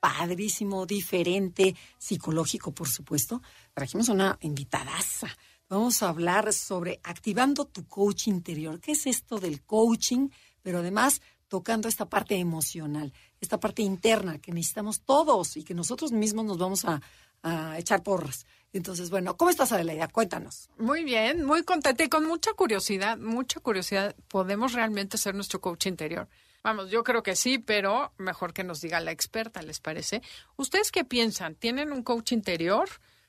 padrísimo, 0.00 0.86
diferente, 0.86 1.74
psicológico, 1.98 2.72
por 2.72 2.88
supuesto. 2.88 3.42
Trajimos 3.74 4.08
una 4.08 4.38
invitadaza. 4.40 5.28
Vamos 5.68 6.02
a 6.02 6.08
hablar 6.08 6.52
sobre 6.52 7.00
activando 7.02 7.66
tu 7.66 7.86
coach 7.86 8.28
interior. 8.28 8.80
¿Qué 8.80 8.92
es 8.92 9.06
esto 9.06 9.38
del 9.38 9.62
coaching? 9.62 10.28
Pero 10.62 10.78
además 10.78 11.20
tocando 11.48 11.88
esta 11.88 12.08
parte 12.08 12.36
emocional, 12.36 13.12
esta 13.40 13.58
parte 13.58 13.82
interna 13.82 14.38
que 14.38 14.52
necesitamos 14.52 15.00
todos 15.00 15.56
y 15.56 15.64
que 15.64 15.74
nosotros 15.74 16.12
mismos 16.12 16.44
nos 16.44 16.58
vamos 16.58 16.84
a, 16.84 17.00
a 17.42 17.78
echar 17.78 18.02
porras. 18.02 18.46
Entonces, 18.72 19.10
bueno, 19.10 19.36
¿cómo 19.36 19.50
estás, 19.50 19.72
Adelaida? 19.72 20.08
Cuéntanos. 20.08 20.68
Muy 20.78 21.04
bien, 21.04 21.44
muy 21.44 21.64
contenta 21.64 22.04
y 22.04 22.08
con 22.08 22.26
mucha 22.26 22.52
curiosidad, 22.52 23.16
mucha 23.18 23.60
curiosidad. 23.60 24.14
¿Podemos 24.28 24.72
realmente 24.72 25.16
ser 25.16 25.34
nuestro 25.34 25.60
coach 25.60 25.86
interior? 25.86 26.28
Vamos, 26.62 26.90
yo 26.90 27.04
creo 27.04 27.22
que 27.22 27.36
sí, 27.36 27.58
pero 27.58 28.12
mejor 28.18 28.52
que 28.52 28.64
nos 28.64 28.80
diga 28.80 29.00
la 29.00 29.12
experta, 29.12 29.62
¿les 29.62 29.80
parece? 29.80 30.22
¿Ustedes 30.56 30.90
qué 30.90 31.04
piensan? 31.04 31.54
¿Tienen 31.54 31.92
un 31.92 32.02
coach 32.02 32.32
interior? 32.32 32.88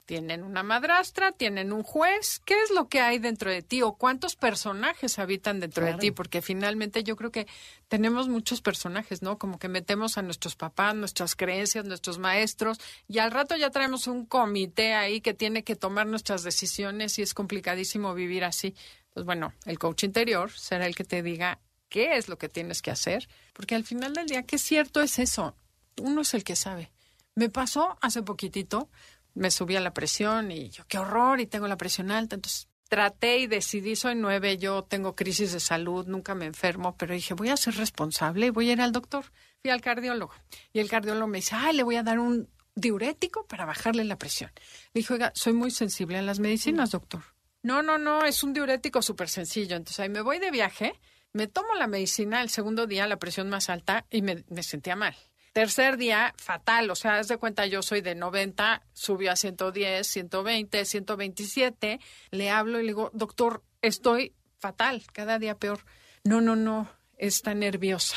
¿Tienen 0.09 0.41
una 0.41 0.63
madrastra? 0.63 1.33
¿Tienen 1.33 1.71
un 1.71 1.83
juez? 1.83 2.41
¿Qué 2.43 2.59
es 2.63 2.71
lo 2.71 2.89
que 2.89 2.99
hay 2.99 3.19
dentro 3.19 3.51
de 3.51 3.61
ti? 3.61 3.83
¿O 3.83 3.93
cuántos 3.93 4.35
personajes 4.35 5.19
habitan 5.19 5.59
dentro 5.59 5.85
de 5.85 5.93
ti? 5.93 6.09
Porque 6.09 6.41
finalmente 6.41 7.03
yo 7.03 7.15
creo 7.15 7.31
que 7.31 7.45
tenemos 7.89 8.27
muchos 8.27 8.59
personajes, 8.59 9.21
¿no? 9.21 9.37
Como 9.37 9.59
que 9.59 9.67
metemos 9.67 10.17
a 10.17 10.23
nuestros 10.23 10.55
papás, 10.55 10.95
nuestras 10.95 11.35
creencias, 11.35 11.85
nuestros 11.85 12.17
maestros, 12.17 12.79
y 13.07 13.19
al 13.19 13.29
rato 13.29 13.55
ya 13.55 13.69
traemos 13.69 14.07
un 14.07 14.25
comité 14.25 14.95
ahí 14.95 15.21
que 15.21 15.35
tiene 15.35 15.63
que 15.63 15.75
tomar 15.75 16.07
nuestras 16.07 16.41
decisiones 16.41 17.19
y 17.19 17.21
es 17.21 17.35
complicadísimo 17.35 18.15
vivir 18.15 18.45
así. 18.45 18.73
Pues 19.13 19.27
bueno, 19.27 19.53
el 19.67 19.77
coach 19.77 20.05
interior 20.05 20.49
será 20.49 20.87
el 20.87 20.95
que 20.95 21.03
te 21.03 21.21
diga 21.21 21.59
qué 21.89 22.17
es 22.17 22.29
lo 22.29 22.37
que 22.37 22.49
tienes 22.49 22.81
que 22.81 22.91
hacer, 22.91 23.27
porque 23.53 23.75
al 23.75 23.83
final 23.83 24.13
del 24.13 24.27
día, 24.27 24.43
qué 24.43 24.57
cierto 24.57 25.01
es 25.01 25.19
eso, 25.19 25.55
uno 25.97 26.21
es 26.21 26.33
el 26.33 26.43
que 26.43 26.55
sabe. 26.55 26.91
Me 27.35 27.49
pasó 27.49 27.97
hace 28.01 28.23
poquitito, 28.23 28.89
me 29.33 29.51
subí 29.51 29.75
a 29.75 29.81
la 29.81 29.93
presión 29.93 30.51
y 30.51 30.69
yo, 30.69 30.83
qué 30.87 30.97
horror, 30.97 31.39
y 31.39 31.45
tengo 31.47 31.67
la 31.67 31.77
presión 31.77 32.11
alta, 32.11 32.35
entonces 32.35 32.67
traté 32.89 33.37
y 33.37 33.47
decidí, 33.47 33.95
soy 33.95 34.15
nueve, 34.15 34.57
yo 34.57 34.83
tengo 34.83 35.15
crisis 35.15 35.53
de 35.53 35.59
salud, 35.59 36.07
nunca 36.07 36.35
me 36.35 36.45
enfermo, 36.45 36.95
pero 36.97 37.13
dije, 37.13 37.35
voy 37.35 37.49
a 37.49 37.57
ser 37.57 37.75
responsable 37.75 38.47
y 38.47 38.49
voy 38.49 38.69
a 38.69 38.73
ir 38.73 38.81
al 38.81 38.91
doctor. 38.91 39.25
Fui 39.61 39.71
al 39.71 39.81
cardiólogo 39.81 40.33
y 40.73 40.79
el 40.79 40.89
cardiólogo 40.89 41.27
me 41.27 41.37
dice, 41.37 41.55
ay, 41.55 41.75
le 41.75 41.83
voy 41.83 41.97
a 41.97 42.03
dar 42.03 42.17
un 42.17 42.49
diurético 42.75 43.45
para 43.45 43.65
bajarle 43.65 44.03
la 44.05 44.17
presión. 44.17 44.51
Le 44.93 45.01
dije, 45.01 45.13
oiga, 45.13 45.31
soy 45.35 45.53
muy 45.53 45.69
sensible 45.69 46.17
a 46.17 46.21
las 46.21 46.39
medicinas, 46.39 46.91
doctor. 46.91 47.23
No, 47.61 47.83
no, 47.83 47.97
no, 47.97 48.23
es 48.23 48.43
un 48.43 48.53
diurético 48.53 49.01
súper 49.01 49.29
sencillo. 49.29 49.75
Entonces 49.75 49.99
ahí 49.99 50.09
me 50.09 50.21
voy 50.21 50.39
de 50.39 50.49
viaje 50.49 50.99
me 51.33 51.47
tomo 51.47 51.75
la 51.75 51.87
medicina 51.87 52.41
el 52.41 52.49
segundo 52.49 52.87
día, 52.87 53.07
la 53.07 53.17
presión 53.17 53.49
más 53.49 53.69
alta, 53.69 54.05
y 54.09 54.21
me, 54.21 54.43
sentía 54.63 54.95
mal. 54.95 55.15
Tercer 55.53 55.97
día, 55.97 56.33
fatal. 56.37 56.89
O 56.89 56.95
sea, 56.95 57.17
haz 57.17 57.27
de 57.27 57.37
cuenta, 57.37 57.65
yo 57.65 57.81
soy 57.81 58.01
de 58.01 58.15
90, 58.15 58.83
subió 58.93 59.31
a 59.31 59.35
110, 59.35 60.05
120, 60.05 60.85
127. 60.85 61.99
Le 62.31 62.49
hablo 62.49 62.79
y 62.79 62.83
le 62.83 62.89
digo, 62.89 63.09
doctor, 63.13 63.63
estoy 63.81 64.33
fatal, 64.57 65.03
cada 65.11 65.39
día 65.39 65.57
peor. 65.57 65.79
No, 66.23 66.41
no, 66.41 66.55
no, 66.55 66.89
está 67.17 67.53
nerviosa. 67.53 68.15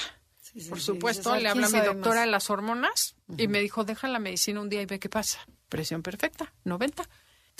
Por 0.69 0.81
supuesto, 0.81 1.34
le 1.37 1.49
habla 1.49 1.67
a 1.67 1.71
mi 1.71 1.81
doctora 1.81 2.23
de 2.23 2.27
las 2.27 2.50
hormonas 2.50 3.17
y 3.39 3.49
me 3.49 3.61
dijo, 3.61 3.84
deja 3.84 4.09
la 4.09 4.19
medicina 4.19 4.61
un 4.61 4.69
día 4.69 4.83
y 4.83 4.87
ve 4.87 4.99
qué 4.99 5.09
pasa. 5.09 5.41
Presión 5.71 6.03
perfecta, 6.03 6.53
90. 6.65 7.09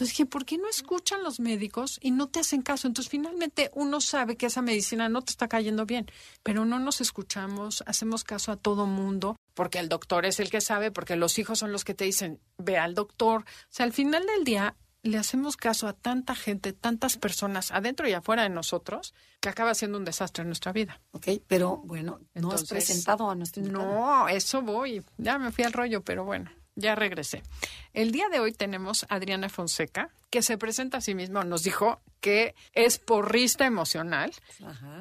Entonces 0.03 0.19
dije, 0.19 0.27
¿por 0.27 0.45
qué 0.45 0.59
no 0.59 0.69
escuchan 0.69 1.23
los 1.23 1.39
médicos 1.39 2.01
y 2.03 2.11
no 2.11 2.27
te 2.27 2.41
hacen 2.41 2.63
caso? 2.63 2.89
Entonces 2.89 3.09
finalmente 3.09 3.71
uno 3.73 4.01
sabe 4.01 4.37
que 4.37 4.47
esa 4.47 4.61
medicina 4.61 5.09
no 5.09 5.23
te 5.23 5.31
está 5.31 5.47
cayendo 5.47 5.87
bien, 5.87 6.11
pero 6.43 6.65
no 6.65 6.81
nos 6.81 7.01
escuchamos, 7.01 7.85
hacemos 7.87 8.25
caso 8.25 8.51
a 8.51 8.57
todo 8.57 8.87
mundo, 8.87 9.37
porque 9.55 9.79
el 9.79 9.89
doctor 9.89 10.27
es 10.27 10.41
el 10.41 10.51
que 10.51 10.61
sabe, 10.61 10.91
porque 10.91 11.15
los 11.15 11.39
hijos 11.39 11.61
son 11.61 11.71
los 11.71 11.85
que 11.85 11.95
te 11.95 12.03
dicen, 12.03 12.41
ve 12.59 12.79
al 12.79 12.97
doctor. 12.97 13.43
O 13.43 13.45
sea, 13.69 13.87
al 13.87 13.93
final 13.93 14.27
del 14.27 14.43
día 14.43 14.75
le 15.05 15.19
hacemos 15.19 15.57
caso 15.57 15.87
a 15.87 15.93
tanta 15.93 16.35
gente, 16.35 16.73
tantas 16.73 17.17
personas 17.17 17.71
adentro 17.71 18.09
y 18.09 18.13
afuera 18.13 18.43
de 18.43 18.51
nosotros, 18.51 19.15
que 19.41 19.51
acaba 19.51 19.73
siendo 19.73 19.99
un 19.99 20.05
desastre 20.05 20.43
en 20.43 20.49
nuestra 20.49 20.73
vida. 20.73 21.01
Ok, 21.13 21.29
pero 21.47 21.77
bueno, 21.85 22.19
no 22.35 22.51
has 22.51 22.65
presentado 22.65 23.31
a 23.31 23.37
nuestro 23.37 23.63
No, 23.63 24.27
eso 24.27 24.63
voy. 24.63 25.05
Ya 25.17 25.39
me 25.39 25.53
fui 25.53 25.63
al 25.63 25.73
rollo, 25.73 26.03
pero 26.03 26.25
bueno. 26.25 26.51
Ya 26.75 26.95
regresé. 26.95 27.43
El 27.93 28.13
día 28.13 28.29
de 28.31 28.41
hoy 28.41 28.53
tenemos 28.53 29.05
a 29.05 29.17
Adriana 29.17 29.49
Fonseca, 29.51 30.09
que 30.31 30.41
se 30.41 30.57
presenta 30.57 30.99
a 30.99 31.01
sí 31.03 31.15
misma. 31.15 31.45
Nos 31.45 31.63
dijo 31.63 32.01
que 32.21 32.55
es 32.73 32.99
porrista 32.99 33.67
emocional, 33.67 34.33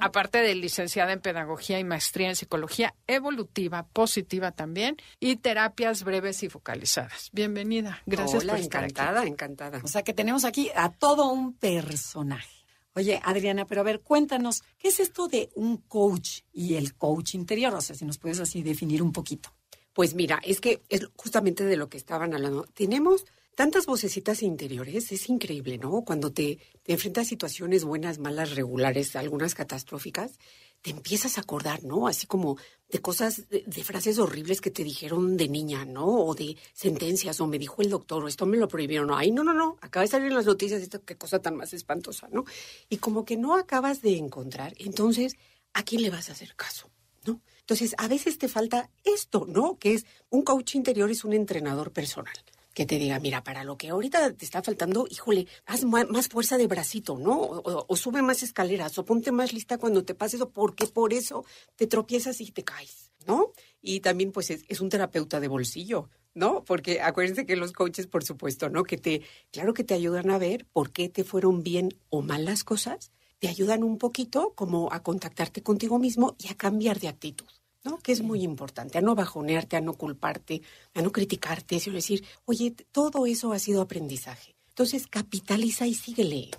aparte 0.01 0.39
de 0.39 0.53
licenciada 0.55 1.13
en 1.13 1.21
pedagogía 1.21 1.79
y 1.79 1.85
maestría 1.85 2.27
en 2.27 2.35
psicología 2.35 2.93
evolutiva, 3.07 3.83
positiva 3.83 4.51
también, 4.51 4.97
y 5.21 5.37
terapias 5.37 6.03
breves 6.03 6.43
y 6.43 6.49
focalizadas. 6.49 7.29
Bienvenida. 7.31 8.01
Gracias 8.05 8.43
por 8.43 8.59
estar 8.59 8.83
encantada, 8.83 9.25
encantada. 9.25 9.79
O 9.83 9.88
sea 9.88 10.03
que 10.03 10.13
tenemos 10.13 10.43
aquí 10.43 10.69
a 10.75 10.89
todo 10.89 11.31
un 11.31 11.53
personaje. 11.53 12.65
Oye, 12.93 13.21
Adriana, 13.23 13.65
pero 13.65 13.81
a 13.81 13.83
ver, 13.85 14.01
cuéntanos, 14.01 14.63
¿qué 14.77 14.89
es 14.89 14.99
esto 14.99 15.29
de 15.29 15.49
un 15.55 15.77
coach 15.77 16.41
y 16.51 16.75
el 16.75 16.95
coach 16.95 17.35
interior? 17.35 17.73
O 17.73 17.79
sea, 17.79 17.95
si 17.95 18.03
nos 18.03 18.17
puedes 18.17 18.41
así 18.41 18.63
definir 18.63 19.01
un 19.01 19.13
poquito. 19.13 19.53
Pues 19.94 20.13
mira, 20.16 20.40
es 20.44 20.62
que 20.62 20.81
es 20.90 21.07
justamente 21.16 21.66
de 21.66 21.78
lo 21.78 21.90
que 21.90 21.97
estaban 21.97 22.34
hablando. 22.34 22.63
Tenemos 22.74 23.25
tantas 23.56 23.85
vocecitas 23.85 24.41
interiores, 24.44 25.12
es 25.12 25.29
increíble, 25.29 25.78
¿no? 25.78 26.03
Cuando 26.03 26.31
te, 26.31 26.59
enfrentas 26.85 27.28
a 27.28 27.29
situaciones 27.29 27.84
buenas, 27.84 28.18
malas, 28.18 28.56
regulares, 28.56 29.16
algunas 29.16 29.53
catastróficas, 29.53 30.40
te 30.81 30.90
empiezas 30.90 31.38
a 31.38 31.41
acordar, 31.41 31.84
¿no? 31.84 32.07
Así 32.07 32.25
como 32.25 32.57
de 32.90 33.00
cosas, 33.00 33.47
de, 33.50 33.84
frases 33.84 34.18
horribles 34.18 34.62
que 34.62 34.72
te 34.72 34.84
dijeron 34.84 35.38
de 35.38 35.47
niña, 35.47 35.85
¿no? 35.85 36.07
O 36.07 36.34
de 36.34 36.57
sentencias, 36.74 37.40
o 37.40 37.47
me 37.47 37.59
dijo 37.59 37.81
el 37.81 37.90
doctor, 37.90 38.24
o 38.24 38.28
esto 38.28 38.46
me 38.46 38.57
lo 38.57 38.68
prohibieron, 38.68 39.07
no, 39.07 39.18
ay, 39.18 39.31
no, 39.31 39.44
no, 39.44 39.53
no, 39.53 39.78
acaba 39.81 40.03
de 40.03 40.12
salir 40.12 40.28
en 40.28 40.35
las 40.35 40.46
noticias 40.46 40.81
esto, 40.81 41.03
qué 41.03 41.16
cosa 41.16 41.40
tan 41.40 41.56
más 41.56 41.74
espantosa, 41.74 42.30
¿no? 42.31 42.46
Y 42.90 42.97
como 42.97 43.25
que 43.25 43.38
no 43.38 43.56
acabas 43.56 44.01
de 44.01 44.18
encontrar, 44.18 44.74
entonces, 44.78 45.35
¿a 45.74 45.84
quién 45.84 46.01
le 46.01 46.09
vas 46.09 46.30
a 46.30 46.34
hacer 46.34 46.56
caso? 46.56 46.90
¿No? 47.25 47.41
Entonces, 47.71 47.95
a 47.97 48.09
veces 48.09 48.37
te 48.37 48.49
falta 48.49 48.89
esto, 49.05 49.45
¿no? 49.47 49.79
Que 49.79 49.93
es 49.93 50.05
un 50.29 50.41
coach 50.41 50.75
interior, 50.75 51.09
es 51.09 51.23
un 51.23 51.31
entrenador 51.31 51.93
personal 51.93 52.33
que 52.73 52.85
te 52.85 52.99
diga, 52.99 53.17
mira, 53.21 53.45
para 53.45 53.63
lo 53.63 53.77
que 53.77 53.87
ahorita 53.87 54.33
te 54.33 54.43
está 54.43 54.61
faltando, 54.61 55.07
híjole, 55.09 55.47
haz 55.65 55.85
más 55.85 56.27
fuerza 56.27 56.57
de 56.57 56.67
bracito, 56.67 57.17
¿no? 57.17 57.39
O, 57.39 57.95
sube 57.95 58.21
más 58.21 58.43
escaleras, 58.43 58.97
o 58.97 59.05
ponte 59.05 59.31
más 59.31 59.53
lista 59.53 59.77
cuando 59.77 60.03
te 60.03 60.15
pase 60.15 60.35
eso, 60.35 60.49
porque 60.49 60.85
por 60.87 61.13
eso 61.13 61.45
te 61.77 61.87
tropiezas 61.87 62.41
y 62.41 62.51
te 62.51 62.65
caes, 62.65 63.13
¿no? 63.25 63.53
Y 63.81 64.01
también, 64.01 64.33
pues, 64.33 64.49
es, 64.49 64.65
es 64.67 64.81
un 64.81 64.89
terapeuta 64.89 65.39
de 65.39 65.47
bolsillo, 65.47 66.09
¿no? 66.33 66.65
Porque 66.65 66.99
acuérdense 66.99 67.45
que 67.45 67.55
los 67.55 67.71
coaches, 67.71 68.05
por 68.05 68.25
supuesto, 68.25 68.67
¿no? 68.67 68.83
Que 68.83 68.97
te, 68.97 69.21
claro 69.51 69.73
que 69.73 69.85
te 69.85 69.93
ayudan 69.93 70.29
a 70.29 70.38
ver 70.38 70.65
por 70.73 70.91
qué 70.91 71.07
te 71.07 71.23
fueron 71.23 71.63
bien 71.63 71.97
o 72.09 72.21
mal 72.21 72.43
las 72.43 72.65
cosas, 72.65 73.11
te 73.41 73.47
ayudan 73.47 73.83
un 73.83 73.97
poquito 73.97 74.53
como 74.53 74.93
a 74.93 75.01
contactarte 75.01 75.63
contigo 75.63 75.97
mismo 75.97 76.35
y 76.38 76.49
a 76.49 76.55
cambiar 76.55 76.99
de 76.99 77.07
actitud. 77.07 77.47
¿No? 77.84 77.97
Que 78.00 78.12
es 78.12 78.22
muy 78.22 78.44
importante, 78.44 78.97
a 78.97 79.02
no 79.02 79.16
bajonearte, 79.16 79.78
a 79.78 79.81
no 79.81 79.94
culparte, 79.94 80.62
a 80.94 81.01
no 81.01 81.12
criticarte, 81.12 81.80
sino 81.80 81.95
decir, 81.95 82.24
oye, 82.45 82.72
todo 82.92 83.25
eso 83.25 83.54
ha 83.54 83.60
sido 83.60 83.81
aprendizaje. 83.81 84.56
Entonces, 84.69 85.07
capitaliza 85.07 85.88
y 85.88 85.94
síguele. 85.94 86.50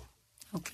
Ok. 0.51 0.69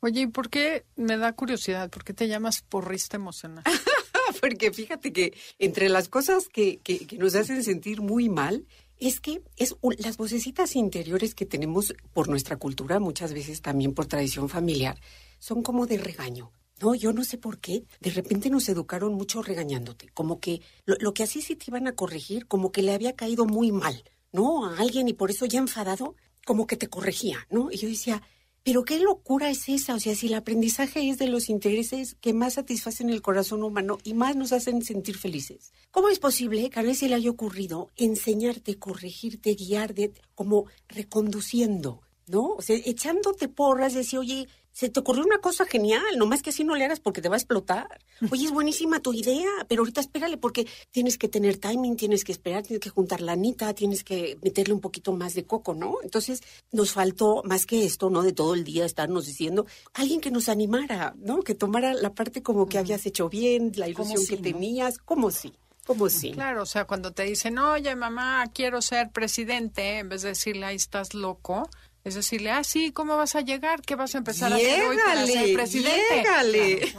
Oye, 0.00 0.22
¿y 0.22 0.26
por 0.28 0.48
qué, 0.48 0.84
me 0.96 1.16
da 1.16 1.32
curiosidad, 1.32 1.90
por 1.90 2.04
qué 2.04 2.14
te 2.14 2.28
llamas 2.28 2.62
porrista 2.62 3.16
emocional? 3.16 3.64
Porque 4.40 4.70
fíjate 4.70 5.12
que 5.12 5.36
entre 5.58 5.88
las 5.88 6.08
cosas 6.08 6.48
que, 6.48 6.78
que, 6.78 7.06
que 7.06 7.18
nos 7.18 7.34
hacen 7.34 7.64
sentir 7.64 8.00
muy 8.00 8.28
mal, 8.28 8.66
es 9.00 9.20
que 9.20 9.42
es 9.56 9.76
las 9.98 10.16
vocecitas 10.16 10.76
interiores 10.76 11.34
que 11.34 11.46
tenemos 11.46 11.94
por 12.12 12.28
nuestra 12.28 12.56
cultura, 12.56 13.00
muchas 13.00 13.32
veces 13.32 13.62
también 13.62 13.94
por 13.94 14.06
tradición 14.06 14.48
familiar, 14.48 15.00
son 15.38 15.62
como 15.62 15.86
de 15.86 15.98
regaño. 15.98 16.52
No, 16.80 16.94
yo 16.94 17.12
no 17.12 17.24
sé 17.24 17.38
por 17.38 17.58
qué. 17.58 17.84
De 18.00 18.10
repente 18.10 18.50
nos 18.50 18.68
educaron 18.68 19.14
mucho 19.14 19.42
regañándote. 19.42 20.08
Como 20.14 20.40
que 20.40 20.60
lo, 20.84 21.12
que 21.12 21.22
así 21.22 21.42
sí 21.42 21.56
te 21.56 21.66
iban 21.68 21.86
a 21.88 21.94
corregir, 21.94 22.46
como 22.46 22.72
que 22.72 22.82
le 22.82 22.92
había 22.92 23.16
caído 23.16 23.46
muy 23.46 23.72
mal, 23.72 24.04
¿no? 24.32 24.66
A 24.66 24.78
alguien 24.78 25.08
y 25.08 25.12
por 25.12 25.30
eso 25.30 25.46
ya 25.46 25.58
enfadado, 25.58 26.14
como 26.46 26.66
que 26.66 26.76
te 26.76 26.88
corregía, 26.88 27.46
¿no? 27.50 27.70
Y 27.70 27.78
yo 27.78 27.88
decía, 27.88 28.22
Pero 28.64 28.84
qué 28.84 28.98
locura 28.98 29.50
es 29.50 29.68
esa, 29.68 29.94
o 29.94 30.00
sea, 30.00 30.14
si 30.14 30.26
el 30.26 30.34
aprendizaje 30.34 31.08
es 31.08 31.18
de 31.18 31.28
los 31.28 31.48
intereses 31.48 32.16
que 32.20 32.34
más 32.34 32.54
satisfacen 32.54 33.08
el 33.08 33.22
corazón 33.22 33.62
humano 33.62 33.98
y 34.04 34.14
más 34.14 34.36
nos 34.36 34.52
hacen 34.52 34.82
sentir 34.82 35.16
felices. 35.16 35.72
¿Cómo 35.90 36.10
es 36.10 36.18
posible 36.18 36.68
que 36.68 36.80
a 36.80 36.82
veces 36.82 37.08
le 37.08 37.14
haya 37.14 37.30
ocurrido 37.30 37.90
enseñarte, 37.96 38.78
corregirte, 38.78 39.54
guiarte, 39.54 40.12
como 40.34 40.66
reconduciendo, 40.88 42.02
¿no? 42.26 42.54
O 42.56 42.62
sea, 42.62 42.76
echándote 42.76 43.48
porras, 43.48 43.94
decir, 43.94 44.18
oye, 44.18 44.48
se 44.78 44.88
te 44.88 45.00
ocurrió 45.00 45.24
una 45.24 45.38
cosa 45.38 45.64
genial, 45.64 46.04
nomás 46.18 46.40
que 46.40 46.50
así 46.50 46.62
no 46.62 46.76
le 46.76 46.84
hagas 46.84 47.00
porque 47.00 47.20
te 47.20 47.28
va 47.28 47.34
a 47.34 47.38
explotar. 47.38 47.98
Oye, 48.30 48.44
es 48.44 48.52
buenísima 48.52 49.00
tu 49.00 49.12
idea, 49.12 49.50
pero 49.66 49.80
ahorita 49.80 50.00
espérale 50.00 50.36
porque 50.36 50.68
tienes 50.92 51.18
que 51.18 51.26
tener 51.26 51.56
timing, 51.56 51.96
tienes 51.96 52.22
que 52.22 52.30
esperar, 52.30 52.62
tienes 52.62 52.80
que 52.80 52.88
juntar 52.88 53.20
la 53.20 53.32
anita, 53.32 53.74
tienes 53.74 54.04
que 54.04 54.38
meterle 54.40 54.74
un 54.74 54.80
poquito 54.80 55.12
más 55.12 55.34
de 55.34 55.44
coco, 55.44 55.74
¿no? 55.74 55.96
Entonces, 56.04 56.44
nos 56.70 56.92
faltó 56.92 57.42
más 57.44 57.66
que 57.66 57.84
esto, 57.84 58.08
¿no? 58.08 58.22
De 58.22 58.32
todo 58.32 58.54
el 58.54 58.62
día 58.62 58.84
estarnos 58.84 59.26
diciendo, 59.26 59.66
alguien 59.94 60.20
que 60.20 60.30
nos 60.30 60.48
animara, 60.48 61.12
¿no? 61.18 61.42
Que 61.42 61.56
tomara 61.56 61.92
la 61.92 62.14
parte 62.14 62.44
como 62.44 62.68
que 62.68 62.78
habías 62.78 63.04
hecho 63.04 63.28
bien, 63.28 63.72
la 63.74 63.88
ilusión 63.88 64.24
que 64.28 64.36
tenías, 64.36 64.98
como 64.98 65.32
sí. 65.32 65.52
Como 65.88 66.08
sí. 66.08 66.30
Claro, 66.30 66.62
o 66.62 66.66
sea, 66.66 66.84
cuando 66.84 67.10
te 67.12 67.24
dicen, 67.24 67.58
oye, 67.58 67.96
mamá, 67.96 68.44
quiero 68.54 68.80
ser 68.80 69.10
presidente, 69.10 69.98
en 69.98 70.08
vez 70.10 70.22
de 70.22 70.28
decirle, 70.28 70.66
ahí 70.66 70.76
estás 70.76 71.14
loco, 71.14 71.68
es 72.04 72.14
decirle, 72.14 72.50
ah, 72.50 72.64
sí, 72.64 72.92
¿cómo 72.92 73.16
vas 73.16 73.34
a 73.34 73.40
llegar? 73.40 73.82
¿Qué 73.82 73.94
vas 73.94 74.14
a 74.14 74.18
empezar 74.18 74.52
a 74.52 74.56
hacer 74.56 74.84
hoy 74.84 74.96
para 74.96 75.26
ser 75.26 75.52
presidente? 75.54 76.16
Llégale. 76.16 76.94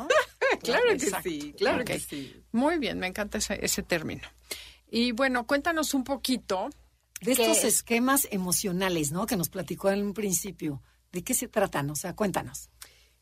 Claro, 0.62 0.86
que 0.98 1.12
sí, 1.24 1.54
claro 1.58 1.86
que 1.86 2.00
sí. 2.00 2.44
Muy 2.52 2.78
bien, 2.78 3.00
me 3.00 3.08
encanta 3.08 3.38
ese, 3.38 3.64
ese 3.64 3.84
término. 3.84 4.28
Y 4.92 5.12
bueno, 5.12 5.46
cuéntanos 5.46 5.94
un 5.94 6.04
poquito 6.04 6.70
de 7.22 7.34
estos 7.34 7.64
esquemas 7.64 8.28
emocionales, 8.32 9.12
¿no? 9.12 9.26
Que 9.26 9.38
nos 9.38 9.50
platicó 9.50 9.90
en 9.90 10.04
un 10.04 10.14
principio. 10.14 10.82
¿De 11.12 11.24
qué 11.24 11.34
se 11.34 11.48
tratan? 11.48 11.90
O 11.90 11.96
sea, 11.96 12.16
cuéntanos. 12.16 12.70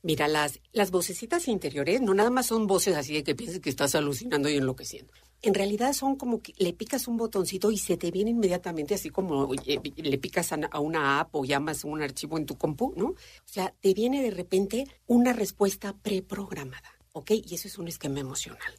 Mira, 0.04 0.28
las, 0.28 0.60
las 0.72 0.92
vocecitas 0.92 1.48
interiores 1.48 2.02
no 2.02 2.14
nada 2.14 2.30
más 2.30 2.48
son 2.48 2.68
voces 2.68 2.96
así 2.96 3.14
de 3.14 3.24
que 3.24 3.36
pienses 3.36 3.60
que 3.60 3.70
estás 3.70 3.96
alucinando 3.96 4.50
y 4.50 4.58
enloqueciendo. 4.58 5.14
En 5.42 5.54
realidad 5.54 5.94
son 5.94 6.16
como 6.16 6.42
que 6.42 6.54
le 6.58 6.74
picas 6.74 7.08
un 7.08 7.18
botoncito 7.18 7.72
y 7.72 7.78
se 7.78 7.98
te 7.98 8.12
viene 8.12 8.32
inmediatamente 8.32 8.96
así 8.96 9.10
como 9.10 9.54
le 9.54 10.18
picas 10.18 10.52
a 10.52 10.80
una 10.80 11.20
app 11.20 11.36
o 11.36 11.46
llamas 11.46 11.84
un 11.84 12.02
archivo 12.02 12.38
en 12.38 12.46
tu 12.46 12.58
compu, 12.58 12.94
¿no? 12.98 13.10
O 13.10 13.16
sea, 13.46 13.74
te 13.80 13.94
viene 13.94 14.22
de 14.22 14.32
repente 14.32 14.88
una 15.06 15.34
respuesta 15.34 15.94
preprogramada, 15.94 16.92
¿ok? 17.12 17.32
Y 17.32 17.56
eso 17.56 17.68
es 17.68 17.78
un 17.78 17.88
esquema 17.88 18.20
emocional. 18.20 18.74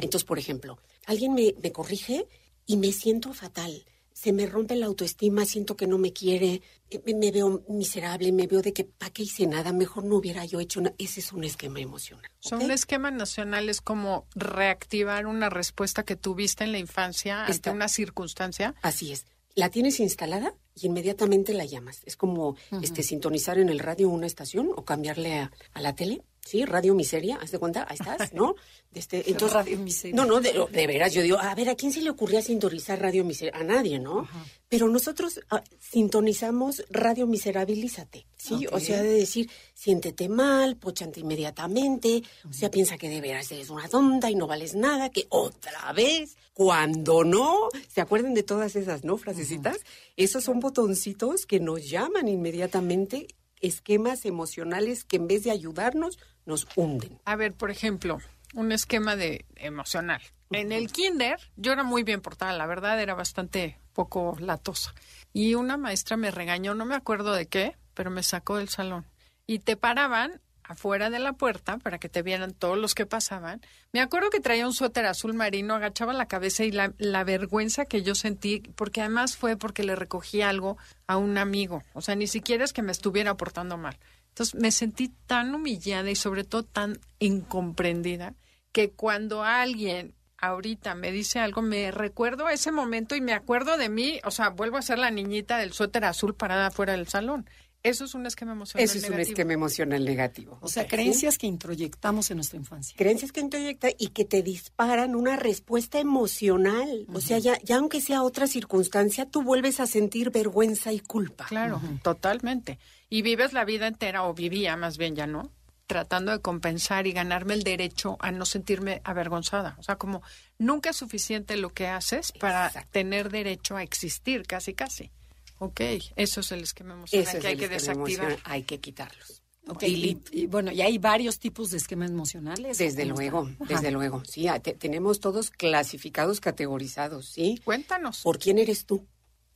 Entonces, 0.00 0.24
por 0.24 0.38
ejemplo, 0.38 0.78
alguien 1.06 1.32
me, 1.32 1.54
me 1.62 1.72
corrige 1.72 2.26
y 2.66 2.76
me 2.76 2.92
siento 2.92 3.32
fatal 3.32 3.84
se 4.20 4.32
me 4.32 4.46
rompe 4.46 4.74
la 4.74 4.86
autoestima, 4.86 5.44
siento 5.44 5.76
que 5.76 5.86
no 5.86 5.96
me 5.96 6.12
quiere, 6.12 6.60
eh, 6.90 7.14
me, 7.14 7.30
veo 7.30 7.62
miserable, 7.68 8.32
me 8.32 8.48
veo 8.48 8.62
de 8.62 8.72
que 8.72 8.82
para 8.82 9.12
qué 9.12 9.22
hice 9.22 9.46
nada, 9.46 9.72
mejor 9.72 10.02
no 10.02 10.16
hubiera 10.16 10.44
yo 10.44 10.58
hecho 10.58 10.80
nada. 10.80 10.96
Ese 10.98 11.20
es 11.20 11.32
un 11.32 11.44
esquema 11.44 11.78
emocional. 11.78 12.28
Son 12.40 12.60
un 12.60 12.72
esquema 12.72 13.12
nacional, 13.12 13.68
es 13.68 13.80
como 13.80 14.26
reactivar 14.34 15.26
una 15.28 15.50
respuesta 15.50 16.02
que 16.02 16.16
tuviste 16.16 16.64
en 16.64 16.72
la 16.72 16.78
infancia 16.78 17.46
ante 17.46 17.70
una 17.70 17.86
circunstancia. 17.86 18.74
Así 18.82 19.12
es. 19.12 19.24
La 19.54 19.70
tienes 19.70 20.00
instalada 20.00 20.52
y 20.74 20.86
inmediatamente 20.86 21.54
la 21.54 21.64
llamas. 21.64 22.00
Es 22.04 22.16
como 22.16 22.56
este 22.82 23.04
sintonizar 23.04 23.58
en 23.58 23.68
el 23.68 23.78
radio 23.78 24.08
una 24.08 24.26
estación 24.26 24.70
o 24.74 24.84
cambiarle 24.84 25.38
a, 25.38 25.52
a 25.74 25.80
la 25.80 25.94
tele 25.94 26.22
¿sí? 26.48 26.64
Radio 26.64 26.94
Miseria, 26.94 27.38
¿haz 27.42 27.50
de 27.50 27.58
cuenta? 27.58 27.86
Ahí 27.88 27.96
estás, 28.00 28.32
¿no? 28.32 28.54
Este, 28.94 29.30
entonces, 29.30 29.52
Radio 29.52 29.78
Miseria. 29.78 30.16
No, 30.16 30.24
no, 30.24 30.40
de, 30.40 30.86
veras, 30.86 31.12
yo 31.12 31.20
digo, 31.20 31.38
a 31.38 31.54
ver, 31.54 31.68
¿a 31.68 31.74
quién 31.74 31.92
se 31.92 32.00
le 32.00 32.08
ocurría 32.08 32.40
sintonizar 32.40 32.98
Radio 32.98 33.22
Miseria? 33.22 33.52
A 33.54 33.62
nadie, 33.62 33.98
¿no? 33.98 34.26
Pero 34.66 34.88
nosotros 34.88 35.40
ah, 35.50 35.62
sintonizamos 35.78 36.82
Radio 36.88 37.26
Miserabilízate, 37.26 38.26
¿sí? 38.38 38.66
O 38.72 38.80
sea, 38.80 39.02
de 39.02 39.10
decir, 39.10 39.50
siéntete 39.74 40.30
mal, 40.30 40.78
pochante 40.78 41.20
inmediatamente, 41.20 42.22
o 42.48 42.52
sea, 42.52 42.70
piensa 42.70 42.96
que 42.96 43.10
de 43.10 43.20
veras 43.20 43.52
eres 43.52 43.68
una 43.68 43.88
tonta 43.88 44.30
y 44.30 44.34
no 44.34 44.46
vales 44.46 44.74
nada, 44.74 45.10
que 45.10 45.26
otra 45.28 45.92
vez, 45.92 46.38
cuando 46.54 47.24
no, 47.24 47.68
¿se 47.88 48.00
acuerdan 48.00 48.32
de 48.32 48.42
todas 48.42 48.74
esas, 48.74 49.04
no, 49.04 49.18
frasecitas? 49.18 49.80
Esos 50.16 50.44
son 50.44 50.60
botoncitos 50.60 51.44
que 51.44 51.60
nos 51.60 51.90
llaman 51.90 52.26
inmediatamente 52.26 53.28
esquemas 53.60 54.24
emocionales 54.24 55.04
que 55.04 55.16
en 55.16 55.28
vez 55.28 55.44
de 55.44 55.50
ayudarnos, 55.50 56.18
nos 56.46 56.66
hunden. 56.76 57.20
A 57.24 57.36
ver, 57.36 57.54
por 57.54 57.70
ejemplo, 57.70 58.18
un 58.54 58.72
esquema 58.72 59.16
de 59.16 59.44
emocional. 59.56 60.22
En 60.50 60.72
el 60.72 60.90
kinder 60.90 61.38
yo 61.56 61.72
era 61.72 61.82
muy 61.82 62.02
bien 62.02 62.22
portada, 62.22 62.52
la 62.54 62.66
verdad 62.66 63.00
era 63.00 63.14
bastante 63.14 63.78
poco 63.92 64.36
latosa. 64.40 64.94
Y 65.32 65.54
una 65.54 65.76
maestra 65.76 66.16
me 66.16 66.30
regañó, 66.30 66.74
no 66.74 66.86
me 66.86 66.94
acuerdo 66.94 67.34
de 67.34 67.46
qué, 67.46 67.76
pero 67.94 68.10
me 68.10 68.22
sacó 68.22 68.56
del 68.56 68.68
salón. 68.68 69.06
Y 69.46 69.58
te 69.58 69.76
paraban 69.76 70.40
afuera 70.68 71.10
de 71.10 71.18
la 71.18 71.32
puerta 71.32 71.78
para 71.78 71.98
que 71.98 72.08
te 72.08 72.22
vieran 72.22 72.52
todos 72.52 72.78
los 72.78 72.94
que 72.94 73.06
pasaban. 73.06 73.60
Me 73.92 74.00
acuerdo 74.00 74.30
que 74.30 74.40
traía 74.40 74.66
un 74.66 74.74
suéter 74.74 75.06
azul 75.06 75.34
marino, 75.34 75.74
agachaba 75.74 76.12
la 76.12 76.28
cabeza 76.28 76.64
y 76.64 76.70
la, 76.70 76.92
la, 76.98 77.24
vergüenza 77.24 77.86
que 77.86 78.02
yo 78.02 78.14
sentí, 78.14 78.60
porque 78.76 79.00
además 79.00 79.36
fue 79.36 79.56
porque 79.56 79.82
le 79.82 79.96
recogí 79.96 80.42
algo 80.42 80.76
a 81.06 81.16
un 81.16 81.38
amigo. 81.38 81.82
O 81.94 82.02
sea, 82.02 82.14
ni 82.14 82.26
siquiera 82.26 82.64
es 82.64 82.72
que 82.72 82.82
me 82.82 82.92
estuviera 82.92 83.34
portando 83.36 83.78
mal. 83.78 83.98
Entonces 84.28 84.54
me 84.54 84.70
sentí 84.70 85.08
tan 85.26 85.54
humillada 85.54 86.10
y 86.10 86.14
sobre 86.14 86.44
todo 86.44 86.62
tan 86.62 87.00
incomprendida 87.18 88.34
que 88.70 88.90
cuando 88.90 89.42
alguien 89.42 90.14
ahorita 90.36 90.94
me 90.94 91.10
dice 91.10 91.40
algo, 91.40 91.62
me 91.62 91.90
recuerdo 91.90 92.48
ese 92.48 92.70
momento 92.70 93.16
y 93.16 93.20
me 93.20 93.32
acuerdo 93.32 93.76
de 93.76 93.88
mí, 93.88 94.20
o 94.24 94.30
sea, 94.30 94.50
vuelvo 94.50 94.76
a 94.76 94.82
ser 94.82 94.98
la 94.98 95.10
niñita 95.10 95.58
del 95.58 95.72
suéter 95.72 96.04
azul 96.04 96.34
parada 96.34 96.68
afuera 96.68 96.92
del 96.92 97.08
salón. 97.08 97.48
Eso 97.82 98.04
es 98.04 98.14
un 98.14 98.26
esquema 98.26 98.52
emocional 98.52 98.84
Eso 98.84 98.98
es 98.98 99.08
un 99.08 99.20
esquema 99.20 99.52
emocional 99.52 100.04
negativo. 100.04 100.58
O 100.60 100.68
sea, 100.68 100.86
creencias 100.86 101.38
que 101.38 101.46
introyectamos 101.46 102.30
en 102.30 102.38
nuestra 102.38 102.58
infancia. 102.58 102.96
Creencias 102.96 103.30
que 103.30 103.40
introyectan 103.40 103.92
y 103.98 104.08
que 104.08 104.24
te 104.24 104.42
disparan 104.42 105.14
una 105.14 105.36
respuesta 105.36 106.00
emocional. 106.00 107.06
O 107.12 107.20
sea, 107.20 107.38
ya, 107.38 107.58
ya 107.62 107.76
aunque 107.76 108.00
sea 108.00 108.22
otra 108.22 108.46
circunstancia, 108.46 109.26
tú 109.26 109.42
vuelves 109.42 109.80
a 109.80 109.86
sentir 109.86 110.30
vergüenza 110.30 110.92
y 110.92 111.00
culpa. 111.00 111.46
Claro, 111.46 111.80
totalmente. 112.02 112.78
Y 113.08 113.22
vives 113.22 113.52
la 113.52 113.64
vida 113.64 113.86
entera, 113.86 114.24
o 114.24 114.34
vivía 114.34 114.76
más 114.76 114.98
bien 114.98 115.14
ya, 115.14 115.26
¿no? 115.26 115.52
tratando 115.88 116.32
de 116.32 116.40
compensar 116.40 117.06
y 117.06 117.12
ganarme 117.12 117.54
el 117.54 117.62
derecho 117.62 118.18
a 118.20 118.30
no 118.30 118.44
sentirme 118.44 119.00
avergonzada. 119.04 119.74
O 119.78 119.82
sea, 119.82 119.96
como 119.96 120.22
nunca 120.58 120.90
es 120.90 120.96
suficiente 120.96 121.56
lo 121.56 121.70
que 121.70 121.88
haces 121.88 122.30
para 122.32 122.70
tener 122.90 123.30
derecho 123.30 123.74
a 123.74 123.82
existir, 123.82 124.46
casi, 124.46 124.74
casi. 124.74 125.10
Ok, 125.58 125.80
eso 126.16 126.40
es 126.40 126.52
el 126.52 126.62
esquema 126.62 126.94
emocional 126.94 127.38
que 127.40 127.46
hay 127.46 127.56
que 127.56 127.68
desactivar. 127.68 128.38
Hay 128.44 128.62
que 128.62 128.80
quitarlos. 128.80 129.42
Okay. 129.68 130.18
Y, 130.32 130.46
bueno, 130.46 130.72
y 130.72 130.80
hay 130.80 130.96
varios 130.96 131.38
tipos 131.38 131.70
de 131.70 131.76
esquemas 131.76 132.10
emocionales. 132.10 132.78
Desde 132.78 133.04
luego, 133.04 133.50
desde 133.68 133.90
luego. 133.90 134.22
Sí, 134.24 134.46
tenemos 134.78 135.20
todos 135.20 135.50
clasificados, 135.50 136.40
categorizados, 136.40 137.28
¿sí? 137.28 137.60
Cuéntanos. 137.64 138.22
¿Por 138.22 138.38
quién 138.38 138.58
eres 138.58 138.86
tú? 138.86 139.06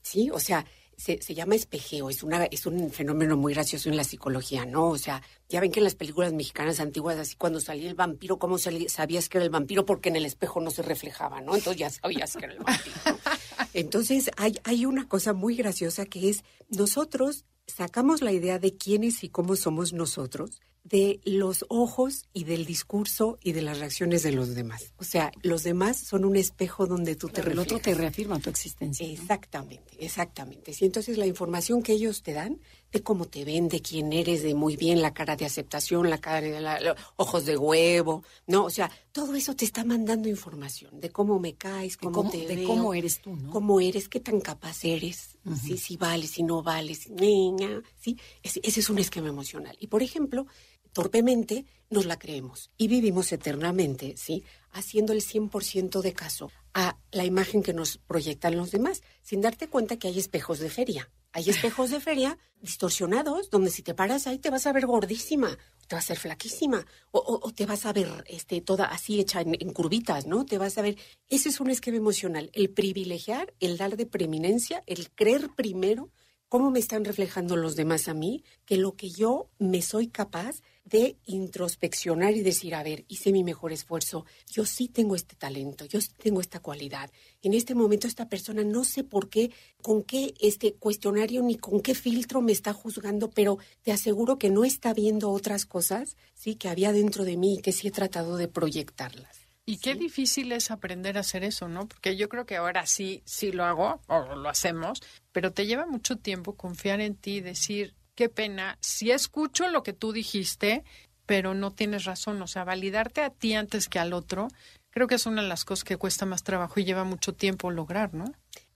Sí, 0.02 0.28
o 0.30 0.38
sea, 0.38 0.66
se, 0.98 1.22
se, 1.22 1.34
llama 1.34 1.54
espejeo, 1.54 2.10
es, 2.10 2.22
una, 2.22 2.44
es 2.44 2.66
un 2.66 2.90
fenómeno 2.90 3.36
muy 3.36 3.54
gracioso 3.54 3.88
en 3.88 3.96
la 3.96 4.04
psicología, 4.04 4.66
¿no? 4.66 4.88
O 4.88 4.98
sea, 4.98 5.22
ya 5.48 5.60
ven 5.60 5.72
que 5.72 5.80
en 5.80 5.84
las 5.84 5.94
películas 5.94 6.32
mexicanas 6.32 6.78
antiguas, 6.80 7.18
así 7.18 7.36
cuando 7.36 7.60
salía 7.60 7.88
el 7.88 7.94
vampiro, 7.94 8.38
¿cómo 8.38 8.58
sabías 8.58 9.28
que 9.28 9.38
era 9.38 9.44
el 9.44 9.50
vampiro? 9.50 9.86
Porque 9.86 10.10
en 10.10 10.16
el 10.16 10.26
espejo 10.26 10.60
no 10.60 10.70
se 10.70 10.82
reflejaba, 10.82 11.40
¿no? 11.40 11.54
Entonces 11.54 11.80
ya 11.80 11.90
sabías 11.90 12.36
que 12.36 12.44
era 12.44 12.54
el 12.54 12.60
vampiro. 12.60 12.96
Entonces 13.74 14.30
hay, 14.36 14.58
hay 14.64 14.86
una 14.86 15.08
cosa 15.08 15.32
muy 15.32 15.56
graciosa 15.56 16.06
que 16.06 16.28
es, 16.30 16.44
nosotros 16.68 17.44
sacamos 17.66 18.22
la 18.22 18.32
idea 18.32 18.58
de 18.58 18.76
quiénes 18.76 19.24
y 19.24 19.28
cómo 19.28 19.56
somos 19.56 19.92
nosotros 19.92 20.60
de 20.84 21.20
los 21.24 21.64
ojos 21.68 22.28
y 22.32 22.44
del 22.44 22.66
discurso 22.66 23.38
y 23.42 23.52
de 23.52 23.62
las 23.62 23.78
reacciones 23.78 24.22
de 24.22 24.32
los 24.32 24.54
demás. 24.54 24.92
O 24.96 25.04
sea, 25.04 25.32
los 25.42 25.62
demás 25.62 25.96
son 25.96 26.24
un 26.24 26.36
espejo 26.36 26.86
donde 26.86 27.14
tú 27.14 27.28
te 27.28 27.40
El 27.40 27.58
otro 27.58 27.78
te 27.78 27.94
reafirma 27.94 28.40
tu 28.40 28.50
existencia. 28.50 29.06
Exactamente, 29.06 30.04
exactamente. 30.04 30.74
Y 30.78 30.84
entonces 30.84 31.18
la 31.18 31.26
información 31.26 31.82
que 31.82 31.92
ellos 31.92 32.22
te 32.22 32.32
dan 32.32 32.60
de 32.92 33.02
cómo 33.02 33.24
te 33.24 33.44
ven, 33.44 33.68
de 33.68 33.80
quién 33.80 34.12
eres, 34.12 34.42
de 34.42 34.54
muy 34.54 34.76
bien 34.76 35.00
la 35.00 35.14
cara 35.14 35.34
de 35.34 35.46
aceptación, 35.46 36.10
la 36.10 36.18
cara 36.18 36.40
de 36.42 36.60
los 36.60 36.96
ojos 37.16 37.46
de 37.46 37.56
huevo, 37.56 38.22
¿no? 38.46 38.64
O 38.66 38.70
sea, 38.70 38.90
todo 39.12 39.34
eso 39.34 39.56
te 39.56 39.64
está 39.64 39.84
mandando 39.84 40.28
información 40.28 41.00
de 41.00 41.10
cómo 41.10 41.40
me 41.40 41.54
caes, 41.54 41.96
cómo, 41.96 42.28
te 42.28 42.46
de 42.46 42.64
cómo 42.64 42.92
eres 42.92 43.20
tú, 43.20 43.34
¿no? 43.34 43.50
Cómo 43.50 43.80
eres, 43.80 44.08
qué 44.08 44.20
tan 44.20 44.40
capaz 44.40 44.84
eres, 44.84 45.38
si, 45.60 45.78
si 45.78 45.96
vales, 45.96 46.32
si 46.32 46.42
no 46.42 46.62
vales, 46.62 47.08
niña, 47.10 47.82
¿sí? 47.98 48.18
Ese, 48.42 48.60
ese 48.62 48.80
es 48.80 48.90
un 48.90 48.98
esquema 48.98 49.28
emocional. 49.28 49.76
Y, 49.80 49.86
por 49.86 50.02
ejemplo, 50.02 50.46
torpemente 50.92 51.64
nos 51.88 52.04
la 52.06 52.18
creemos 52.18 52.70
y 52.76 52.88
vivimos 52.88 53.32
eternamente, 53.32 54.14
¿sí? 54.18 54.44
Haciendo 54.70 55.12
el 55.12 55.22
100% 55.22 56.02
de 56.02 56.12
caso 56.12 56.50
a 56.74 56.98
la 57.10 57.24
imagen 57.24 57.62
que 57.62 57.72
nos 57.72 57.98
proyectan 57.98 58.56
los 58.56 58.70
demás, 58.70 59.02
sin 59.22 59.40
darte 59.40 59.68
cuenta 59.68 59.96
que 59.96 60.08
hay 60.08 60.18
espejos 60.18 60.58
de 60.58 60.70
feria. 60.70 61.10
Hay 61.32 61.48
espejos 61.48 61.90
de 61.90 62.00
feria 62.00 62.38
distorsionados, 62.60 63.50
donde 63.50 63.70
si 63.70 63.82
te 63.82 63.94
paras 63.94 64.26
ahí 64.26 64.38
te 64.38 64.50
vas 64.50 64.66
a 64.66 64.72
ver 64.72 64.86
gordísima, 64.86 65.58
te 65.88 65.94
vas 65.94 66.10
a 66.10 66.12
ver 66.12 66.20
flaquísima, 66.20 66.86
o, 67.10 67.52
te 67.52 67.66
vas 67.66 67.86
a 67.86 67.92
ver 67.92 68.24
este, 68.26 68.60
toda 68.60 68.86
así 68.86 69.20
hecha 69.20 69.40
en, 69.40 69.54
en, 69.58 69.72
curvitas, 69.72 70.26
¿no? 70.26 70.44
Te 70.44 70.58
vas 70.58 70.78
a 70.78 70.82
ver. 70.82 70.96
Ese 71.28 71.48
es 71.48 71.60
un 71.60 71.70
esquema 71.70 71.96
emocional, 71.96 72.50
el 72.52 72.70
privilegiar, 72.70 73.52
el 73.60 73.78
dar 73.78 73.96
de 73.96 74.06
preeminencia, 74.06 74.82
el 74.86 75.10
creer 75.10 75.50
primero 75.56 76.10
¿Cómo 76.52 76.70
me 76.70 76.80
están 76.80 77.06
reflejando 77.06 77.56
los 77.56 77.76
demás 77.76 78.08
a 78.08 78.12
mí? 78.12 78.44
Que 78.66 78.76
lo 78.76 78.94
que 78.94 79.08
yo 79.08 79.48
me 79.58 79.80
soy 79.80 80.08
capaz 80.08 80.60
de 80.84 81.16
introspeccionar 81.24 82.36
y 82.36 82.42
decir, 82.42 82.74
a 82.74 82.82
ver, 82.82 83.06
hice 83.08 83.32
mi 83.32 83.42
mejor 83.42 83.72
esfuerzo, 83.72 84.26
yo 84.50 84.66
sí 84.66 84.88
tengo 84.88 85.16
este 85.16 85.34
talento, 85.34 85.86
yo 85.86 85.98
sí 86.02 86.10
tengo 86.18 86.42
esta 86.42 86.60
cualidad. 86.60 87.10
En 87.40 87.54
este 87.54 87.74
momento 87.74 88.06
esta 88.06 88.28
persona 88.28 88.64
no 88.64 88.84
sé 88.84 89.02
por 89.02 89.30
qué, 89.30 89.50
con 89.80 90.02
qué 90.02 90.34
este 90.42 90.74
cuestionario 90.74 91.42
ni 91.42 91.56
con 91.56 91.80
qué 91.80 91.94
filtro 91.94 92.42
me 92.42 92.52
está 92.52 92.74
juzgando, 92.74 93.30
pero 93.30 93.56
te 93.80 93.90
aseguro 93.90 94.38
que 94.38 94.50
no 94.50 94.66
está 94.66 94.92
viendo 94.92 95.30
otras 95.30 95.64
cosas, 95.64 96.18
sí, 96.34 96.56
que 96.56 96.68
había 96.68 96.92
dentro 96.92 97.24
de 97.24 97.38
mí 97.38 97.54
y 97.54 97.62
que 97.62 97.72
sí 97.72 97.88
he 97.88 97.92
tratado 97.92 98.36
de 98.36 98.48
proyectarlas. 98.48 99.41
Y 99.64 99.78
qué 99.78 99.94
difícil 99.94 100.50
es 100.50 100.70
aprender 100.70 101.16
a 101.16 101.20
hacer 101.20 101.44
eso, 101.44 101.68
¿no? 101.68 101.86
Porque 101.86 102.16
yo 102.16 102.28
creo 102.28 102.46
que 102.46 102.56
ahora 102.56 102.84
sí, 102.86 103.22
sí 103.24 103.52
lo 103.52 103.64
hago 103.64 104.00
o 104.08 104.34
lo 104.34 104.48
hacemos, 104.48 105.00
pero 105.30 105.52
te 105.52 105.66
lleva 105.66 105.86
mucho 105.86 106.16
tiempo 106.16 106.56
confiar 106.56 107.00
en 107.00 107.14
ti 107.14 107.36
y 107.36 107.40
decir, 107.40 107.94
qué 108.16 108.28
pena, 108.28 108.76
si 108.80 109.12
escucho 109.12 109.68
lo 109.68 109.84
que 109.84 109.92
tú 109.92 110.12
dijiste, 110.12 110.84
pero 111.26 111.54
no 111.54 111.70
tienes 111.70 112.04
razón, 112.04 112.42
o 112.42 112.48
sea, 112.48 112.64
validarte 112.64 113.22
a 113.22 113.30
ti 113.30 113.54
antes 113.54 113.88
que 113.88 114.00
al 114.00 114.12
otro, 114.12 114.48
creo 114.90 115.06
que 115.06 115.14
es 115.14 115.26
una 115.26 115.42
de 115.42 115.48
las 115.48 115.64
cosas 115.64 115.84
que 115.84 115.96
cuesta 115.96 116.26
más 116.26 116.42
trabajo 116.42 116.80
y 116.80 116.84
lleva 116.84 117.04
mucho 117.04 117.32
tiempo 117.32 117.70
lograr, 117.70 118.14
¿no? 118.14 118.24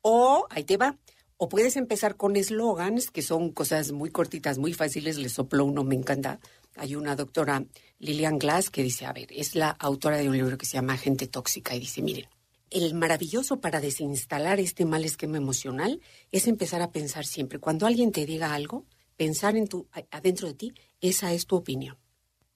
O, 0.03 0.47
ahí 0.51 0.63
te 0.63 0.77
va, 0.77 0.97
o 1.37 1.49
puedes 1.49 1.77
empezar 1.77 2.17
con 2.17 2.37
eslogans, 2.37 3.11
que 3.11 3.23
son 3.23 3.51
cosas 3.51 3.93
muy 3.93 4.11
cortitas, 4.11 4.59
muy 4.59 4.73
fáciles, 4.73 5.19
le 5.19 5.29
soplo 5.29 5.65
uno, 5.65 5.85
me 5.85 5.97
encanta. 5.97 6.39
Hay 6.77 6.95
una 6.95 7.17
doctora, 7.17 7.65
Lillian 7.99 8.39
Glass, 8.39 8.71
que 8.71 8.83
dice, 8.83 9.07
a 9.07 9.13
ver, 9.13 9.29
es 9.31 9.55
la 9.55 9.71
autora 9.71 10.19
de 10.19 10.29
un 10.29 10.37
libro 10.37 10.59
que 10.59 10.67
se 10.67 10.75
llama 10.75 10.97
Gente 10.97 11.27
Tóxica, 11.27 11.75
y 11.75 11.81
dice, 11.81 12.03
miren, 12.03 12.29
el 12.71 12.95
maravilloso 12.95 13.61
para 13.61 13.81
desinstalar 13.81 14.61
este 14.61 14.85
mal 14.85 15.05
esquema 15.05 15.37
emocional 15.37 16.01
es 16.33 16.47
empezar 16.47 16.83
a 16.83 16.91
pensar 16.91 17.25
siempre, 17.25 17.59
cuando 17.59 17.87
alguien 17.87 18.13
te 18.13 18.27
diga 18.27 18.55
algo, 18.55 18.85
pensar 19.17 19.57
en 19.57 19.69
tu, 19.69 19.89
adentro 20.11 20.49
de 20.49 20.55
ti, 20.55 20.75
esa 21.01 21.33
es 21.33 21.47
tu 21.47 21.57
opinión. 21.57 21.97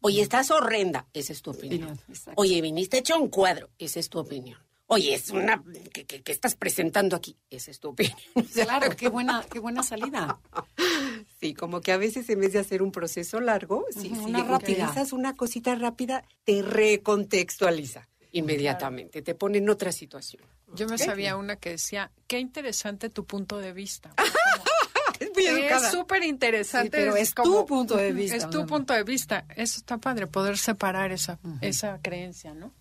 Oye, 0.03 0.23
estás 0.23 0.51
horrenda, 0.51 1.07
esa 1.13 1.33
es 1.33 1.43
tu 1.43 1.51
opinión. 1.51 2.01
Oye, 2.37 2.61
viniste 2.61 2.99
hecho 2.99 3.19
un 3.19 3.29
cuadro, 3.29 3.71
esa 3.79 4.01
es 4.01 4.09
tu 4.09 4.19
opinión. 4.19 4.59
Oye, 4.93 5.15
es 5.15 5.31
una 5.31 5.63
que, 5.93 6.05
que, 6.05 6.33
estás 6.33 6.57
presentando 6.57 7.15
aquí, 7.15 7.37
esa 7.49 7.71
es 7.71 7.79
tu 7.79 7.91
opinión. 7.91 8.19
Claro, 8.53 8.91
qué 8.97 9.09
buena, 9.09 9.45
qué 9.49 9.61
buena 9.61 9.85
salida. 9.85 10.41
Sí, 11.41 11.55
como 11.55 11.81
que 11.81 11.93
a 11.93 11.97
veces 11.97 12.29
en 12.29 12.41
vez 12.41 12.53
de 12.53 12.59
hacer 12.59 12.83
un 12.83 12.93
proceso 12.93 13.41
largo, 13.41 13.87
si, 13.91 14.09
una 14.09 14.45
una 15.13 15.35
cosita 15.35 15.75
rápida, 15.75 16.23
te 16.45 16.61
recontextualiza 16.61 18.09
inmediatamente, 18.33 19.23
te 19.23 19.35
pone 19.35 19.59
en 19.59 19.71
otra 19.71 19.91
situación. 19.91 20.43
Yo 20.75 20.87
me 20.87 20.99
sabía 20.99 21.37
una 21.37 21.57
que 21.57 21.71
decía, 21.71 22.13
qué 22.27 22.39
interesante 22.39 23.09
tu 23.09 23.25
punto 23.25 23.59
de 23.59 23.73
vista. 23.73 24.15
es 25.21 25.31
muy 25.35 25.47
educada. 25.47 25.87
Es 25.87 25.93
súper 25.93 26.25
interesante. 26.25 26.91
pero 26.91 27.15
es, 27.15 27.35
tu 27.35 27.67
punto 27.67 27.97
de 27.97 28.13
vista. 28.13 28.37
Es 28.37 28.51
tu 28.51 28.67
punto 28.67 28.95
de 28.95 29.05
vista. 29.05 29.45
Eso 29.55 29.79
está 29.79 29.99
padre, 29.99 30.27
poder 30.27 30.59
separar 30.59 31.13
esa, 31.13 31.39
esa 31.61 32.01
creencia, 32.03 32.55
¿no? 32.55 32.73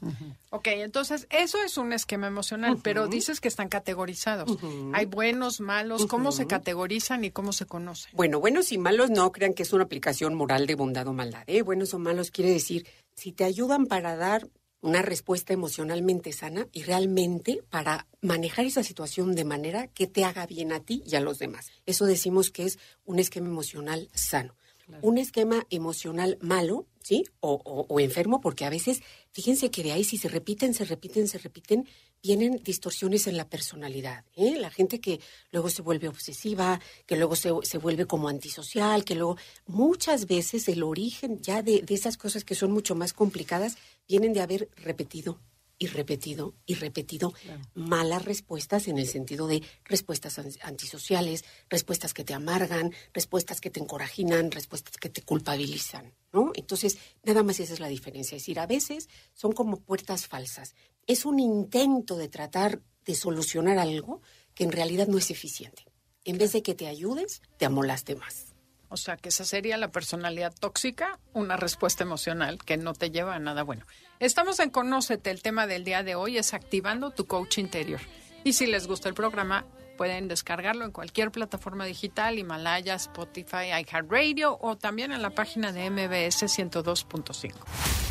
Ok, 0.49 0.67
entonces 0.67 1.27
eso 1.29 1.61
es 1.63 1.77
un 1.77 1.93
esquema 1.93 2.27
emocional, 2.27 2.79
pero 2.81 3.07
dices 3.07 3.41
que 3.41 3.47
están 3.47 3.69
categorizados. 3.69 4.57
Hay 4.93 5.05
buenos, 5.05 5.59
malos, 5.59 6.05
¿cómo 6.07 6.31
se 6.31 6.47
categorizan 6.47 7.23
y 7.23 7.31
cómo 7.31 7.53
se 7.53 7.65
conocen? 7.65 8.11
Bueno, 8.15 8.39
buenos 8.39 8.71
y 8.71 8.77
malos 8.77 9.09
no 9.09 9.31
crean 9.31 9.53
que 9.53 9.63
es 9.63 9.73
una 9.73 9.83
aplicación 9.83 10.33
moral 10.33 10.65
de 10.65 10.75
bondad 10.75 11.07
o 11.07 11.13
maldad. 11.13 11.43
¿eh? 11.47 11.61
Buenos 11.61 11.93
o 11.93 11.99
malos 11.99 12.31
quiere 12.31 12.51
decir, 12.51 12.87
si 13.15 13.33
te 13.33 13.43
ayudan 13.43 13.85
para 13.85 14.15
dar 14.15 14.47
una 14.81 15.01
respuesta 15.01 15.53
emocionalmente 15.53 16.31
sana 16.31 16.67
y 16.71 16.83
realmente 16.83 17.61
para 17.69 18.07
manejar 18.21 18.65
esa 18.65 18.83
situación 18.83 19.35
de 19.35 19.45
manera 19.45 19.87
que 19.87 20.07
te 20.07 20.23
haga 20.23 20.45
bien 20.45 20.71
a 20.71 20.79
ti 20.79 21.03
y 21.05 21.15
a 21.15 21.19
los 21.19 21.39
demás. 21.39 21.71
Eso 21.85 22.05
decimos 22.05 22.49
que 22.49 22.63
es 22.63 22.79
un 23.05 23.19
esquema 23.19 23.47
emocional 23.47 24.09
sano. 24.13 24.55
Un 25.03 25.19
esquema 25.19 25.67
emocional 25.69 26.39
malo, 26.41 26.87
¿sí? 27.03 27.23
O, 27.41 27.61
o, 27.87 27.99
enfermo, 27.99 28.41
porque 28.41 28.65
a 28.65 28.71
veces, 28.71 29.03
fíjense 29.31 29.69
que 29.69 29.83
de 29.83 29.91
ahí 29.91 30.03
si 30.03 30.17
se 30.17 30.29
repiten, 30.29 30.73
se 30.73 30.83
repiten, 30.83 31.27
se 31.27 31.37
repiten, 31.37 31.87
vienen 32.21 32.61
distorsiones 32.63 33.27
en 33.27 33.37
la 33.37 33.49
personalidad. 33.49 34.25
¿eh? 34.35 34.57
La 34.57 34.69
gente 34.69 34.99
que 34.99 35.19
luego 35.51 35.69
se 35.69 35.81
vuelve 35.81 36.07
obsesiva, 36.07 36.79
que 37.05 37.15
luego 37.15 37.35
se, 37.35 37.51
se, 37.63 37.77
vuelve 37.77 38.05
como 38.05 38.29
antisocial, 38.29 39.05
que 39.05 39.15
luego 39.15 39.37
muchas 39.65 40.25
veces 40.25 40.67
el 40.67 40.83
origen 40.83 41.41
ya 41.41 41.61
de, 41.61 41.81
de 41.81 41.93
esas 41.93 42.17
cosas 42.17 42.43
que 42.43 42.55
son 42.55 42.71
mucho 42.71 42.95
más 42.95 43.13
complicadas 43.13 43.77
vienen 44.07 44.33
de 44.33 44.41
haber 44.41 44.69
repetido 44.75 45.39
y 45.79 45.87
repetido 45.87 46.55
y 46.65 46.75
repetido 46.75 47.33
malas 47.73 48.25
respuestas 48.25 48.89
en 48.89 48.97
el 48.97 49.07
sentido 49.07 49.47
de 49.47 49.63
respuestas 49.85 50.37
antisociales, 50.61 51.45
respuestas 51.69 52.13
que 52.13 52.25
te 52.25 52.33
amargan, 52.33 52.93
respuestas 53.13 53.61
que 53.61 53.69
te 53.69 53.79
encorajinan, 53.79 54.51
respuestas 54.51 54.97
que 54.97 55.09
te 55.09 55.21
culpabilizan, 55.21 56.13
¿no? 56.33 56.51
Entonces, 56.55 56.97
nada 57.23 57.43
más 57.43 57.61
esa 57.61 57.73
es 57.73 57.79
la 57.79 57.87
diferencia. 57.87 58.35
Es 58.35 58.43
decir, 58.43 58.59
a 58.59 58.67
veces 58.67 59.07
son 59.33 59.53
como 59.53 59.79
puertas 59.79 60.27
falsas. 60.27 60.75
Es 61.09 61.25
un 61.25 61.39
intento 61.39 62.17
de 62.17 62.29
tratar 62.29 62.81
de 63.03 63.15
solucionar 63.15 63.79
algo 63.79 64.21
que 64.53 64.63
en 64.63 64.71
realidad 64.71 65.07
no 65.07 65.17
es 65.17 65.31
eficiente. 65.31 65.87
En 66.23 66.37
vez 66.37 66.51
de 66.51 66.61
que 66.61 66.75
te 66.75 66.85
ayudes, 66.85 67.41
te 67.57 67.65
amolaste 67.65 68.15
más. 68.15 68.53
O 68.89 68.95
sea, 68.95 69.17
que 69.17 69.29
esa 69.29 69.43
sería 69.43 69.77
la 69.77 69.91
personalidad 69.91 70.53
tóxica, 70.53 71.19
una 71.33 71.57
respuesta 71.57 72.03
emocional 72.03 72.59
que 72.63 72.77
no 72.77 72.93
te 72.93 73.09
lleva 73.09 73.33
a 73.33 73.39
nada 73.39 73.63
bueno. 73.63 73.87
Estamos 74.19 74.59
en 74.59 74.69
Conócete. 74.69 75.31
El 75.31 75.41
tema 75.41 75.65
del 75.65 75.83
día 75.83 76.03
de 76.03 76.13
hoy 76.13 76.37
es 76.37 76.53
activando 76.53 77.09
tu 77.09 77.25
coach 77.25 77.57
interior. 77.57 78.01
Y 78.43 78.53
si 78.53 78.67
les 78.67 78.85
gusta 78.85 79.09
el 79.09 79.15
programa, 79.15 79.65
pueden 79.97 80.27
descargarlo 80.27 80.85
en 80.85 80.91
cualquier 80.91 81.31
plataforma 81.31 81.85
digital, 81.85 82.37
Himalaya, 82.37 82.93
Spotify, 82.93 83.71
iHeartRadio 83.81 84.59
o 84.61 84.77
también 84.77 85.11
en 85.11 85.23
la 85.23 85.31
página 85.31 85.71
de 85.71 85.89
MBS 85.89 86.43
102.5. 86.43 88.08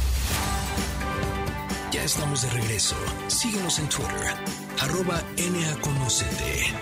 Estamos 2.09 2.41
de 2.41 2.49
regreso. 2.49 2.97
Síguenos 3.27 3.79
en 3.79 3.87
Twitter, 3.91 4.35
arroba 4.81 5.23
NAConocete. 5.37 6.73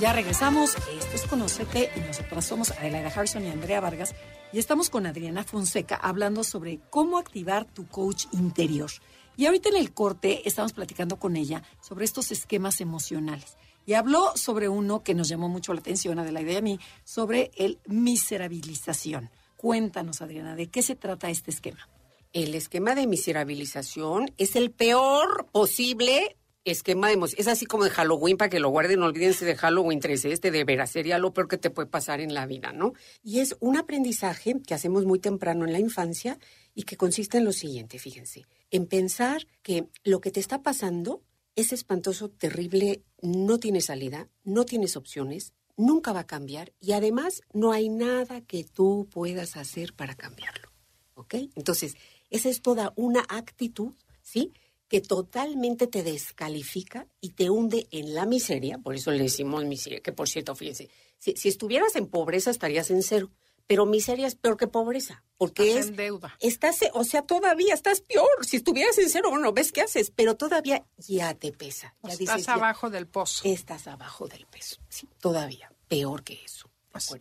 Ya 0.00 0.12
regresamos. 0.12 0.74
Esto 0.74 1.14
es 1.14 1.22
Conocete 1.28 1.92
y 1.94 2.00
nosotras 2.00 2.44
somos 2.44 2.72
Adelaida 2.72 3.06
Harrison 3.06 3.44
y 3.44 3.50
Andrea 3.50 3.80
Vargas. 3.80 4.16
Y 4.52 4.58
estamos 4.58 4.90
con 4.90 5.06
Adriana 5.06 5.44
Fonseca 5.44 5.94
hablando 5.94 6.42
sobre 6.42 6.80
cómo 6.90 7.18
activar 7.18 7.66
tu 7.66 7.86
coach 7.86 8.24
interior. 8.32 8.90
Y 9.36 9.46
ahorita 9.46 9.68
en 9.68 9.76
el 9.76 9.94
corte 9.94 10.42
estamos 10.44 10.72
platicando 10.72 11.20
con 11.20 11.36
ella 11.36 11.62
sobre 11.80 12.04
estos 12.04 12.32
esquemas 12.32 12.80
emocionales. 12.80 13.56
Y 13.86 13.94
habló 13.94 14.32
sobre 14.34 14.68
uno 14.68 15.04
que 15.04 15.14
nos 15.14 15.28
llamó 15.28 15.48
mucho 15.48 15.72
la 15.72 15.78
atención, 15.78 16.18
Adelaida 16.18 16.50
y 16.50 16.56
a 16.56 16.62
mí, 16.62 16.80
sobre 17.04 17.52
el 17.54 17.78
miserabilización. 17.86 19.30
Cuéntanos, 19.56 20.20
Adriana, 20.20 20.56
¿de 20.56 20.68
qué 20.68 20.82
se 20.82 20.96
trata 20.96 21.30
este 21.30 21.52
esquema? 21.52 21.88
El 22.32 22.54
esquema 22.54 22.94
de 22.94 23.06
miserabilización 23.06 24.32
es 24.36 24.56
el 24.56 24.70
peor 24.70 25.46
posible 25.52 26.36
esquema 26.70 27.08
de. 27.08 27.18
Es 27.36 27.48
así 27.48 27.66
como 27.66 27.84
de 27.84 27.90
Halloween, 27.90 28.36
para 28.36 28.50
que 28.50 28.60
lo 28.60 28.70
guarden, 28.70 29.02
olvídense 29.02 29.44
de 29.44 29.56
Halloween 29.56 30.00
13, 30.00 30.32
este 30.32 30.50
de 30.50 30.64
veras 30.64 30.90
sería 30.90 31.18
lo 31.18 31.32
peor 31.32 31.48
que 31.48 31.58
te 31.58 31.70
puede 31.70 31.88
pasar 31.88 32.20
en 32.20 32.34
la 32.34 32.46
vida, 32.46 32.72
¿no? 32.72 32.92
Y 33.22 33.40
es 33.40 33.56
un 33.60 33.76
aprendizaje 33.76 34.56
que 34.66 34.74
hacemos 34.74 35.04
muy 35.04 35.18
temprano 35.18 35.64
en 35.64 35.72
la 35.72 35.78
infancia 35.78 36.38
y 36.74 36.84
que 36.84 36.96
consiste 36.96 37.38
en 37.38 37.44
lo 37.44 37.52
siguiente, 37.52 37.98
fíjense, 37.98 38.46
en 38.70 38.86
pensar 38.86 39.46
que 39.62 39.88
lo 40.04 40.20
que 40.20 40.30
te 40.30 40.40
está 40.40 40.62
pasando 40.62 41.22
es 41.56 41.72
espantoso, 41.72 42.28
terrible, 42.28 43.02
no 43.20 43.58
tiene 43.58 43.80
salida, 43.80 44.28
no 44.44 44.64
tienes 44.64 44.96
opciones, 44.96 45.54
nunca 45.76 46.12
va 46.12 46.20
a 46.20 46.26
cambiar 46.26 46.72
y 46.80 46.92
además 46.92 47.42
no 47.52 47.72
hay 47.72 47.88
nada 47.88 48.42
que 48.42 48.64
tú 48.64 49.08
puedas 49.10 49.56
hacer 49.56 49.94
para 49.94 50.14
cambiarlo, 50.14 50.70
¿ok? 51.14 51.34
Entonces, 51.56 51.96
esa 52.30 52.48
es 52.48 52.62
toda 52.62 52.92
una 52.96 53.24
actitud, 53.28 53.92
¿sí? 54.22 54.52
que 54.88 55.00
totalmente 55.00 55.86
te 55.86 56.02
descalifica 56.02 57.06
y 57.20 57.30
te 57.30 57.50
hunde 57.50 57.86
en 57.90 58.14
la 58.14 58.24
miseria, 58.24 58.78
por 58.78 58.94
eso 58.94 59.10
le 59.10 59.24
decimos 59.24 59.64
miseria, 59.64 60.00
que 60.00 60.12
por 60.12 60.28
cierto, 60.28 60.54
fíjense, 60.54 60.88
si, 61.18 61.48
estuvieras 61.48 61.94
en 61.96 62.06
pobreza 62.06 62.50
estarías 62.50 62.90
en 62.90 63.02
cero, 63.02 63.30
pero 63.66 63.84
miseria 63.84 64.26
es 64.26 64.34
peor 64.34 64.56
que 64.56 64.66
pobreza, 64.66 65.22
porque 65.36 65.78
es 65.78 65.88
en 65.88 65.96
deuda. 65.96 66.34
Estás, 66.40 66.78
o 66.94 67.04
sea, 67.04 67.20
todavía 67.20 67.74
estás 67.74 68.00
peor. 68.00 68.26
Si 68.46 68.56
estuvieras 68.56 68.96
en 68.96 69.10
cero, 69.10 69.28
bueno, 69.28 69.52
ves 69.52 69.72
qué 69.72 69.82
haces, 69.82 70.10
pero 70.10 70.36
todavía 70.36 70.86
ya 70.96 71.34
te 71.34 71.52
pesa. 71.52 71.94
Ya 72.02 72.14
estás 72.14 72.48
abajo 72.48 72.88
del 72.88 73.06
pozo. 73.06 73.42
Estás 73.46 73.86
abajo 73.86 74.26
del 74.26 74.46
peso, 74.46 74.78
sí, 74.88 75.06
todavía 75.20 75.70
peor 75.88 76.22
que 76.22 76.38
eso. 76.44 76.67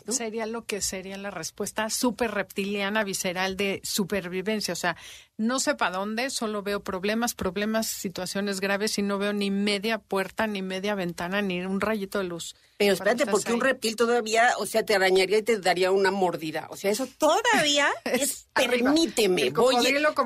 Sería 0.07 0.45
lo 0.45 0.65
que 0.65 0.81
sería 0.81 1.17
la 1.17 1.29
respuesta 1.29 1.89
súper 1.89 2.31
reptiliana, 2.31 3.03
visceral 3.03 3.57
de 3.57 3.81
supervivencia. 3.83 4.73
O 4.73 4.77
sea, 4.77 4.95
no 5.37 5.59
sé 5.59 5.75
para 5.75 5.97
dónde, 5.97 6.29
solo 6.29 6.63
veo 6.63 6.83
problemas, 6.83 7.35
problemas, 7.35 7.87
situaciones 7.87 8.59
graves 8.59 8.97
y 8.97 9.01
no 9.03 9.17
veo 9.17 9.33
ni 9.33 9.51
media 9.51 9.99
puerta, 9.99 10.47
ni 10.47 10.61
media 10.61 10.95
ventana, 10.95 11.41
ni 11.41 11.61
un 11.61 11.81
rayito 11.81 12.17
de 12.19 12.23
luz. 12.23 12.55
Pero 12.77 12.93
espérate, 12.93 13.25
porque 13.27 13.53
un 13.53 13.61
reptil 13.61 13.95
todavía, 13.95 14.53
o 14.57 14.65
sea, 14.65 14.83
te 14.83 14.95
arañaría 14.95 15.39
y 15.39 15.43
te 15.43 15.59
daría 15.59 15.91
una 15.91 16.11
mordida. 16.11 16.67
O 16.69 16.77
sea, 16.77 16.91
eso 16.91 17.07
todavía 17.17 17.89
es, 18.05 18.47
permíteme, 18.53 19.51
voy, 19.51 19.75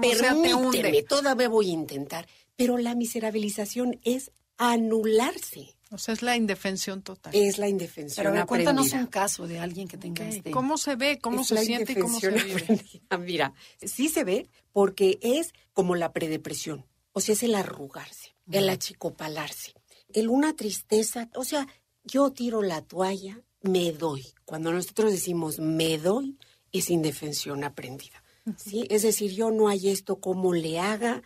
permíteme, 0.01 1.03
todavía 1.03 1.50
voy 1.50 1.69
a 1.69 1.74
intentar. 1.74 2.27
Pero 2.55 2.77
la 2.77 2.95
miserabilización 2.95 4.00
es 4.03 4.31
anularse. 4.57 5.75
O 5.91 5.98
sea, 5.98 6.13
es 6.13 6.21
la 6.21 6.38
indefensión 6.38 7.01
total. 7.01 7.36
Es 7.36 7.57
la 7.57 7.67
indefensión 7.67 8.24
Pero 8.24 8.33
ver, 8.33 8.45
cuéntanos 8.45 8.93
un 8.93 9.07
caso 9.07 9.45
de 9.45 9.60
alguien 9.60 9.88
que 9.89 9.98
tenga 9.98 10.27
este... 10.27 10.51
¿Cómo 10.51 10.77
se 10.77 10.95
ve? 10.95 11.19
¿Cómo 11.19 11.41
Es 11.41 11.48
se 11.48 11.55
la 11.55 11.62
siente 11.62 11.91
y 11.91 11.95
cómo 11.95 12.19
se 12.19 12.31
indefensión 12.31 12.39
vive? 12.39 12.62
aprendida. 12.62 13.17
Mira, 13.19 13.53
sí 13.81 14.07
se 14.07 14.24
ve 14.24 14.50
porque 14.71 15.19
es 15.21 15.53
como 15.74 15.95
la 15.95 16.13
predepresión. 16.13 16.86
O 17.12 17.19
sea, 17.19 17.33
es 17.33 17.43
el 17.43 17.55
arrugarse, 17.55 18.36
el 18.50 18.69
achicopalarse, 18.69 19.74
el 20.13 20.29
una 20.29 20.55
tristeza. 20.55 21.29
O 21.36 21.43
sea, 21.43 21.67
yo 22.05 22.31
tiro 22.31 22.62
la 22.62 22.81
toalla, 22.81 23.41
me 23.62 23.91
doy. 23.91 24.25
Cuando 24.45 24.71
nosotros 24.71 25.12
decimos 25.12 25.60
me 25.60 25.98
doy, 25.98 26.38
es 26.71 26.89
indefensión 26.89 27.65
aprendida. 27.65 28.24
¿sí? 28.55 28.88
Es 28.89 29.03
decir, 29.03 29.31
yo 29.31 29.51
no 29.51 29.67
hay 29.67 29.89
esto 29.89 30.19
como 30.19 30.53
le 30.53 30.79
haga, 30.79 31.21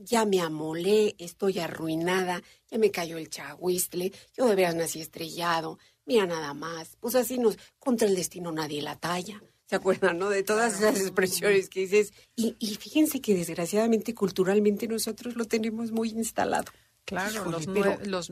ya 0.00 0.24
me 0.24 0.40
amolé, 0.40 1.14
estoy 1.18 1.58
arruinada, 1.58 2.42
ya 2.70 2.78
me 2.78 2.90
cayó 2.90 3.18
el 3.18 3.30
chahuistle, 3.30 4.12
yo 4.36 4.46
de 4.46 4.54
veras 4.54 4.74
nací 4.74 5.00
estrellado, 5.00 5.78
mira 6.04 6.26
nada 6.26 6.54
más. 6.54 6.96
Pues 7.00 7.14
así 7.14 7.38
nos, 7.38 7.56
contra 7.78 8.06
el 8.08 8.14
destino 8.16 8.52
nadie 8.52 8.82
la 8.82 8.96
talla. 8.96 9.42
¿Se 9.66 9.76
acuerdan, 9.76 10.18
no? 10.18 10.28
De 10.28 10.42
todas 10.42 10.74
esas 10.80 11.00
expresiones 11.00 11.70
que 11.70 11.80
dices. 11.80 12.12
Y, 12.36 12.56
y 12.58 12.74
fíjense 12.74 13.22
que 13.22 13.34
desgraciadamente, 13.34 14.14
culturalmente, 14.14 14.86
nosotros 14.86 15.34
lo 15.36 15.46
tenemos 15.46 15.92
muy 15.92 16.10
instalado. 16.10 16.70
Claro, 17.06 17.32
Híjole, 17.34 17.50
los, 17.52 17.66
pero- 17.66 17.98
los 18.04 18.30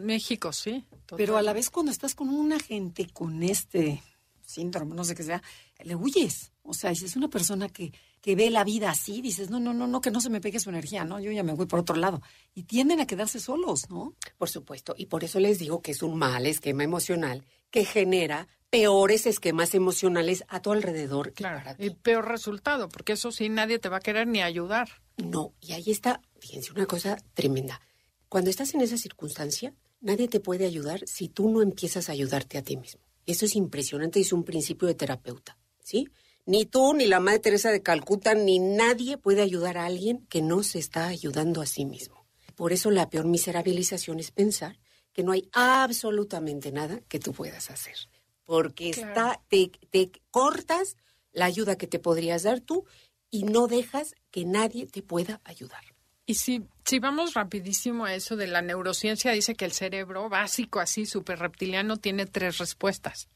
sí. 0.52 0.84
Pero 1.16 1.36
a 1.38 1.42
la 1.42 1.52
vez 1.54 1.70
cuando 1.70 1.90
estás 1.90 2.14
con 2.14 2.28
una 2.28 2.60
gente 2.60 3.08
con 3.12 3.42
este 3.42 4.02
síndrome, 4.44 4.94
no 4.94 5.04
sé 5.04 5.14
qué 5.14 5.22
sea, 5.22 5.42
le 5.84 5.94
huyes. 5.94 6.52
O 6.62 6.74
sea, 6.74 6.94
si 6.94 7.04
es 7.04 7.16
una 7.16 7.28
persona 7.28 7.68
que, 7.68 7.92
que 8.20 8.36
ve 8.36 8.50
la 8.50 8.64
vida 8.64 8.90
así, 8.90 9.20
dices, 9.22 9.50
no, 9.50 9.58
no, 9.58 9.72
no, 9.72 9.86
no, 9.86 10.00
que 10.00 10.10
no 10.10 10.20
se 10.20 10.30
me 10.30 10.40
pegue 10.40 10.60
su 10.60 10.70
energía, 10.70 11.04
¿no? 11.04 11.20
Yo 11.20 11.32
ya 11.32 11.42
me 11.42 11.54
voy 11.54 11.66
por 11.66 11.80
otro 11.80 11.96
lado. 11.96 12.22
Y 12.54 12.64
tienden 12.64 13.00
a 13.00 13.06
quedarse 13.06 13.40
solos, 13.40 13.90
¿no? 13.90 14.14
Por 14.38 14.48
supuesto. 14.48 14.94
Y 14.96 15.06
por 15.06 15.24
eso 15.24 15.40
les 15.40 15.58
digo 15.58 15.82
que 15.82 15.92
es 15.92 16.02
un 16.02 16.16
mal 16.18 16.46
esquema 16.46 16.84
emocional 16.84 17.44
que 17.70 17.84
genera 17.84 18.48
peores 18.70 19.26
esquemas 19.26 19.74
emocionales 19.74 20.44
a 20.48 20.62
tu 20.62 20.72
alrededor. 20.72 21.28
y 21.28 21.32
Claro, 21.32 21.62
para 21.64 21.84
y 21.84 21.90
peor 21.90 22.28
resultado, 22.28 22.88
porque 22.88 23.12
eso 23.12 23.32
sí, 23.32 23.48
nadie 23.48 23.78
te 23.78 23.88
va 23.88 23.98
a 23.98 24.00
querer 24.00 24.28
ni 24.28 24.42
ayudar. 24.42 24.88
No, 25.16 25.54
y 25.60 25.72
ahí 25.72 25.90
está, 25.90 26.22
fíjense, 26.38 26.72
una 26.72 26.86
cosa 26.86 27.16
tremenda. 27.34 27.80
Cuando 28.28 28.48
estás 28.48 28.74
en 28.74 28.80
esa 28.80 28.96
circunstancia, 28.96 29.74
nadie 30.00 30.28
te 30.28 30.40
puede 30.40 30.66
ayudar 30.66 31.00
si 31.06 31.28
tú 31.28 31.50
no 31.50 31.62
empiezas 31.62 32.08
a 32.08 32.12
ayudarte 32.12 32.58
a 32.58 32.62
ti 32.62 32.76
mismo. 32.76 33.02
Eso 33.26 33.44
es 33.44 33.56
impresionante, 33.56 34.20
es 34.20 34.32
un 34.32 34.44
principio 34.44 34.88
de 34.88 34.94
terapeuta, 34.94 35.58
¿sí? 35.90 36.08
Ni 36.46 36.64
tú, 36.66 36.94
ni 36.94 37.06
la 37.06 37.20
Madre 37.20 37.40
Teresa 37.40 37.70
de 37.70 37.82
Calcuta, 37.82 38.34
ni 38.34 38.58
nadie 38.58 39.18
puede 39.18 39.42
ayudar 39.42 39.76
a 39.76 39.86
alguien 39.86 40.24
que 40.28 40.40
no 40.40 40.62
se 40.62 40.78
está 40.78 41.06
ayudando 41.08 41.60
a 41.60 41.66
sí 41.66 41.84
mismo. 41.84 42.24
Por 42.54 42.72
eso 42.72 42.90
la 42.90 43.10
peor 43.10 43.26
miserabilización 43.26 44.20
es 44.20 44.30
pensar 44.30 44.78
que 45.12 45.22
no 45.24 45.32
hay 45.32 45.48
absolutamente 45.52 46.70
nada 46.72 47.00
que 47.08 47.18
tú 47.18 47.32
puedas 47.32 47.70
hacer. 47.70 47.96
Porque 48.44 48.92
Claro. 48.92 49.08
está, 49.08 49.42
te, 49.48 49.70
te 49.90 50.10
cortas 50.30 50.96
la 51.32 51.46
ayuda 51.46 51.76
que 51.76 51.86
te 51.86 51.98
podrías 51.98 52.42
dar 52.44 52.60
tú 52.60 52.84
y 53.30 53.42
no 53.44 53.66
dejas 53.66 54.14
que 54.30 54.44
nadie 54.44 54.86
te 54.86 55.02
pueda 55.02 55.40
ayudar. 55.44 55.82
Y 56.26 56.34
si, 56.34 56.62
si 56.84 56.98
vamos 57.00 57.34
rapidísimo 57.34 58.04
a 58.04 58.14
eso 58.14 58.36
de 58.36 58.46
la 58.46 58.62
neurociencia, 58.62 59.32
dice 59.32 59.54
que 59.54 59.64
el 59.64 59.72
cerebro 59.72 60.28
básico, 60.28 60.78
así, 60.80 61.06
súper 61.06 61.38
reptiliano, 61.40 61.96
tiene 61.96 62.26
tres 62.26 62.58
respuestas. 62.58 63.28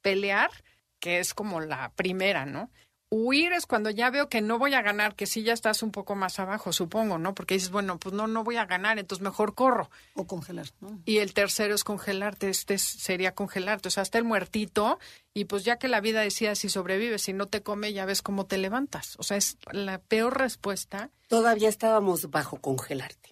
Pelear, 0.00 0.50
que 1.02 1.18
es 1.18 1.34
como 1.34 1.60
la 1.60 1.90
primera, 1.96 2.46
¿no? 2.46 2.70
Huir 3.10 3.52
es 3.52 3.66
cuando 3.66 3.90
ya 3.90 4.08
veo 4.08 4.28
que 4.30 4.40
no 4.40 4.58
voy 4.58 4.72
a 4.72 4.80
ganar, 4.80 5.14
que 5.16 5.26
sí 5.26 5.42
ya 5.42 5.52
estás 5.52 5.82
un 5.82 5.90
poco 5.90 6.14
más 6.14 6.38
abajo, 6.38 6.72
supongo, 6.72 7.18
¿no? 7.18 7.34
Porque 7.34 7.54
dices, 7.54 7.70
bueno, 7.70 7.98
pues 7.98 8.14
no, 8.14 8.26
no 8.26 8.42
voy 8.44 8.56
a 8.56 8.64
ganar, 8.64 8.98
entonces 8.98 9.22
mejor 9.22 9.54
corro. 9.54 9.90
O 10.14 10.26
congelar, 10.26 10.68
¿no? 10.80 10.98
Y 11.04 11.18
el 11.18 11.34
tercero 11.34 11.74
es 11.74 11.84
congelarte, 11.84 12.48
este 12.48 12.74
es- 12.74 12.82
sería 12.82 13.34
congelarte, 13.34 13.88
o 13.88 13.90
sea, 13.90 14.02
hasta 14.02 14.16
el 14.16 14.24
muertito, 14.24 14.98
y 15.34 15.44
pues 15.44 15.64
ya 15.64 15.76
que 15.76 15.88
la 15.88 16.00
vida 16.00 16.22
decía, 16.22 16.54
si 16.54 16.70
sobrevives, 16.70 17.20
si 17.22 17.34
no 17.34 17.48
te 17.48 17.62
come, 17.62 17.92
ya 17.92 18.06
ves 18.06 18.22
cómo 18.22 18.46
te 18.46 18.56
levantas. 18.56 19.16
O 19.18 19.24
sea, 19.24 19.36
es 19.36 19.58
la 19.72 19.98
peor 19.98 20.38
respuesta. 20.38 21.10
Todavía 21.28 21.68
estábamos 21.68 22.30
bajo 22.30 22.62
congelarte. 22.62 23.31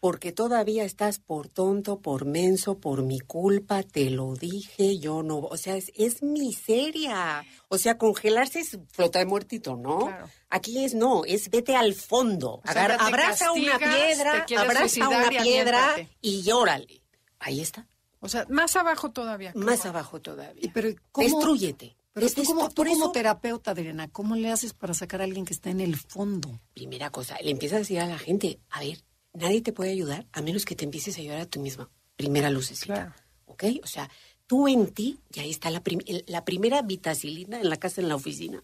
Porque 0.00 0.32
todavía 0.32 0.84
estás 0.84 1.18
por 1.18 1.48
tonto, 1.48 2.00
por 2.00 2.24
menso, 2.24 2.78
por 2.78 3.02
mi 3.02 3.20
culpa, 3.20 3.82
te 3.82 4.10
lo 4.10 4.34
dije, 4.34 4.98
yo 4.98 5.22
no. 5.22 5.38
O 5.38 5.56
sea, 5.56 5.76
es, 5.76 5.92
es 5.94 6.22
miseria. 6.22 7.44
O 7.68 7.78
sea, 7.78 7.96
congelarse 7.98 8.60
es 8.60 8.78
flota 8.92 9.18
de 9.20 9.26
muertito, 9.26 9.76
¿no? 9.76 10.06
Claro. 10.06 10.28
Aquí 10.50 10.84
es 10.84 10.94
no, 10.94 11.24
es 11.24 11.50
vete 11.50 11.76
al 11.76 11.94
fondo. 11.94 12.54
O 12.56 12.62
sea, 12.72 12.84
Agar- 12.86 12.98
abraza 13.00 13.52
una 13.52 13.78
piedra, 13.78 14.46
abraza 14.58 15.08
una 15.08 15.32
y 15.32 15.38
piedra 15.38 15.94
y 16.20 16.42
llórale. 16.42 17.02
Ahí 17.38 17.60
está, 17.60 17.86
O 18.20 18.28
sea, 18.28 18.46
más 18.48 18.74
abajo 18.76 19.10
todavía. 19.12 19.52
más 19.54 19.84
abajo 19.86 20.20
todavía. 20.20 20.60
Y 20.64 20.68
pero, 20.68 20.88
¿cómo- 21.12 21.26
Destrúyete. 21.28 21.96
Pero 22.12 22.26
Es 22.26 22.34
tú 22.34 22.44
como, 22.44 22.70
tú 22.70 22.82
como 22.82 23.12
terapeuta, 23.12 23.72
Adriana, 23.72 24.08
¿cómo 24.08 24.36
le 24.36 24.50
haces 24.50 24.72
para 24.72 24.94
sacar 24.94 25.20
a 25.20 25.24
alguien 25.24 25.44
que 25.44 25.52
está 25.52 25.68
en 25.68 25.82
el 25.82 25.96
fondo? 25.96 26.60
Primera 26.72 27.10
cosa, 27.10 27.36
le 27.42 27.50
empiezas 27.50 27.76
a 27.76 27.78
decir 27.80 28.00
a 28.00 28.06
la 28.06 28.18
gente, 28.18 28.58
a 28.70 28.80
ver, 28.80 29.04
nadie 29.36 29.60
te 29.62 29.72
puede 29.72 29.90
ayudar 29.90 30.26
a 30.32 30.42
menos 30.42 30.64
que 30.64 30.74
te 30.74 30.84
empieces 30.84 31.16
a 31.16 31.20
ayudar 31.20 31.40
a 31.40 31.46
tú 31.46 31.60
misma. 31.60 31.88
Primera 32.16 32.50
lucecita. 32.50 32.94
Claro. 32.94 33.14
¿Ok? 33.46 33.64
O 33.82 33.86
sea, 33.86 34.10
tú 34.46 34.68
en 34.68 34.88
ti, 34.92 35.18
y 35.34 35.40
ahí 35.40 35.50
está 35.50 35.70
la, 35.70 35.82
prim- 35.82 36.02
el- 36.06 36.24
la 36.26 36.44
primera 36.44 36.82
vitacilina 36.82 37.60
en 37.60 37.68
la 37.68 37.76
casa, 37.76 38.00
en 38.00 38.08
la 38.08 38.14
oficina. 38.16 38.62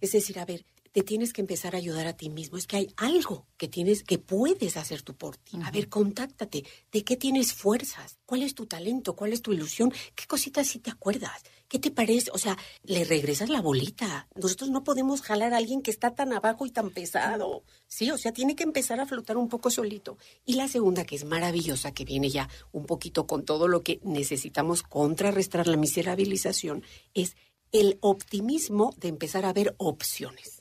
Es 0.00 0.12
decir, 0.12 0.38
a 0.38 0.44
ver, 0.44 0.64
te 0.94 1.02
tienes 1.02 1.32
que 1.32 1.40
empezar 1.40 1.74
a 1.74 1.78
ayudar 1.78 2.06
a 2.06 2.16
ti 2.16 2.30
mismo. 2.30 2.56
Es 2.56 2.68
que 2.68 2.76
hay 2.76 2.94
algo 2.96 3.48
que 3.56 3.66
tienes, 3.66 4.04
que 4.04 4.18
puedes 4.18 4.76
hacer 4.76 5.02
tú 5.02 5.16
por 5.16 5.36
ti. 5.36 5.58
A 5.64 5.72
ver, 5.72 5.88
contáctate. 5.88 6.64
¿De 6.92 7.02
qué 7.02 7.16
tienes 7.16 7.52
fuerzas? 7.52 8.20
¿Cuál 8.24 8.44
es 8.44 8.54
tu 8.54 8.66
talento? 8.66 9.16
¿Cuál 9.16 9.32
es 9.32 9.42
tu 9.42 9.52
ilusión? 9.52 9.92
¿Qué 10.14 10.26
cositas 10.28 10.68
sí 10.68 10.78
te 10.78 10.92
acuerdas? 10.92 11.42
¿Qué 11.66 11.80
te 11.80 11.90
parece? 11.90 12.30
O 12.32 12.38
sea, 12.38 12.56
le 12.84 13.02
regresas 13.02 13.48
la 13.48 13.60
bolita. 13.60 14.28
Nosotros 14.36 14.70
no 14.70 14.84
podemos 14.84 15.20
jalar 15.20 15.52
a 15.52 15.56
alguien 15.56 15.82
que 15.82 15.90
está 15.90 16.14
tan 16.14 16.32
abajo 16.32 16.64
y 16.64 16.70
tan 16.70 16.90
pesado. 16.90 17.64
Sí, 17.88 18.12
o 18.12 18.16
sea, 18.16 18.32
tiene 18.32 18.54
que 18.54 18.62
empezar 18.62 19.00
a 19.00 19.06
flotar 19.06 19.36
un 19.36 19.48
poco 19.48 19.70
solito. 19.70 20.16
Y 20.44 20.54
la 20.54 20.68
segunda, 20.68 21.04
que 21.04 21.16
es 21.16 21.24
maravillosa, 21.24 21.90
que 21.90 22.04
viene 22.04 22.30
ya 22.30 22.48
un 22.70 22.86
poquito 22.86 23.26
con 23.26 23.44
todo 23.44 23.66
lo 23.66 23.82
que 23.82 23.98
necesitamos 24.04 24.84
contrarrestar 24.84 25.66
la 25.66 25.76
miserabilización, 25.76 26.84
es 27.14 27.34
el 27.72 27.98
optimismo 28.00 28.94
de 28.98 29.08
empezar 29.08 29.44
a 29.44 29.52
ver 29.52 29.74
opciones. 29.78 30.53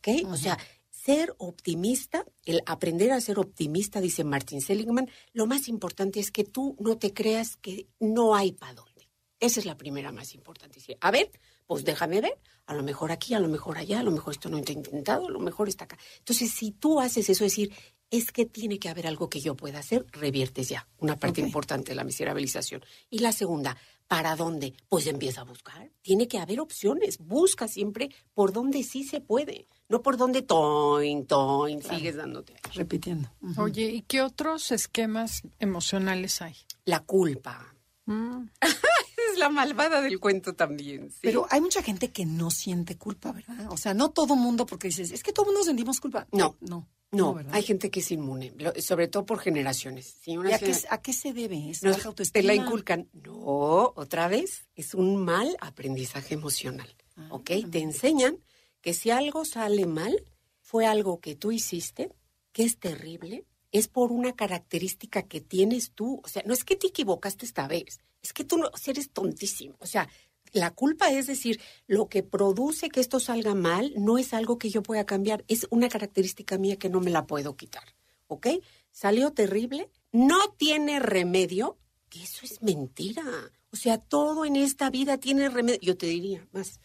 ¿Ok? 0.00 0.26
O 0.30 0.36
sea, 0.36 0.58
ser 0.90 1.34
optimista, 1.38 2.24
el 2.44 2.62
aprender 2.66 3.12
a 3.12 3.20
ser 3.20 3.38
optimista, 3.38 4.00
dice 4.00 4.24
Martin 4.24 4.60
Seligman, 4.60 5.10
lo 5.32 5.46
más 5.46 5.68
importante 5.68 6.20
es 6.20 6.30
que 6.30 6.44
tú 6.44 6.76
no 6.78 6.98
te 6.98 7.12
creas 7.12 7.56
que 7.56 7.86
no 7.98 8.34
hay 8.34 8.52
para 8.52 8.74
dónde. 8.74 9.08
Esa 9.38 9.60
es 9.60 9.66
la 9.66 9.76
primera 9.76 10.12
más 10.12 10.34
importante. 10.34 10.80
Dice, 10.80 10.98
a 11.00 11.10
ver, 11.10 11.30
pues 11.66 11.84
déjame 11.84 12.20
ver, 12.20 12.38
a 12.66 12.74
lo 12.74 12.82
mejor 12.82 13.12
aquí, 13.12 13.32
a 13.32 13.40
lo 13.40 13.48
mejor 13.48 13.78
allá, 13.78 14.00
a 14.00 14.02
lo 14.02 14.10
mejor 14.10 14.34
esto 14.34 14.50
no 14.50 14.58
está 14.58 14.72
intentado, 14.72 15.28
a 15.28 15.30
lo 15.30 15.40
mejor 15.40 15.68
está 15.68 15.84
acá. 15.84 15.98
Entonces, 16.18 16.50
si 16.50 16.72
tú 16.72 17.00
haces 17.00 17.30
eso, 17.30 17.44
es 17.44 17.52
decir, 17.52 17.72
es 18.10 18.32
que 18.32 18.44
tiene 18.44 18.78
que 18.78 18.88
haber 18.88 19.06
algo 19.06 19.30
que 19.30 19.40
yo 19.40 19.54
pueda 19.56 19.78
hacer, 19.78 20.04
reviertes 20.12 20.68
ya 20.68 20.86
una 20.98 21.16
parte 21.16 21.40
importante 21.40 21.92
de 21.92 21.94
la 21.94 22.04
miserabilización. 22.04 22.84
Y 23.08 23.20
la 23.20 23.32
segunda, 23.32 23.76
¿para 24.10 24.34
dónde? 24.34 24.74
Pues 24.88 25.06
empieza 25.06 25.42
a 25.42 25.44
buscar. 25.44 25.88
Tiene 26.02 26.26
que 26.26 26.38
haber 26.40 26.58
opciones. 26.58 27.18
Busca 27.18 27.68
siempre 27.68 28.10
por 28.34 28.52
donde 28.52 28.82
sí 28.82 29.04
se 29.04 29.20
puede, 29.20 29.68
no 29.88 30.02
por 30.02 30.16
donde 30.16 30.42
toin, 30.42 31.26
toin, 31.26 31.80
sigues 31.80 32.16
dándote. 32.16 32.54
ahí. 32.54 32.72
Repitiendo. 32.74 33.30
Oye, 33.56 33.84
¿y 33.84 34.02
qué 34.02 34.22
otros 34.22 34.72
esquemas 34.72 35.42
emocionales 35.60 36.42
hay? 36.42 36.56
La 36.84 36.98
culpa. 37.04 37.72
Mm, 38.06 38.48
Es 39.32 39.38
la 39.38 39.48
malvada 39.48 40.00
del 40.00 40.18
cuento 40.20 40.54
también. 40.54 41.10
¿sí? 41.10 41.18
Pero 41.22 41.46
hay 41.50 41.60
mucha 41.60 41.82
gente 41.82 42.10
que 42.10 42.26
no 42.26 42.50
siente 42.50 42.96
culpa, 42.96 43.32
¿verdad? 43.32 43.70
O 43.70 43.76
sea, 43.76 43.94
no 43.94 44.10
todo 44.10 44.36
mundo, 44.36 44.66
porque 44.66 44.88
dices, 44.88 45.10
es 45.12 45.22
que 45.22 45.32
todo 45.32 45.46
mundo 45.46 45.62
sentimos 45.62 46.00
culpa. 46.00 46.26
No. 46.32 46.56
no. 46.60 46.88
no, 47.12 47.40
hay 47.50 47.62
gente 47.62 47.90
que 47.90 48.00
es 48.00 48.10
inmune, 48.10 48.52
sobre 48.80 49.08
todo 49.08 49.26
por 49.26 49.38
generaciones. 49.38 50.16
Una 50.26 50.50
¿Y 50.50 50.52
a 50.52 50.58
qué, 50.58 50.66
genera- 50.74 50.94
a 50.94 51.02
qué 51.02 51.12
se 51.12 51.32
debe? 51.32 51.70
¿Es 51.70 51.80
baja 51.82 52.12
te 52.14 52.42
la 52.42 52.54
inculcan. 52.54 53.08
No, 53.12 53.92
otra 53.96 54.28
vez, 54.28 54.68
es 54.76 54.94
un 54.94 55.16
mal 55.16 55.56
aprendizaje 55.60 56.34
emocional. 56.34 56.94
Ah. 57.16 57.28
¿Ok? 57.30 57.50
Te 57.70 57.80
enseñan 57.80 58.38
que 58.80 58.94
si 58.94 59.10
algo 59.10 59.44
sale 59.44 59.86
mal, 59.86 60.24
fue 60.60 60.86
algo 60.86 61.20
que 61.20 61.34
tú 61.34 61.52
hiciste, 61.52 62.12
que 62.52 62.64
es 62.64 62.78
terrible, 62.78 63.44
es 63.72 63.88
por 63.88 64.12
una 64.12 64.34
característica 64.34 65.22
que 65.22 65.40
tienes 65.40 65.92
tú. 65.92 66.20
O 66.24 66.28
sea, 66.28 66.42
no 66.46 66.52
es 66.52 66.64
que 66.64 66.76
te 66.76 66.88
equivocaste 66.88 67.46
esta 67.46 67.68
vez, 67.68 68.00
es 68.22 68.32
que 68.32 68.44
tú 68.44 68.58
no, 68.58 68.70
o 68.72 68.76
sea, 68.76 68.92
eres 68.92 69.10
tontísimo. 69.10 69.76
O 69.80 69.86
sea, 69.86 70.08
la 70.52 70.72
culpa 70.72 71.10
es 71.10 71.26
decir, 71.26 71.60
lo 71.86 72.08
que 72.08 72.22
produce 72.22 72.88
que 72.88 73.00
esto 73.00 73.20
salga 73.20 73.54
mal 73.54 73.92
no 73.96 74.18
es 74.18 74.34
algo 74.34 74.58
que 74.58 74.70
yo 74.70 74.82
pueda 74.82 75.06
cambiar, 75.06 75.44
es 75.48 75.66
una 75.70 75.88
característica 75.88 76.58
mía 76.58 76.76
que 76.76 76.88
no 76.88 77.00
me 77.00 77.10
la 77.10 77.26
puedo 77.26 77.56
quitar. 77.56 77.94
¿Ok? 78.26 78.48
Salió 78.92 79.32
terrible, 79.32 79.90
no 80.12 80.38
tiene 80.56 81.00
remedio, 81.00 81.78
que 82.08 82.22
eso 82.22 82.44
es 82.44 82.62
mentira. 82.62 83.24
O 83.72 83.76
sea, 83.76 83.98
todo 83.98 84.44
en 84.44 84.56
esta 84.56 84.90
vida 84.90 85.18
tiene 85.18 85.48
remedio. 85.48 85.80
Yo 85.80 85.96
te 85.96 86.06
diría 86.06 86.46
más, 86.52 86.80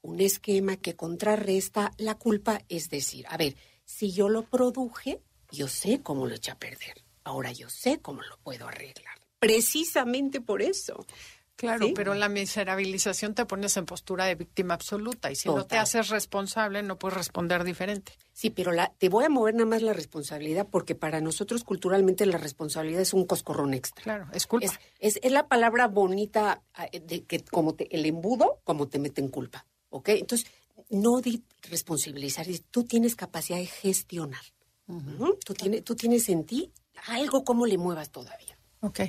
un 0.00 0.20
esquema 0.20 0.76
que 0.76 0.96
contrarresta 0.96 1.92
la 1.98 2.16
culpa 2.16 2.64
es 2.68 2.88
decir, 2.88 3.26
a 3.28 3.36
ver, 3.36 3.56
si 3.84 4.12
yo 4.12 4.28
lo 4.28 4.44
produje, 4.44 5.20
yo 5.50 5.68
sé 5.68 6.02
cómo 6.02 6.26
lo 6.26 6.34
eché 6.34 6.50
a 6.50 6.58
perder. 6.58 7.04
ahora 7.24 7.52
yo 7.52 7.68
sé 7.68 8.00
cómo 8.00 8.22
lo 8.22 8.38
puedo 8.38 8.66
arreglar. 8.66 9.18
Precisamente 9.38 10.40
por 10.40 10.62
eso. 10.62 11.04
Claro, 11.56 11.86
¿Sí? 11.86 11.92
pero 11.94 12.14
la 12.14 12.28
miserabilización 12.28 13.34
te 13.34 13.44
pones 13.44 13.76
en 13.76 13.84
postura 13.84 14.26
de 14.26 14.36
víctima 14.36 14.74
absoluta 14.74 15.30
y 15.32 15.34
si 15.34 15.48
no 15.48 15.66
te 15.66 15.76
haces 15.76 16.08
responsable 16.08 16.84
no 16.84 17.00
puedes 17.00 17.18
responder 17.18 17.64
diferente. 17.64 18.12
Sí, 18.32 18.50
pero 18.50 18.70
la, 18.70 18.92
te 18.96 19.08
voy 19.08 19.24
a 19.24 19.28
mover 19.28 19.54
nada 19.54 19.66
más 19.66 19.82
la 19.82 19.92
responsabilidad 19.92 20.68
porque 20.70 20.94
para 20.94 21.20
nosotros 21.20 21.64
culturalmente 21.64 22.24
la 22.26 22.38
responsabilidad 22.38 23.02
es 23.02 23.12
un 23.12 23.26
coscorrón 23.26 23.74
extra. 23.74 24.04
Claro, 24.04 24.28
es 24.32 24.46
culpa. 24.46 24.66
Es, 24.66 25.16
es, 25.16 25.20
es 25.20 25.32
la 25.32 25.48
palabra 25.48 25.88
bonita 25.88 26.62
ah, 26.74 26.86
de 26.92 27.24
que 27.24 27.40
como 27.40 27.74
te, 27.74 27.92
el 27.94 28.06
embudo, 28.06 28.60
como 28.62 28.86
te 28.86 29.00
mete 29.00 29.20
en 29.20 29.28
culpa. 29.28 29.66
¿Ok? 29.90 30.10
Entonces, 30.10 30.48
no 30.90 31.20
di 31.20 31.42
responsabilizar, 31.62 32.46
tú 32.70 32.84
tienes 32.84 33.16
capacidad 33.16 33.58
de 33.58 33.66
gestionar. 33.66 34.42
Tú, 35.44 35.54
tienes, 35.54 35.84
tú 35.84 35.94
tienes 35.94 36.28
en 36.28 36.44
ti 36.44 36.72
algo 37.06 37.44
como 37.44 37.66
le 37.66 37.78
muevas 37.78 38.10
todavía. 38.10 38.58
Ok. 38.80 39.00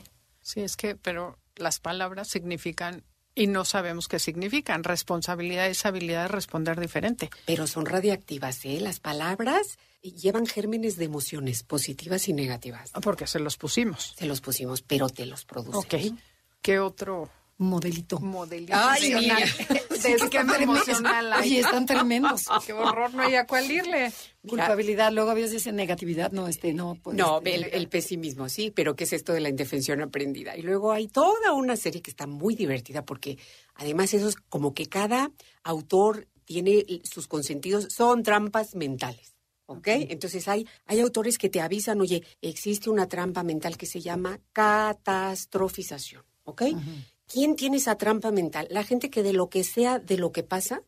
Sí, 0.42 0.62
es 0.62 0.76
que, 0.76 0.96
pero 0.96 1.38
las 1.56 1.80
palabras 1.80 2.28
significan 2.28 3.04
y 3.36 3.48
no 3.48 3.64
sabemos 3.64 4.08
qué 4.08 4.20
significan. 4.20 4.84
Responsabilidad 4.84 5.68
es 5.68 5.86
habilidad 5.86 6.24
de 6.24 6.28
responder 6.28 6.80
diferente. 6.80 7.30
Pero 7.46 7.68
son 7.68 7.86
radiactivas, 7.86 8.66
¿eh? 8.66 8.80
Las 8.82 9.00
palabras 9.00 9.78
llevan 10.02 10.46
gérmenes 10.46 10.98
de 10.98 11.06
emociones 11.06 11.64
positivas 11.64 12.28
y 12.28 12.34
negativas. 12.34 12.92
Porque 13.02 13.28
se 13.28 13.40
los 13.40 13.58
pusimos. 13.58 14.14
Se 14.18 14.26
los 14.26 14.42
pusimos, 14.42 14.82
pero 14.82 15.10
te 15.10 15.26
los 15.26 15.46
producen. 15.46 16.14
Ok. 16.14 16.20
¿Qué 16.62 16.80
otro 16.80 17.30
Modelito. 17.60 18.22
modelito 18.22 18.72
Ay, 18.74 19.12
emocional? 19.12 19.44
mira. 19.68 20.02
de 20.02 20.14
esquema 20.14 20.58
emocional? 20.58 21.34
Oye, 21.42 21.60
están 21.60 21.86
tremendos. 21.86 22.46
Qué 22.66 22.72
horror, 22.72 23.14
no 23.14 23.22
hay 23.22 23.36
a 23.36 23.46
cuál 23.46 23.70
irle. 23.70 24.14
Culpabilidad, 24.48 25.12
luego 25.12 25.32
a 25.32 25.34
veces 25.34 25.52
dicen 25.52 25.76
negatividad, 25.76 26.32
no, 26.32 26.48
este, 26.48 26.74
no. 26.74 26.98
Pues, 27.04 27.18
No, 27.18 27.40
este, 27.40 27.56
el, 27.56 27.64
el 27.66 27.90
pesimismo, 27.90 28.48
sí, 28.48 28.72
pero 28.72 28.96
¿qué 28.96 29.04
es 29.04 29.12
esto 29.12 29.34
de 29.34 29.42
la 29.42 29.50
indefensión 29.50 30.02
aprendida? 30.02 30.56
Y 30.56 30.62
luego 30.62 30.94
hay 30.94 31.10
toda 31.10 31.52
una 31.52 31.76
serie 31.76 32.02
que 32.02 32.10
está 32.10 32.28
muy 32.28 32.56
divertida 32.56 33.04
porque 33.04 33.38
además 33.76 34.14
eso 34.14 34.30
es 34.30 34.38
como 34.38 34.74
que 34.74 34.86
cada 34.88 35.30
autor 35.64 36.28
tiene 36.46 36.86
sus 37.04 37.28
consentidos, 37.28 37.90
son 37.94 38.24
trampas 38.24 38.74
mentales. 38.74 39.36
¿Ok? 39.66 39.88
Entonces 39.88 40.48
hay, 40.48 40.66
hay 40.88 41.00
autores 41.02 41.38
que 41.38 41.48
te 41.50 41.62
avisan, 41.62 42.02
oye, 42.02 42.24
existe 42.42 42.90
una 42.90 43.08
trampa 43.08 43.44
mental 43.44 43.78
que 43.78 43.86
se 43.86 44.02
llama 44.02 44.40
catastrofización. 44.54 46.24
¿Ok? 46.44 46.64
¿Quién 47.32 47.56
tiene 47.56 47.78
esa 47.78 47.96
trampa 47.96 48.32
mental? 48.32 48.68
La 48.72 48.84
gente 48.84 49.10
que 49.10 49.22
de 49.24 49.34
lo 49.34 49.50
que 49.50 49.64
sea, 49.64 50.00
de 50.00 50.18
lo 50.18 50.32
que 50.32 50.42
pasa, 50.44 50.82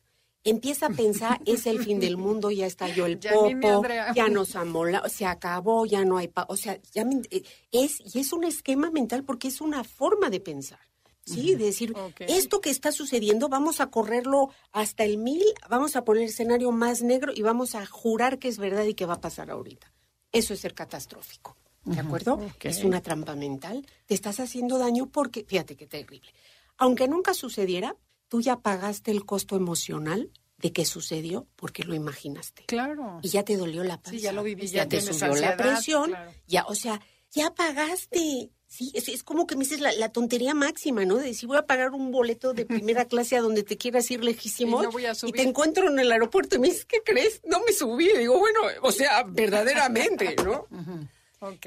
empieza 0.44 0.86
a 0.86 0.90
pensar 0.90 1.40
es 1.46 1.66
el 1.66 1.78
fin 1.84 2.00
del 2.00 2.16
mundo, 2.16 2.50
ya 2.50 2.66
estalló 2.66 3.06
el 3.06 3.18
Ya 3.20 3.30
popo, 3.30 3.82
ya 4.14 4.28
nos 4.28 4.56
amola, 4.56 5.08
se 5.08 5.24
acabó, 5.24 5.86
ya 5.86 6.04
no 6.04 6.18
hay 6.18 6.26
pa 6.28 6.44
o 6.48 6.56
sea, 6.56 6.80
ya 6.92 7.04
me- 7.04 7.22
eh, 7.30 7.44
es 7.70 8.00
y 8.14 8.18
es 8.18 8.32
un 8.32 8.42
esquema 8.44 8.90
mental 8.90 9.22
porque 9.24 9.46
es 9.48 9.60
una 9.60 9.84
forma 9.84 10.30
de 10.30 10.40
pensar. 10.40 10.80
Sí, 11.24 11.54
de 11.54 11.66
decir, 11.66 11.94
esto 12.26 12.60
que 12.60 12.70
está 12.70 12.90
sucediendo, 12.90 13.48
vamos 13.48 13.80
a 13.80 13.86
correrlo 13.90 14.48
hasta 14.72 15.04
el 15.04 15.18
mil, 15.18 15.44
vamos 15.70 15.94
a 15.94 16.04
poner 16.04 16.24
el 16.24 16.30
escenario 16.30 16.72
más 16.72 17.00
negro 17.02 17.32
y 17.32 17.42
vamos 17.42 17.76
a 17.76 17.86
jurar 17.86 18.40
que 18.40 18.48
es 18.48 18.58
verdad 18.58 18.82
y 18.82 18.94
que 18.94 19.06
va 19.06 19.14
a 19.14 19.20
pasar 19.20 19.48
ahorita. 19.52 19.92
Eso 20.32 20.52
es 20.52 20.58
ser 20.58 20.74
catastrófico. 20.74 21.56
¿De 21.84 22.00
acuerdo? 22.00 22.38
Es 22.60 22.84
una 22.84 23.00
trampa 23.02 23.34
mental. 23.34 23.86
Te 24.06 24.14
estás 24.14 24.40
haciendo 24.40 24.78
daño 24.78 25.08
porque, 25.10 25.44
fíjate 25.44 25.76
qué 25.76 25.86
terrible. 25.86 26.28
Aunque 26.76 27.08
nunca 27.08 27.34
sucediera, 27.34 27.96
tú 28.28 28.40
ya 28.40 28.60
pagaste 28.60 29.10
el 29.10 29.24
costo 29.24 29.56
emocional 29.56 30.30
de 30.58 30.72
que 30.72 30.84
sucedió 30.84 31.48
porque 31.56 31.82
lo 31.82 31.94
imaginaste. 31.94 32.64
Claro. 32.66 33.18
Y 33.22 33.28
ya 33.28 33.42
te 33.44 33.56
dolió 33.56 33.82
la 33.82 33.96
panza. 34.00 34.10
Sí, 34.12 34.20
ya 34.20 34.32
lo 34.32 34.42
viví, 34.44 34.66
Ya 34.68 34.84
ya 34.84 34.88
te 34.88 35.00
subió 35.00 35.34
la 35.34 35.56
presión. 35.56 36.10
claro. 36.10 36.32
Ya, 36.46 36.64
o 36.66 36.74
sea, 36.74 37.00
ya 37.30 37.52
pagaste. 37.54 38.50
Sí, 38.68 38.90
es, 38.94 39.08
es 39.08 39.22
como 39.22 39.46
que 39.46 39.54
me 39.54 39.64
dices 39.64 39.80
la, 39.80 39.92
la 39.92 40.10
tontería 40.10 40.54
máxima, 40.54 41.04
¿no? 41.04 41.16
De 41.16 41.26
decir, 41.26 41.46
voy 41.46 41.58
a 41.58 41.66
pagar 41.66 41.90
un 41.90 42.10
boleto 42.10 42.54
de 42.54 42.64
primera 42.64 43.04
clase 43.08 43.36
a 43.36 43.40
donde 43.42 43.64
te 43.64 43.76
quieras 43.76 44.10
ir 44.10 44.24
lejísimo. 44.24 44.80
Y 44.80 44.86
no 44.86 44.92
voy 44.92 45.04
a 45.04 45.12
y 45.20 45.32
te 45.32 45.42
encuentro 45.42 45.90
en 45.90 45.98
el 45.98 46.10
aeropuerto 46.10 46.56
y 46.56 46.58
me 46.60 46.68
dices, 46.68 46.86
¿qué 46.86 47.02
crees? 47.04 47.42
No 47.44 47.60
me 47.66 47.72
subí. 47.72 48.08
Y 48.08 48.18
digo, 48.18 48.38
bueno, 48.38 48.60
o 48.82 48.92
sea, 48.92 49.24
verdaderamente, 49.28 50.36
¿no? 50.42 50.66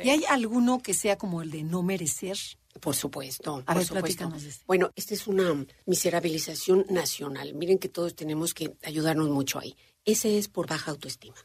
¿Y 0.03 0.09
hay 0.09 0.23
alguno 0.29 0.79
que 0.81 0.93
sea 0.93 1.17
como 1.17 1.41
el 1.41 1.51
de 1.51 1.63
no 1.63 1.83
merecer? 1.83 2.37
Por 2.79 2.95
supuesto, 2.95 3.63
A 3.65 3.73
por 3.73 3.75
ver, 3.77 3.85
supuesto. 3.85 4.31
este. 4.35 4.63
Bueno, 4.67 4.91
esta 4.95 5.13
es 5.13 5.27
una 5.27 5.65
miserabilización 5.85 6.85
nacional. 6.89 7.53
Miren 7.53 7.77
que 7.79 7.89
todos 7.89 8.15
tenemos 8.15 8.53
que 8.53 8.75
ayudarnos 8.83 9.29
mucho 9.29 9.59
ahí. 9.59 9.75
Ese 10.03 10.37
es 10.37 10.47
por 10.49 10.67
baja 10.67 10.91
autoestima. 10.91 11.35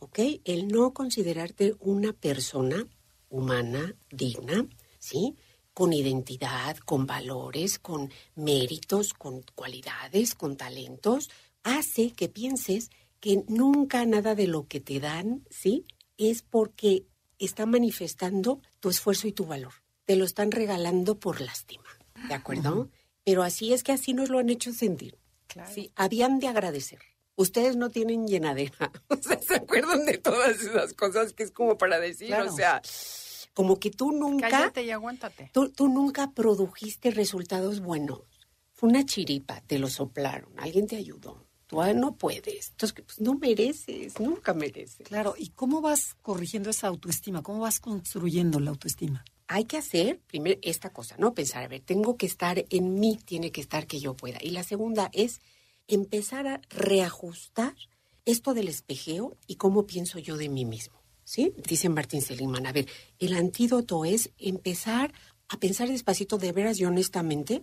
¿Ok? 0.00 0.18
El 0.44 0.66
no 0.68 0.92
considerarte 0.92 1.74
una 1.78 2.12
persona 2.12 2.88
humana, 3.28 3.94
digna, 4.10 4.66
¿sí? 4.98 5.36
Con 5.72 5.92
identidad, 5.92 6.76
con 6.78 7.06
valores, 7.06 7.78
con 7.78 8.10
méritos, 8.34 9.12
con 9.14 9.42
cualidades, 9.54 10.34
con 10.34 10.56
talentos, 10.56 11.30
hace 11.62 12.12
que 12.12 12.28
pienses 12.28 12.90
que 13.20 13.44
nunca 13.48 14.04
nada 14.06 14.34
de 14.34 14.48
lo 14.48 14.66
que 14.66 14.80
te 14.80 14.98
dan, 14.98 15.44
¿sí? 15.50 15.84
Es 16.16 16.42
porque 16.42 17.06
está 17.38 17.66
manifestando 17.66 18.60
tu 18.80 18.90
esfuerzo 18.90 19.26
y 19.28 19.32
tu 19.32 19.46
valor. 19.46 19.72
Te 20.04 20.16
lo 20.16 20.24
están 20.24 20.50
regalando 20.50 21.18
por 21.18 21.40
lástima, 21.40 21.88
¿de 22.28 22.34
acuerdo? 22.34 22.90
Pero 23.24 23.42
así 23.42 23.72
es 23.72 23.82
que 23.82 23.92
así 23.92 24.12
nos 24.12 24.28
lo 24.28 24.38
han 24.38 24.50
hecho 24.50 24.72
sentir. 24.72 25.18
Claro. 25.46 25.70
Sí, 25.72 25.90
habían 25.96 26.40
de 26.40 26.48
agradecer. 26.48 26.98
Ustedes 27.36 27.76
no 27.76 27.90
tienen 27.90 28.26
llenadera. 28.28 28.92
O 29.08 29.16
sea, 29.16 29.40
¿se 29.40 29.54
acuerdan 29.56 30.04
de 30.04 30.18
todas 30.18 30.60
esas 30.60 30.92
cosas 30.94 31.32
que 31.32 31.42
es 31.42 31.50
como 31.50 31.78
para 31.78 31.98
decir? 31.98 32.28
Claro. 32.28 32.52
O 32.52 32.56
sea, 32.56 32.82
como 33.54 33.78
que 33.78 33.90
tú 33.90 34.12
nunca, 34.12 34.48
Cállate 34.50 34.82
y 34.82 34.90
aguántate. 34.90 35.50
tú, 35.52 35.70
tú 35.70 35.88
nunca 35.88 36.32
produjiste 36.32 37.10
resultados 37.10 37.80
buenos. 37.80 38.20
Fue 38.72 38.88
una 38.88 39.06
chiripa, 39.06 39.60
te 39.62 39.78
lo 39.78 39.88
soplaron, 39.88 40.52
alguien 40.58 40.86
te 40.86 40.96
ayudó. 40.96 41.46
No 41.74 42.16
puedes. 42.16 42.70
Entonces, 42.70 43.04
pues, 43.04 43.20
no 43.20 43.34
mereces, 43.34 44.18
nunca 44.20 44.54
mereces. 44.54 45.06
Claro, 45.06 45.34
¿y 45.36 45.50
cómo 45.50 45.80
vas 45.80 46.14
corrigiendo 46.22 46.70
esa 46.70 46.88
autoestima? 46.88 47.42
¿Cómo 47.42 47.60
vas 47.60 47.80
construyendo 47.80 48.60
la 48.60 48.70
autoestima? 48.70 49.24
hay 49.46 49.64
que 49.64 49.76
hacer 49.76 50.20
primero 50.26 50.58
esta 50.62 50.90
cosa, 50.90 51.16
¿no? 51.18 51.34
Pensar, 51.34 51.62
a 51.62 51.68
ver, 51.68 51.82
tengo 51.82 52.16
que 52.16 52.26
estar 52.26 52.64
en 52.70 52.98
mí, 52.98 53.18
tiene 53.24 53.52
que 53.52 53.60
estar 53.60 53.86
que 53.86 54.00
yo 54.00 54.14
pueda. 54.14 54.38
Y 54.40 54.50
la 54.50 54.64
segunda 54.64 55.10
es 55.12 55.40
empezar 55.86 56.46
a 56.46 56.60
reajustar 56.70 57.74
esto 58.24 58.54
del 58.54 58.68
espejeo 58.68 59.36
y 59.46 59.56
cómo 59.56 59.86
pienso 59.86 60.18
yo 60.18 60.36
de 60.36 60.48
mí 60.48 60.64
mismo, 60.64 61.02
¿sí? 61.24 61.52
Dice 61.68 61.88
Martín 61.88 62.22
Seligman, 62.22 62.66
a 62.66 62.72
ver, 62.72 62.88
el 63.18 63.34
antídoto 63.34 64.04
es 64.04 64.30
empezar 64.38 65.12
a 65.48 65.58
pensar 65.58 65.88
despacito 65.88 66.38
de 66.38 66.52
veras 66.52 66.80
y 66.80 66.86
honestamente 66.86 67.62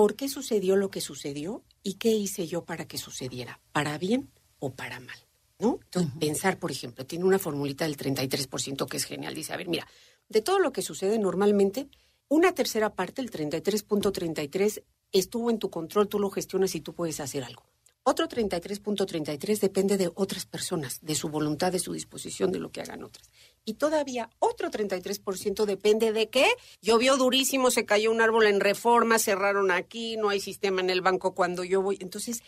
por 0.00 0.16
qué 0.16 0.30
sucedió 0.30 0.76
lo 0.76 0.90
que 0.90 1.02
sucedió 1.02 1.62
y 1.82 1.96
qué 1.96 2.08
hice 2.08 2.46
yo 2.46 2.64
para 2.64 2.88
que 2.88 2.96
sucediera, 2.96 3.60
para 3.70 3.98
bien 3.98 4.30
o 4.58 4.72
para 4.72 4.98
mal. 4.98 5.18
¿No? 5.58 5.78
Entonces, 5.84 6.14
pensar, 6.18 6.58
por 6.58 6.70
ejemplo, 6.70 7.04
tiene 7.04 7.26
una 7.26 7.38
formulita 7.38 7.84
del 7.84 7.98
33% 7.98 8.86
que 8.86 8.96
es 8.96 9.04
genial. 9.04 9.34
Dice, 9.34 9.52
a 9.52 9.58
ver, 9.58 9.68
mira, 9.68 9.86
de 10.26 10.40
todo 10.40 10.58
lo 10.58 10.72
que 10.72 10.80
sucede 10.80 11.18
normalmente, 11.18 11.86
una 12.28 12.54
tercera 12.54 12.94
parte, 12.94 13.20
el 13.20 13.30
33.33, 13.30 14.82
estuvo 15.12 15.50
en 15.50 15.58
tu 15.58 15.68
control, 15.68 16.08
tú 16.08 16.18
lo 16.18 16.30
gestionas 16.30 16.74
y 16.74 16.80
tú 16.80 16.94
puedes 16.94 17.20
hacer 17.20 17.44
algo. 17.44 17.64
Otro 18.02 18.26
33.33 18.26 19.60
depende 19.60 19.98
de 19.98 20.10
otras 20.14 20.46
personas, 20.46 21.00
de 21.02 21.14
su 21.14 21.28
voluntad, 21.28 21.72
de 21.72 21.78
su 21.78 21.92
disposición, 21.92 22.52
de 22.52 22.58
lo 22.58 22.72
que 22.72 22.80
hagan 22.80 23.04
otras. 23.04 23.30
Y 23.64 23.74
todavía 23.74 24.30
otro 24.38 24.70
33% 24.70 25.64
depende 25.64 26.12
de 26.12 26.28
qué. 26.28 26.46
Llovió 26.80 27.16
durísimo, 27.16 27.70
se 27.70 27.84
cayó 27.84 28.10
un 28.10 28.20
árbol 28.20 28.46
en 28.46 28.60
reforma, 28.60 29.18
cerraron 29.18 29.70
aquí, 29.70 30.16
no 30.16 30.28
hay 30.28 30.40
sistema 30.40 30.80
en 30.80 30.90
el 30.90 31.02
banco 31.02 31.34
cuando 31.34 31.62
yo 31.64 31.82
voy. 31.82 31.98
Entonces, 32.00 32.42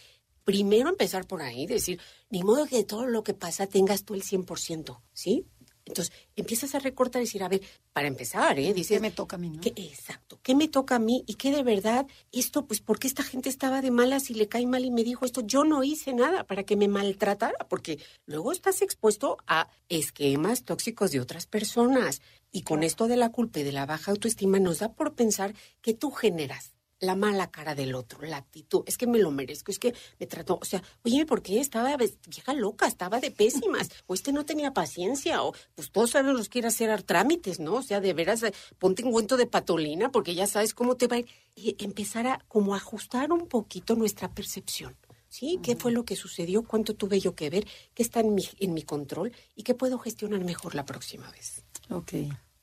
primero 0.44 0.88
empezar 0.88 1.26
por 1.26 1.42
ahí, 1.42 1.66
decir, 1.66 2.00
ni 2.30 2.42
modo 2.42 2.66
que 2.66 2.76
de 2.76 2.84
todo 2.84 3.06
lo 3.06 3.22
que 3.22 3.34
pasa 3.34 3.66
tengas 3.66 4.04
tú 4.04 4.14
el 4.14 4.22
100%, 4.22 5.00
¿sí? 5.12 5.46
Entonces, 5.84 6.14
empiezas 6.36 6.74
a 6.74 6.78
recortar 6.78 7.20
y 7.20 7.24
decir, 7.24 7.42
a 7.42 7.48
ver, 7.48 7.60
para 7.92 8.06
empezar, 8.08 8.58
¿eh? 8.58 8.72
Dices, 8.72 8.98
¿Qué 8.98 9.00
me 9.00 9.10
toca 9.10 9.36
a 9.36 9.38
mí, 9.38 9.50
no? 9.50 9.60
¿qué- 9.60 9.72
exacto, 9.76 10.38
¿qué 10.42 10.54
me 10.54 10.68
toca 10.68 10.94
a 10.96 10.98
mí? 10.98 11.24
Y 11.26 11.34
qué 11.34 11.50
de 11.50 11.62
verdad, 11.62 12.06
esto, 12.30 12.66
pues, 12.66 12.80
¿por 12.80 12.98
qué 12.98 13.08
esta 13.08 13.22
gente 13.22 13.48
estaba 13.48 13.82
de 13.82 13.90
malas 13.90 14.30
y 14.30 14.34
le 14.34 14.48
cae 14.48 14.66
mal 14.66 14.84
y 14.84 14.90
me 14.90 15.02
dijo 15.04 15.24
esto? 15.24 15.40
Yo 15.40 15.64
no 15.64 15.82
hice 15.84 16.12
nada 16.14 16.44
para 16.46 16.62
que 16.64 16.76
me 16.76 16.88
maltratara, 16.88 17.66
porque 17.68 17.98
luego 18.26 18.52
estás 18.52 18.80
expuesto 18.82 19.38
a 19.46 19.68
esquemas 19.88 20.64
tóxicos 20.64 21.10
de 21.10 21.20
otras 21.20 21.46
personas. 21.46 22.22
Y 22.52 22.62
con 22.62 22.82
esto 22.82 23.08
de 23.08 23.16
la 23.16 23.30
culpa 23.30 23.60
y 23.60 23.62
de 23.64 23.72
la 23.72 23.86
baja 23.86 24.10
autoestima 24.12 24.58
nos 24.60 24.78
da 24.80 24.92
por 24.92 25.14
pensar 25.14 25.54
que 25.80 25.94
tú 25.94 26.10
generas 26.10 26.74
la 27.02 27.16
mala 27.16 27.50
cara 27.50 27.74
del 27.74 27.94
otro, 27.96 28.22
la 28.22 28.36
actitud, 28.36 28.84
es 28.86 28.96
que 28.96 29.08
me 29.08 29.18
lo 29.18 29.32
merezco, 29.32 29.72
es 29.72 29.80
que 29.80 29.92
me 30.20 30.26
trató, 30.26 30.58
o 30.62 30.64
sea, 30.64 30.82
oye, 31.04 31.26
¿por 31.26 31.42
qué 31.42 31.58
estaba 31.58 31.96
vieja 31.96 32.54
loca, 32.54 32.86
estaba 32.86 33.18
de 33.18 33.32
pésimas, 33.32 33.90
o 34.06 34.14
este 34.14 34.32
no 34.32 34.46
tenía 34.46 34.72
paciencia, 34.72 35.42
o 35.42 35.52
pues 35.74 35.90
todos 35.90 36.10
sabemos 36.10 36.38
los 36.38 36.48
que 36.48 36.60
ir 36.60 36.64
a 36.64 36.68
hacer 36.68 37.02
trámites, 37.02 37.58
¿no? 37.58 37.74
O 37.74 37.82
sea, 37.82 38.00
de 38.00 38.14
veras, 38.14 38.44
eh, 38.44 38.54
ponte 38.78 39.02
un 39.02 39.10
cuento 39.10 39.36
de 39.36 39.46
patolina, 39.46 40.12
porque 40.12 40.36
ya 40.36 40.46
sabes 40.46 40.74
cómo 40.74 40.96
te 40.96 41.08
va 41.08 41.16
a 41.16 41.18
ir. 41.18 41.26
Y 41.56 41.76
empezar 41.84 42.26
a 42.28 42.38
como 42.48 42.74
ajustar 42.74 43.32
un 43.32 43.48
poquito 43.48 43.94
nuestra 43.94 44.32
percepción. 44.32 44.96
¿Sí? 45.28 45.58
¿Qué 45.62 45.76
fue 45.76 45.92
lo 45.92 46.04
que 46.04 46.14
sucedió? 46.14 46.62
¿Cuánto 46.62 46.94
tuve 46.94 47.18
yo 47.18 47.34
que 47.34 47.48
ver? 47.48 47.66
¿Qué 47.94 48.02
está 48.02 48.20
en 48.20 48.34
mi, 48.34 48.44
en 48.58 48.74
mi 48.74 48.82
control? 48.82 49.32
¿Y 49.56 49.62
qué 49.62 49.74
puedo 49.74 49.98
gestionar 49.98 50.44
mejor 50.44 50.74
la 50.74 50.84
próxima 50.84 51.30
vez? 51.30 51.64
Ok. 51.88 52.12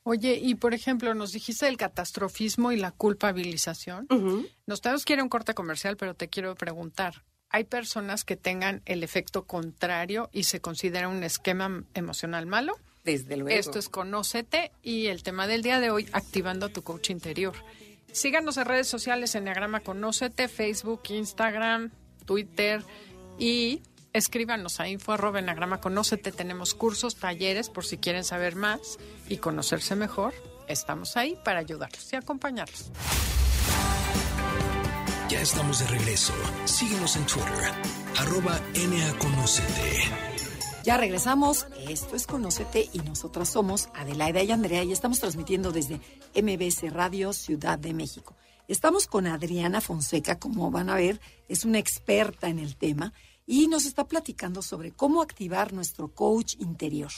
Oye, 0.04 0.40
y 0.42 0.56
por 0.56 0.74
ejemplo, 0.74 1.14
nos 1.14 1.34
dijiste 1.34 1.68
el 1.68 1.78
catastrofismo 1.78 2.72
y 2.72 2.78
la 2.78 2.92
culpabilización. 2.92 4.08
Nos 4.66 4.82
tenemos 4.82 5.06
que 5.06 5.14
ir 5.14 5.20
a 5.20 5.24
un 5.24 5.30
corte 5.30 5.54
comercial, 5.54 5.98
pero 5.98 6.14
te 6.16 6.30
quiero 6.30 6.56
preguntar. 6.56 7.24
¿Hay 7.50 7.64
personas 7.64 8.24
que 8.24 8.36
tengan 8.36 8.82
el 8.86 9.04
efecto 9.04 9.46
contrario 9.46 10.30
y 10.32 10.44
se 10.44 10.62
considera 10.62 11.08
un 11.08 11.24
esquema 11.24 11.84
emocional 11.94 12.46
malo? 12.46 12.78
Desde 13.04 13.38
luego. 13.38 13.58
Esto 13.60 13.80
es 13.80 13.90
Conócete 13.90 14.72
y 14.84 15.08
el 15.08 15.24
tema 15.24 15.48
del 15.48 15.64
día 15.64 15.80
de 15.80 15.90
hoy, 15.90 16.08
activando 16.12 16.70
tu 16.70 16.84
coach 16.84 17.10
interior. 17.10 17.56
Síganos 18.12 18.58
en 18.58 18.66
redes 18.66 18.88
sociales, 18.88 19.36
Enneagrama 19.36 19.80
Conócete, 19.82 20.48
Facebook, 20.48 21.02
Instagram, 21.10 21.92
Twitter 22.26 22.84
y 23.38 23.82
escríbanos 24.14 24.80
a 24.80 24.88
info 24.88 25.14
arroba 25.14 25.40
enagrama 25.40 25.82
conócete. 25.82 26.32
Tenemos 26.32 26.74
cursos, 26.74 27.16
talleres 27.16 27.70
por 27.70 27.86
si 27.86 27.98
quieren 27.98 28.24
saber 28.24 28.56
más 28.56 28.98
y 29.28 29.38
conocerse 29.38 29.96
mejor. 29.96 30.34
Estamos 30.68 31.18
ahí 31.18 31.38
para 31.44 31.60
ayudarlos 31.60 32.12
y 32.14 32.16
acompañarlos. 32.16 32.92
Ya 35.30 35.42
estamos 35.42 35.80
de 35.80 35.88
regreso. 35.88 36.34
Síguenos 36.66 37.16
en 37.16 37.26
Twitter, 37.26 37.72
arroba 38.18 38.60
NAConocete. 38.74 40.40
Ya 40.84 40.98
regresamos. 40.98 41.68
Esto 41.88 42.16
es 42.16 42.26
Conócete 42.26 42.90
y 42.94 43.00
nosotras 43.00 43.50
somos 43.50 43.90
Adelaida 43.94 44.42
y 44.42 44.52
Andrea 44.52 44.84
y 44.84 44.92
estamos 44.92 45.20
transmitiendo 45.20 45.72
desde 45.72 46.02
MBC 46.34 46.92
Radio 46.92 47.34
Ciudad 47.34 47.78
de 47.78 47.94
México. 47.94 48.36
Estamos 48.68 49.08
con 49.08 49.28
Adriana 49.28 49.82
Fonseca, 49.82 50.40
como 50.40 50.72
van 50.72 50.90
a 50.90 50.96
ver, 50.96 51.20
es 51.48 51.66
una 51.66 51.80
experta 51.80 52.50
en 52.50 52.60
el 52.60 52.76
tema 52.76 53.14
y 53.50 53.68
nos 53.68 53.86
está 53.86 54.08
platicando 54.08 54.62
sobre 54.62 54.92
cómo 54.92 55.24
activar 55.24 55.74
nuestro 55.74 56.10
coach 56.10 56.54
interior. 56.60 57.10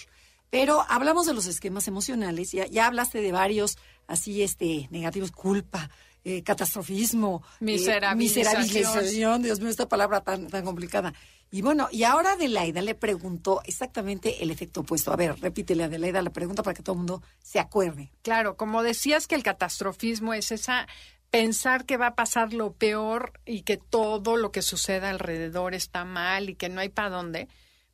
Pero 0.49 0.85
hablamos 0.87 1.25
de 1.25 1.33
los 1.33 1.45
esquemas 1.45 1.89
emocionales, 1.89 2.53
ya, 2.53 2.65
ya 2.67 2.87
hablaste 2.87 3.19
de 3.19 3.33
varios 3.33 3.77
así 4.07 4.41
este 4.41 4.87
negativos, 4.91 5.31
culpa, 5.31 5.89
eh, 6.23 6.41
catastrofismo, 6.41 7.43
eh, 7.59 7.65
miserabilización. 7.65 8.61
miserabilización, 8.61 9.43
Dios 9.43 9.59
mío, 9.59 9.69
esta 9.69 9.89
palabra 9.89 10.21
tan, 10.21 10.47
tan 10.47 10.63
complicada. 10.63 11.13
Y 11.51 11.63
bueno, 11.63 11.89
y 11.91 12.03
ahora 12.03 12.31
Adelaida 12.31 12.81
le 12.81 12.95
preguntó 12.95 13.61
exactamente 13.65 14.41
el 14.41 14.51
efecto 14.51 14.81
opuesto. 14.81 15.11
A 15.11 15.17
ver, 15.17 15.37
repítele 15.41 15.83
Adelaida 15.83 16.21
la 16.21 16.29
pregunta 16.29 16.63
para 16.63 16.73
que 16.73 16.81
todo 16.81 16.93
el 16.93 16.99
mundo 16.99 17.21
se 17.43 17.59
acuerde. 17.59 18.09
Claro, 18.21 18.55
como 18.55 18.83
decías 18.83 19.27
que 19.27 19.35
el 19.35 19.43
catastrofismo 19.43 20.33
es 20.33 20.53
esa 20.53 20.87
pensar 21.31 21.85
que 21.85 21.97
va 21.97 22.07
a 22.07 22.15
pasar 22.15 22.53
lo 22.53 22.73
peor 22.73 23.39
y 23.45 23.61
que 23.63 23.77
todo 23.77 24.35
lo 24.35 24.51
que 24.51 24.61
suceda 24.61 25.09
alrededor 25.09 25.73
está 25.73 26.05
mal 26.05 26.49
y 26.49 26.55
que 26.55 26.69
no 26.69 26.81
hay 26.81 26.89
para 26.89 27.09
dónde, 27.09 27.47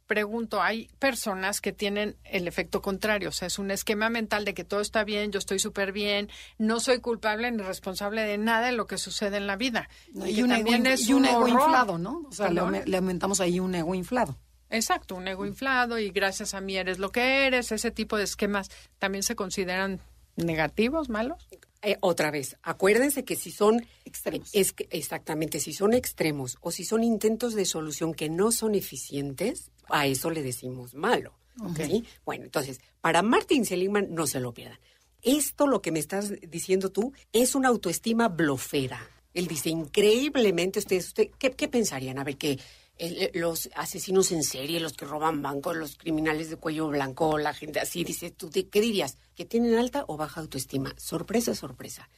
pregunto, 0.07 0.61
hay 0.61 0.89
personas 0.99 1.61
que 1.61 1.71
tienen 1.71 2.15
el 2.23 2.47
efecto 2.47 2.81
contrario, 2.81 3.29
o 3.29 3.31
sea, 3.31 3.47
es 3.47 3.59
un 3.59 3.69
esquema 3.69 4.09
mental 4.09 4.45
de 4.45 4.53
que 4.53 4.63
todo 4.63 4.81
está 4.81 5.03
bien, 5.03 5.31
yo 5.31 5.37
estoy 5.37 5.59
súper 5.59 5.91
bien, 5.91 6.29
no 6.57 6.79
soy 6.79 6.99
culpable 6.99 7.51
ni 7.51 7.61
responsable 7.61 8.23
de 8.23 8.37
nada 8.37 8.67
de 8.67 8.71
lo 8.71 8.87
que 8.87 8.97
sucede 8.97 9.37
en 9.37 9.47
la 9.47 9.57
vida. 9.57 9.89
y, 10.13 10.41
un 10.41 10.51
ego, 10.51 10.69
y 10.97 11.13
un 11.13 11.25
ego 11.25 11.47
inflado, 11.47 11.97
¿no? 11.97 12.23
O 12.27 12.31
sea, 12.31 12.49
le, 12.49 12.85
le 12.85 12.97
aumentamos 12.97 13.39
ahí 13.39 13.59
un 13.59 13.75
ego 13.75 13.93
inflado. 13.93 14.37
Exacto, 14.69 15.15
un 15.15 15.27
ego 15.27 15.45
inflado 15.45 15.99
y 15.99 16.09
gracias 16.09 16.53
a 16.53 16.61
mí 16.61 16.75
eres 16.75 16.99
lo 16.99 17.11
que 17.11 17.45
eres, 17.45 17.71
ese 17.71 17.91
tipo 17.91 18.17
de 18.17 18.23
esquemas 18.23 18.69
también 18.97 19.23
se 19.23 19.35
consideran 19.35 20.01
negativos, 20.35 21.09
malos. 21.09 21.47
Eh, 21.87 21.95
otra 22.01 22.31
vez, 22.31 22.57
acuérdense 22.63 23.23
que 23.23 23.37
si 23.37 23.49
son 23.49 23.87
extremos, 24.03 24.49
es 24.51 24.75
exactamente, 24.89 25.61
si 25.61 25.71
son 25.71 25.93
extremos 25.93 26.57
o 26.59 26.69
si 26.69 26.83
son 26.83 27.01
intentos 27.01 27.55
de 27.55 27.63
solución 27.63 28.13
que 28.13 28.27
no 28.27 28.51
son 28.51 28.75
eficientes, 28.75 29.71
a 29.87 30.05
eso 30.05 30.29
le 30.29 30.43
decimos 30.43 30.95
malo. 30.95 31.31
¿sí? 31.77 32.03
Bueno, 32.25 32.43
entonces, 32.43 32.81
para 32.99 33.21
Martin 33.21 33.65
Seligman, 33.65 34.13
no 34.13 34.27
se 34.27 34.41
lo 34.41 34.53
pierdan. 34.53 34.77
Esto, 35.21 35.65
lo 35.65 35.81
que 35.81 35.93
me 35.93 35.99
estás 35.99 36.33
diciendo 36.41 36.91
tú, 36.91 37.13
es 37.31 37.55
una 37.55 37.69
autoestima 37.69 38.27
blofera. 38.27 38.99
Él 39.33 39.47
dice, 39.47 39.69
increíblemente, 39.69 40.79
ustedes, 40.79 41.07
usted, 41.07 41.29
¿qué, 41.39 41.51
¿qué 41.51 41.69
pensarían? 41.69 42.19
A 42.19 42.25
ver, 42.25 42.35
que 42.35 42.59
eh, 42.99 43.31
los 43.33 43.69
asesinos 43.75 44.31
en 44.31 44.43
serie, 44.43 44.79
los 44.79 44.93
que 44.93 45.05
roban 45.05 45.41
bancos, 45.41 45.75
los 45.75 45.97
criminales 45.97 46.49
de 46.49 46.57
cuello 46.57 46.87
blanco, 46.87 47.37
la 47.37 47.53
gente 47.53 47.79
así, 47.79 48.03
dice, 48.03 48.31
¿tú 48.31 48.49
qué 48.49 48.81
dirías? 48.81 49.17
¿Que 49.35 49.45
tienen 49.45 49.75
alta 49.75 50.05
o 50.07 50.17
baja 50.17 50.41
autoestima? 50.41 50.93
Sorpresa, 50.97 51.55
sorpresa. 51.55 52.09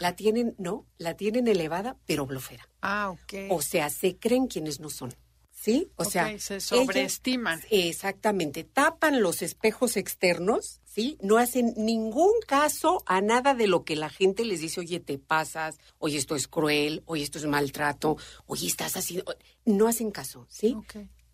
La 0.00 0.16
tienen, 0.16 0.54
no, 0.58 0.86
la 0.98 1.14
tienen 1.14 1.46
elevada, 1.46 1.96
pero 2.06 2.26
blofera. 2.26 2.68
Ah, 2.82 3.10
ok. 3.10 3.50
O 3.50 3.62
sea, 3.62 3.88
se 3.88 4.16
creen 4.16 4.46
quienes 4.48 4.80
no 4.80 4.90
son. 4.90 5.14
¿Sí? 5.60 5.90
O 5.96 6.06
sea, 6.06 6.38
se 6.38 6.58
sobreestiman. 6.58 7.60
exactamente. 7.68 8.64
Tapan 8.64 9.20
los 9.20 9.42
espejos 9.42 9.98
externos, 9.98 10.80
¿sí? 10.86 11.18
No 11.20 11.36
hacen 11.36 11.74
ningún 11.76 12.32
caso 12.46 13.02
a 13.04 13.20
nada 13.20 13.52
de 13.52 13.66
lo 13.66 13.84
que 13.84 13.94
la 13.94 14.08
gente 14.08 14.46
les 14.46 14.62
dice, 14.62 14.80
oye, 14.80 15.00
te 15.00 15.18
pasas, 15.18 15.78
oye, 15.98 16.16
esto 16.16 16.34
es 16.34 16.48
cruel, 16.48 17.02
oye, 17.04 17.24
esto 17.24 17.38
es 17.38 17.44
maltrato, 17.44 18.16
oye, 18.46 18.68
estás 18.68 18.96
así. 18.96 19.22
No 19.66 19.86
hacen 19.86 20.10
caso, 20.10 20.46
¿sí? 20.48 20.78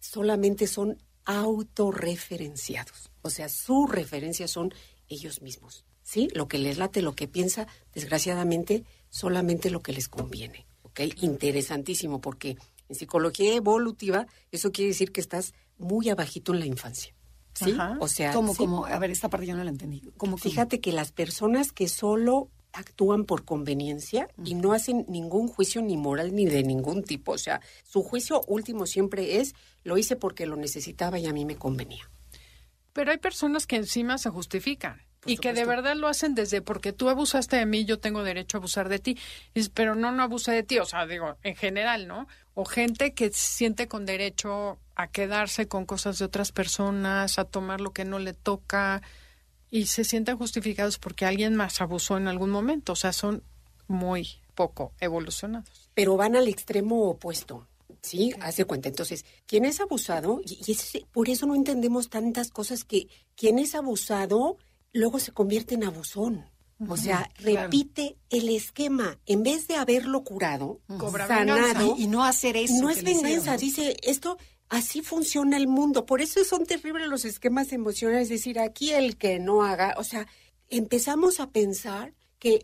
Solamente 0.00 0.66
son 0.66 1.00
autorreferenciados. 1.24 3.12
O 3.22 3.30
sea, 3.30 3.48
su 3.48 3.86
referencia 3.86 4.48
son 4.48 4.74
ellos 5.06 5.40
mismos, 5.40 5.84
¿sí? 6.02 6.30
Lo 6.34 6.48
que 6.48 6.58
les 6.58 6.78
late, 6.78 7.00
lo 7.00 7.14
que 7.14 7.28
piensa, 7.28 7.68
desgraciadamente, 7.94 8.82
solamente 9.08 9.70
lo 9.70 9.82
que 9.82 9.92
les 9.92 10.08
conviene, 10.08 10.66
¿ok? 10.82 11.02
Interesantísimo, 11.20 12.20
porque 12.20 12.56
en 12.88 12.94
psicología 12.94 13.54
evolutiva, 13.54 14.26
eso 14.50 14.72
quiere 14.72 14.90
decir 14.90 15.12
que 15.12 15.20
estás 15.20 15.54
muy 15.78 16.08
abajito 16.08 16.52
en 16.52 16.60
la 16.60 16.66
infancia. 16.66 17.14
¿Sí? 17.54 17.74
O 18.00 18.08
sea, 18.08 18.34
¿Cómo, 18.34 18.54
como, 18.54 18.84
a 18.84 18.98
ver, 18.98 19.10
esta 19.10 19.30
parte 19.30 19.46
yo 19.46 19.56
no 19.56 19.64
la 19.64 19.70
entendí. 19.70 20.02
¿Cómo, 20.18 20.36
Fíjate 20.36 20.80
que 20.80 20.92
las 20.92 21.10
personas 21.10 21.72
que 21.72 21.88
solo 21.88 22.50
actúan 22.76 23.24
por 23.24 23.44
conveniencia 23.44 24.28
y 24.44 24.54
no 24.54 24.72
hacen 24.72 25.06
ningún 25.08 25.48
juicio 25.48 25.80
ni 25.80 25.96
moral 25.96 26.34
ni 26.34 26.44
de 26.44 26.62
ningún 26.62 27.02
tipo. 27.02 27.32
O 27.32 27.38
sea, 27.38 27.60
su 27.84 28.02
juicio 28.02 28.42
último 28.46 28.86
siempre 28.86 29.40
es, 29.40 29.54
lo 29.82 29.96
hice 29.96 30.16
porque 30.16 30.46
lo 30.46 30.56
necesitaba 30.56 31.18
y 31.18 31.26
a 31.26 31.32
mí 31.32 31.46
me 31.46 31.56
convenía. 31.56 32.10
Pero 32.92 33.10
hay 33.10 33.18
personas 33.18 33.66
que 33.66 33.76
encima 33.76 34.18
se 34.18 34.30
justifican 34.30 35.00
y 35.24 35.38
que 35.38 35.52
de 35.52 35.64
verdad 35.64 35.96
lo 35.96 36.08
hacen 36.08 36.34
desde 36.34 36.62
porque 36.62 36.92
tú 36.92 37.08
abusaste 37.08 37.56
de 37.56 37.66
mí, 37.66 37.84
yo 37.84 37.98
tengo 37.98 38.22
derecho 38.22 38.56
a 38.56 38.60
abusar 38.60 38.88
de 38.88 38.98
ti. 38.98 39.18
Pero 39.74 39.94
no, 39.94 40.12
no 40.12 40.22
abusé 40.22 40.52
de 40.52 40.62
ti, 40.62 40.78
o 40.78 40.84
sea, 40.84 41.06
digo, 41.06 41.36
en 41.42 41.56
general, 41.56 42.06
¿no? 42.06 42.28
O 42.54 42.64
gente 42.64 43.12
que 43.14 43.30
siente 43.32 43.88
con 43.88 44.06
derecho 44.06 44.78
a 44.94 45.08
quedarse 45.08 45.68
con 45.68 45.84
cosas 45.84 46.18
de 46.18 46.24
otras 46.24 46.52
personas, 46.52 47.38
a 47.38 47.44
tomar 47.44 47.80
lo 47.80 47.92
que 47.92 48.04
no 48.04 48.18
le 48.18 48.32
toca 48.32 49.02
y 49.70 49.86
se 49.86 50.04
sienten 50.04 50.38
justificados 50.38 50.98
porque 50.98 51.26
alguien 51.26 51.54
más 51.54 51.80
abusó 51.80 52.16
en 52.16 52.28
algún 52.28 52.50
momento. 52.50 52.92
O 52.92 52.96
sea, 52.96 53.12
son 53.12 53.42
muy 53.88 54.28
poco 54.54 54.92
evolucionados. 55.00 55.90
Pero 55.94 56.16
van 56.16 56.36
al 56.36 56.48
extremo 56.48 57.10
opuesto. 57.10 57.66
Sí, 58.02 58.32
hace 58.40 58.64
cuenta. 58.64 58.88
Entonces, 58.88 59.24
quien 59.46 59.64
es 59.64 59.80
abusado, 59.80 60.40
y, 60.44 60.76
por 61.12 61.28
eso 61.28 61.46
no 61.46 61.54
entendemos 61.54 62.08
tantas 62.08 62.50
cosas 62.50 62.84
que 62.84 63.08
quien 63.34 63.58
es 63.58 63.74
abusado 63.74 64.56
luego 64.92 65.18
se 65.18 65.32
convierte 65.32 65.74
en 65.74 65.84
abusón. 65.84 66.44
O 66.88 66.96
sea, 66.96 67.30
repite 67.36 68.18
el 68.28 68.50
esquema. 68.50 69.18
En 69.24 69.42
vez 69.42 69.66
de 69.66 69.76
haberlo 69.76 70.24
curado, 70.24 70.80
sanado. 71.26 71.96
Y, 71.96 72.06
no 72.06 72.22
hacer 72.22 72.56
eso. 72.56 72.74
No 72.82 72.90
es 72.90 73.02
venganza. 73.02 73.56
Dice, 73.56 73.96
esto, 74.02 74.36
así 74.68 75.00
funciona 75.00 75.56
el 75.56 75.68
mundo. 75.68 76.04
Por 76.04 76.20
eso 76.20 76.44
son 76.44 76.66
terribles 76.66 77.08
los 77.08 77.24
esquemas 77.24 77.72
emocionales. 77.72 78.24
Es 78.24 78.28
decir, 78.28 78.58
aquí 78.58 78.90
el 78.90 79.16
que 79.16 79.38
no 79.38 79.64
haga. 79.64 79.94
O 79.96 80.04
sea, 80.04 80.26
empezamos 80.68 81.40
a 81.40 81.50
pensar 81.50 82.12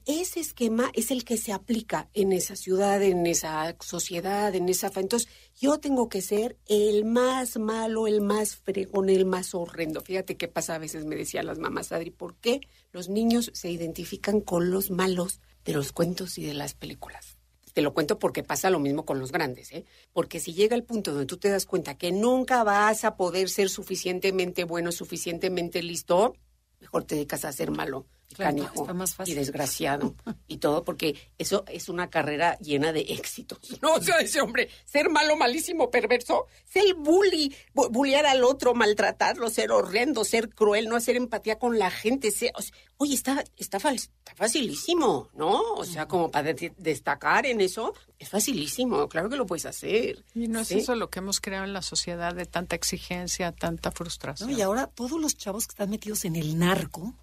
ese 0.06 0.40
esquema 0.40 0.90
es 0.94 1.10
el 1.10 1.24
que 1.24 1.36
se 1.36 1.52
aplica 1.52 2.08
en 2.14 2.32
esa 2.32 2.56
ciudad, 2.56 3.02
en 3.02 3.26
esa 3.26 3.74
sociedad, 3.80 4.54
en 4.54 4.68
esa... 4.68 4.90
Entonces, 4.94 5.28
yo 5.58 5.78
tengo 5.78 6.08
que 6.08 6.20
ser 6.20 6.56
el 6.68 7.04
más 7.04 7.58
malo, 7.58 8.06
el 8.06 8.20
más 8.20 8.56
fregón, 8.56 9.08
el 9.08 9.24
más 9.24 9.54
horrendo. 9.54 10.00
Fíjate 10.00 10.36
qué 10.36 10.46
pasa 10.46 10.76
a 10.76 10.78
veces, 10.78 11.04
me 11.04 11.16
decían 11.16 11.46
las 11.46 11.58
mamás, 11.58 11.90
Adri, 11.90 12.10
¿por 12.10 12.36
qué 12.36 12.60
los 12.92 13.08
niños 13.08 13.50
se 13.54 13.70
identifican 13.70 14.40
con 14.40 14.70
los 14.70 14.90
malos 14.90 15.40
de 15.64 15.72
los 15.72 15.92
cuentos 15.92 16.38
y 16.38 16.44
de 16.44 16.54
las 16.54 16.74
películas? 16.74 17.38
Te 17.72 17.82
lo 17.82 17.94
cuento 17.94 18.18
porque 18.18 18.42
pasa 18.42 18.70
lo 18.70 18.78
mismo 18.78 19.04
con 19.04 19.18
los 19.18 19.32
grandes, 19.32 19.72
¿eh? 19.72 19.84
Porque 20.12 20.38
si 20.38 20.52
llega 20.52 20.76
el 20.76 20.84
punto 20.84 21.12
donde 21.12 21.26
tú 21.26 21.38
te 21.38 21.48
das 21.48 21.64
cuenta 21.64 21.96
que 21.96 22.12
nunca 22.12 22.62
vas 22.64 23.04
a 23.04 23.16
poder 23.16 23.48
ser 23.48 23.70
suficientemente 23.70 24.64
bueno, 24.64 24.92
suficientemente 24.92 25.82
listo, 25.82 26.36
mejor 26.80 27.04
te 27.04 27.14
dedicas 27.14 27.44
a 27.44 27.52
ser 27.52 27.70
malo 27.70 28.06
canijo 28.32 28.92
más 28.94 29.14
fácil. 29.14 29.34
y 29.34 29.36
desgraciado 29.36 30.14
y 30.48 30.58
todo, 30.58 30.84
porque 30.84 31.16
eso 31.38 31.64
es 31.68 31.88
una 31.88 32.10
carrera 32.10 32.58
llena 32.58 32.92
de 32.92 33.00
éxitos. 33.00 33.58
No, 33.80 33.94
o 33.94 34.02
sea, 34.02 34.18
ese 34.18 34.40
hombre, 34.40 34.68
ser 34.84 35.10
malo, 35.10 35.36
malísimo, 35.36 35.90
perverso, 35.90 36.46
ser 36.64 36.94
bully, 36.94 37.54
bullear 37.74 38.26
al 38.26 38.44
otro, 38.44 38.74
maltratarlo, 38.74 39.50
ser 39.50 39.70
horrendo, 39.70 40.24
ser 40.24 40.48
cruel, 40.50 40.88
no 40.88 40.96
hacer 40.96 41.16
empatía 41.16 41.58
con 41.58 41.78
la 41.78 41.90
gente. 41.90 42.30
Ser, 42.30 42.52
oye, 42.96 43.14
está, 43.14 43.44
está, 43.56 43.78
está 43.78 44.34
facilísimo, 44.34 45.28
¿no? 45.34 45.74
O 45.74 45.84
sea, 45.84 46.06
como 46.06 46.30
para 46.30 46.54
destacar 46.76 47.46
en 47.46 47.60
eso, 47.60 47.94
es 48.18 48.28
facilísimo, 48.28 49.08
claro 49.08 49.28
que 49.28 49.36
lo 49.36 49.46
puedes 49.46 49.66
hacer. 49.66 50.24
Y 50.34 50.48
no 50.48 50.60
es 50.60 50.70
eso 50.70 50.94
lo 50.94 51.10
que 51.10 51.18
hemos 51.18 51.40
creado 51.40 51.64
en 51.64 51.72
la 51.72 51.82
sociedad 51.82 52.34
de 52.34 52.46
tanta 52.46 52.76
exigencia, 52.76 53.52
tanta 53.52 53.90
frustración. 53.90 54.50
y 54.50 54.62
ahora 54.62 54.86
todos 54.86 55.20
los 55.20 55.36
chavos 55.36 55.66
que 55.66 55.72
están 55.72 55.90
metidos 55.90 56.24
en 56.24 56.36
el 56.36 56.58
narco, 56.58 57.14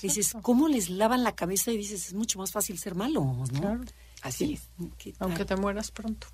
Dices, 0.00 0.32
¿cómo 0.42 0.68
les 0.68 0.88
lavan 0.90 1.24
la 1.24 1.34
cabeza? 1.34 1.70
Y 1.70 1.76
dices, 1.76 2.06
es 2.08 2.14
mucho 2.14 2.38
más 2.38 2.50
fácil 2.52 2.78
ser 2.78 2.94
malo, 2.94 3.22
¿no? 3.22 3.44
Claro. 3.60 3.84
Así 4.22 4.54
es. 4.54 4.70
Aunque 5.18 5.44
te 5.44 5.56
mueras 5.56 5.90
pronto. 5.90 6.26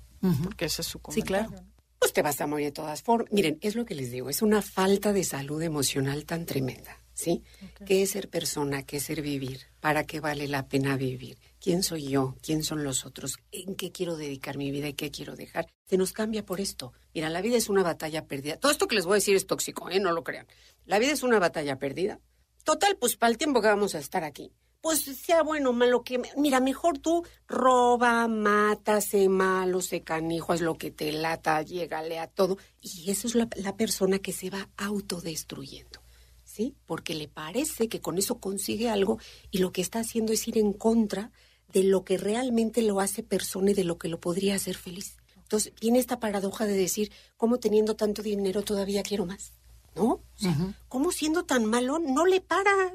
Porque 0.43 0.65
ese 0.65 0.81
es 0.81 0.87
su 0.87 0.97
Sí, 0.97 1.01
comentario. 1.21 1.49
claro. 1.49 1.65
Pues 1.99 2.13
te 2.13 2.21
vas 2.23 2.39
a 2.41 2.47
morir 2.47 2.67
de 2.67 2.71
todas 2.71 3.03
formas. 3.03 3.31
Miren, 3.31 3.57
es 3.61 3.75
lo 3.75 3.85
que 3.85 3.93
les 3.93 4.09
digo, 4.11 4.29
es 4.29 4.41
una 4.41 4.61
falta 4.61 5.13
de 5.13 5.23
salud 5.23 5.61
emocional 5.61 6.25
tan 6.25 6.45
tremenda, 6.47 6.97
¿sí? 7.13 7.43
¿Qué 7.85 8.01
es 8.01 8.11
ser 8.11 8.27
persona? 8.29 8.81
¿Qué 8.83 8.97
es 8.97 9.03
ser 9.03 9.21
vivir? 9.21 9.59
¿Para 9.79 10.05
qué 10.05 10.19
vale 10.19 10.47
la 10.47 10.67
pena 10.67 10.95
vivir? 10.97 11.37
¿Quién 11.59 11.83
soy 11.83 12.07
yo? 12.07 12.35
¿Quién 12.41 12.63
son 12.63 12.83
los 12.83 13.05
otros? 13.05 13.37
¿En 13.51 13.75
qué 13.75 13.91
quiero 13.91 14.15
dedicar 14.15 14.57
mi 14.57 14.71
vida 14.71 14.87
y 14.87 14.93
qué 14.93 15.11
quiero 15.11 15.35
dejar? 15.35 15.67
Se 15.85 15.97
nos 15.97 16.11
cambia 16.11 16.43
por 16.43 16.59
esto. 16.59 16.91
Mira, 17.13 17.29
la 17.29 17.41
vida 17.41 17.57
es 17.57 17.69
una 17.69 17.83
batalla 17.83 18.25
perdida. 18.25 18.57
Todo 18.57 18.71
esto 18.71 18.87
que 18.87 18.95
les 18.95 19.05
voy 19.05 19.13
a 19.13 19.15
decir 19.15 19.35
es 19.35 19.45
tóxico, 19.45 19.89
¿eh? 19.91 19.99
No 19.99 20.11
lo 20.11 20.23
crean. 20.23 20.47
La 20.85 20.97
vida 20.97 21.11
es 21.11 21.21
una 21.21 21.37
batalla 21.37 21.77
perdida. 21.77 22.19
Total, 22.63 22.97
pues 22.97 23.15
para 23.15 23.31
el 23.31 23.37
tiempo 23.37 23.61
que 23.61 23.67
vamos 23.67 23.95
a 23.95 23.99
estar 23.99 24.23
aquí. 24.23 24.51
Pues 24.81 25.01
sea 25.03 25.43
bueno 25.43 25.73
malo 25.73 26.03
que... 26.03 26.21
Mira, 26.37 26.59
mejor 26.59 26.97
tú 26.97 27.23
roba, 27.47 28.27
mata, 28.27 28.99
sé 28.99 29.29
malo, 29.29 29.81
sé 29.81 30.01
canijo, 30.01 30.53
es 30.53 30.61
lo 30.61 30.77
que 30.77 30.89
te 30.89 31.11
lata, 31.11 31.61
llégale 31.61 32.17
a 32.17 32.27
todo. 32.27 32.57
Y 32.81 33.11
eso 33.11 33.27
es 33.27 33.35
la, 33.35 33.47
la 33.57 33.77
persona 33.77 34.19
que 34.19 34.33
se 34.33 34.49
va 34.49 34.69
autodestruyendo, 34.77 36.01
¿sí? 36.43 36.75
Porque 36.87 37.13
le 37.13 37.27
parece 37.27 37.87
que 37.89 38.01
con 38.01 38.17
eso 38.17 38.39
consigue 38.39 38.89
algo 38.89 39.19
y 39.51 39.59
lo 39.59 39.71
que 39.71 39.81
está 39.81 39.99
haciendo 39.99 40.33
es 40.33 40.47
ir 40.47 40.57
en 40.57 40.73
contra 40.73 41.31
de 41.67 41.83
lo 41.83 42.03
que 42.03 42.17
realmente 42.17 42.81
lo 42.81 42.99
hace 42.99 43.21
persona 43.21 43.71
y 43.71 43.75
de 43.75 43.83
lo 43.83 43.99
que 43.99 44.09
lo 44.09 44.19
podría 44.19 44.55
hacer 44.55 44.75
feliz. 44.75 45.17
Entonces, 45.37 45.73
tiene 45.79 45.99
esta 45.99 46.19
paradoja 46.19 46.65
de 46.65 46.73
decir, 46.73 47.11
¿cómo 47.37 47.59
teniendo 47.59 47.95
tanto 47.95 48.23
dinero 48.23 48.63
todavía 48.63 49.03
quiero 49.03 49.25
más? 49.25 49.53
¿No? 49.95 50.05
O 50.05 50.23
sea, 50.35 50.55
¿cómo 50.87 51.11
siendo 51.11 51.43
tan 51.45 51.65
malo 51.65 51.99
no 51.99 52.25
le 52.25 52.41
paras? 52.41 52.93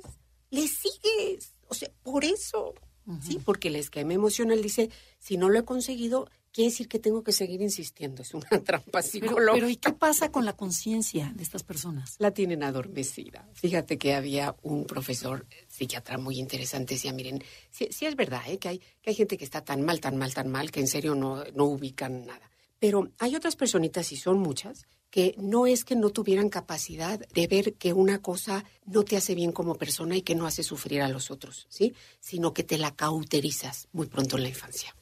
Le 0.50 0.66
sigues. 0.66 1.52
O 1.68 1.74
sea, 1.74 1.90
por 2.02 2.24
eso. 2.24 2.74
Sí, 3.22 3.38
porque 3.44 3.68
el 3.68 3.76
esquema 3.76 4.14
emocional 4.14 4.60
dice, 4.60 4.90
si 5.20 5.36
no 5.36 5.48
lo 5.48 5.60
he 5.60 5.64
conseguido, 5.64 6.28
quiere 6.52 6.70
decir 6.70 6.88
que 6.88 6.98
tengo 6.98 7.22
que 7.22 7.30
seguir 7.30 7.62
insistiendo. 7.62 8.22
Es 8.22 8.34
una 8.34 8.48
trampa 8.64 8.90
Pero, 8.90 9.02
psicológica. 9.02 9.52
pero 9.52 9.68
¿y 9.68 9.76
qué 9.76 9.92
pasa 9.92 10.32
con 10.32 10.44
la 10.44 10.54
conciencia 10.54 11.32
de 11.36 11.42
estas 11.44 11.62
personas? 11.62 12.16
La 12.18 12.32
tienen 12.32 12.64
adormecida. 12.64 13.48
Fíjate 13.52 13.96
que 13.96 14.14
había 14.14 14.56
un 14.62 14.86
profesor 14.86 15.46
eh, 15.50 15.66
psiquiatra 15.68 16.18
muy 16.18 16.40
interesante. 16.40 16.94
Decía, 16.94 17.12
miren, 17.12 17.44
sí, 17.70 17.86
sí 17.92 18.06
es 18.06 18.16
verdad 18.16 18.42
¿eh? 18.48 18.58
que, 18.58 18.70
hay, 18.70 18.78
que 18.78 19.10
hay 19.10 19.14
gente 19.14 19.38
que 19.38 19.44
está 19.44 19.62
tan 19.62 19.82
mal, 19.82 20.00
tan 20.00 20.16
mal, 20.16 20.34
tan 20.34 20.48
mal, 20.50 20.72
que 20.72 20.80
en 20.80 20.88
serio 20.88 21.14
no, 21.14 21.44
no 21.54 21.64
ubican 21.66 22.26
nada. 22.26 22.50
Pero 22.80 23.10
hay 23.18 23.36
otras 23.36 23.54
personitas, 23.54 24.10
y 24.10 24.16
son 24.16 24.38
muchas, 24.38 24.86
que 25.16 25.34
no 25.38 25.66
es 25.66 25.86
que 25.86 25.96
no 25.96 26.10
tuvieran 26.10 26.50
capacidad 26.50 27.18
de 27.18 27.46
ver 27.46 27.72
que 27.76 27.94
una 27.94 28.20
cosa 28.20 28.66
no 28.84 29.02
te 29.02 29.16
hace 29.16 29.34
bien 29.34 29.50
como 29.50 29.76
persona 29.76 30.14
y 30.14 30.20
que 30.20 30.34
no 30.34 30.44
hace 30.46 30.62
sufrir 30.62 31.00
a 31.00 31.08
los 31.08 31.30
otros, 31.30 31.66
¿sí? 31.70 31.94
Sino 32.20 32.52
que 32.52 32.64
te 32.64 32.76
la 32.76 32.94
cauterizas 32.94 33.88
muy 33.92 34.08
pronto 34.08 34.36
en 34.36 34.42
la 34.42 34.50
infancia. 34.50 34.94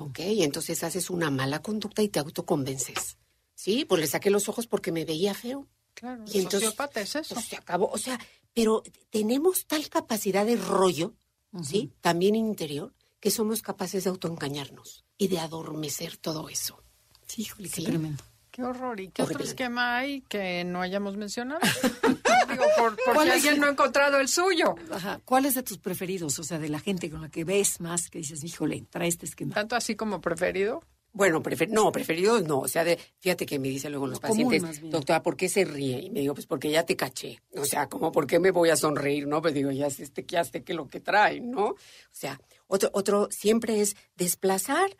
¿Ok? 0.00 0.18
Y 0.18 0.42
entonces 0.42 0.82
haces 0.82 1.10
una 1.10 1.30
mala 1.30 1.62
conducta 1.62 2.02
y 2.02 2.08
te 2.08 2.18
autoconvences. 2.18 3.18
Sí, 3.54 3.84
pues 3.84 4.00
le 4.00 4.08
saqué 4.08 4.30
los 4.30 4.48
ojos 4.48 4.66
porque 4.66 4.90
me 4.90 5.04
veía 5.04 5.32
feo. 5.32 5.68
Claro, 5.94 6.24
Y 6.26 6.38
entonces, 6.38 6.62
sociópata 6.62 7.00
es 7.00 7.14
eso. 7.14 7.36
Pues 7.36 7.46
se 7.46 7.54
acabó. 7.54 7.88
O 7.92 7.98
sea, 7.98 8.18
pero 8.52 8.82
tenemos 9.10 9.66
tal 9.68 9.88
capacidad 9.88 10.44
de 10.44 10.56
rollo, 10.56 11.14
¿sí? 11.62 11.92
También 12.00 12.34
interior, 12.34 12.92
que 13.20 13.30
somos 13.30 13.62
capaces 13.62 14.02
de 14.02 14.10
autoengañarnos 14.10 15.04
y 15.18 15.28
de 15.28 15.38
adormecer 15.38 16.16
todo 16.16 16.48
eso. 16.48 16.82
Sí, 17.28 17.42
híjole, 17.42 17.68
qué 17.68 17.76
Sí. 17.76 17.84
tremendo. 17.84 18.24
Qué 18.52 18.62
horror. 18.62 19.00
¿Y 19.00 19.08
qué 19.08 19.22
otro 19.22 19.34
Horrible. 19.34 19.50
esquema 19.50 19.96
hay 19.98 20.20
que 20.22 20.62
no 20.64 20.80
hayamos 20.82 21.16
mencionado? 21.16 21.60
Digo, 22.48 22.64
por, 22.76 22.90
porque 22.96 23.02
¿Cuál 23.14 23.28
es 23.28 23.34
alguien 23.34 23.54
el- 23.54 23.60
no 23.60 23.66
ha 23.66 23.70
encontrado 23.70 24.18
el 24.18 24.28
suyo. 24.28 24.74
Ajá. 24.92 25.20
¿Cuál 25.24 25.46
es 25.46 25.54
de 25.54 25.62
tus 25.62 25.78
preferidos? 25.78 26.38
O 26.38 26.44
sea, 26.44 26.58
de 26.58 26.68
la 26.68 26.78
gente 26.78 27.10
con 27.10 27.22
la 27.22 27.30
que 27.30 27.44
ves 27.44 27.80
más, 27.80 28.10
que 28.10 28.18
dices, 28.18 28.44
híjole, 28.44 28.84
trae 28.90 29.08
este 29.08 29.26
esquema. 29.26 29.54
Tanto 29.54 29.74
así 29.74 29.96
como 29.96 30.20
preferido. 30.20 30.82
Bueno, 31.14 31.42
prefer 31.42 31.68
no, 31.70 31.92
preferidos 31.92 32.42
no. 32.44 32.60
O 32.60 32.68
sea, 32.68 32.84
de, 32.84 32.98
fíjate 33.18 33.44
que 33.44 33.58
me 33.58 33.68
dicen 33.68 33.90
luego 33.92 34.06
los 34.06 34.18
pacientes, 34.18 34.80
doctora, 34.90 35.22
¿por 35.22 35.36
qué 35.36 35.48
se 35.50 35.64
ríe? 35.66 35.98
Y 36.00 36.10
me 36.10 36.20
digo, 36.20 36.32
pues 36.32 36.46
porque 36.46 36.70
ya 36.70 36.84
te 36.86 36.96
caché. 36.96 37.38
O 37.54 37.66
sea, 37.66 37.86
como, 37.88 38.10
¿por 38.12 38.26
qué 38.26 38.38
me 38.38 38.50
voy 38.50 38.70
a 38.70 38.76
sonreír? 38.76 39.26
No, 39.26 39.42
pues 39.42 39.52
digo, 39.52 39.70
ya 39.70 39.90
sé, 39.90 40.04
este, 40.04 40.24
ya 40.26 40.42
sé 40.42 40.62
que 40.64 40.72
lo 40.72 40.88
que 40.88 41.00
trae, 41.00 41.40
¿no? 41.40 41.64
O 41.66 41.76
sea, 42.12 42.40
otro, 42.66 42.88
otro 42.94 43.28
siempre 43.30 43.82
es 43.82 43.94
desplazar 44.16 44.96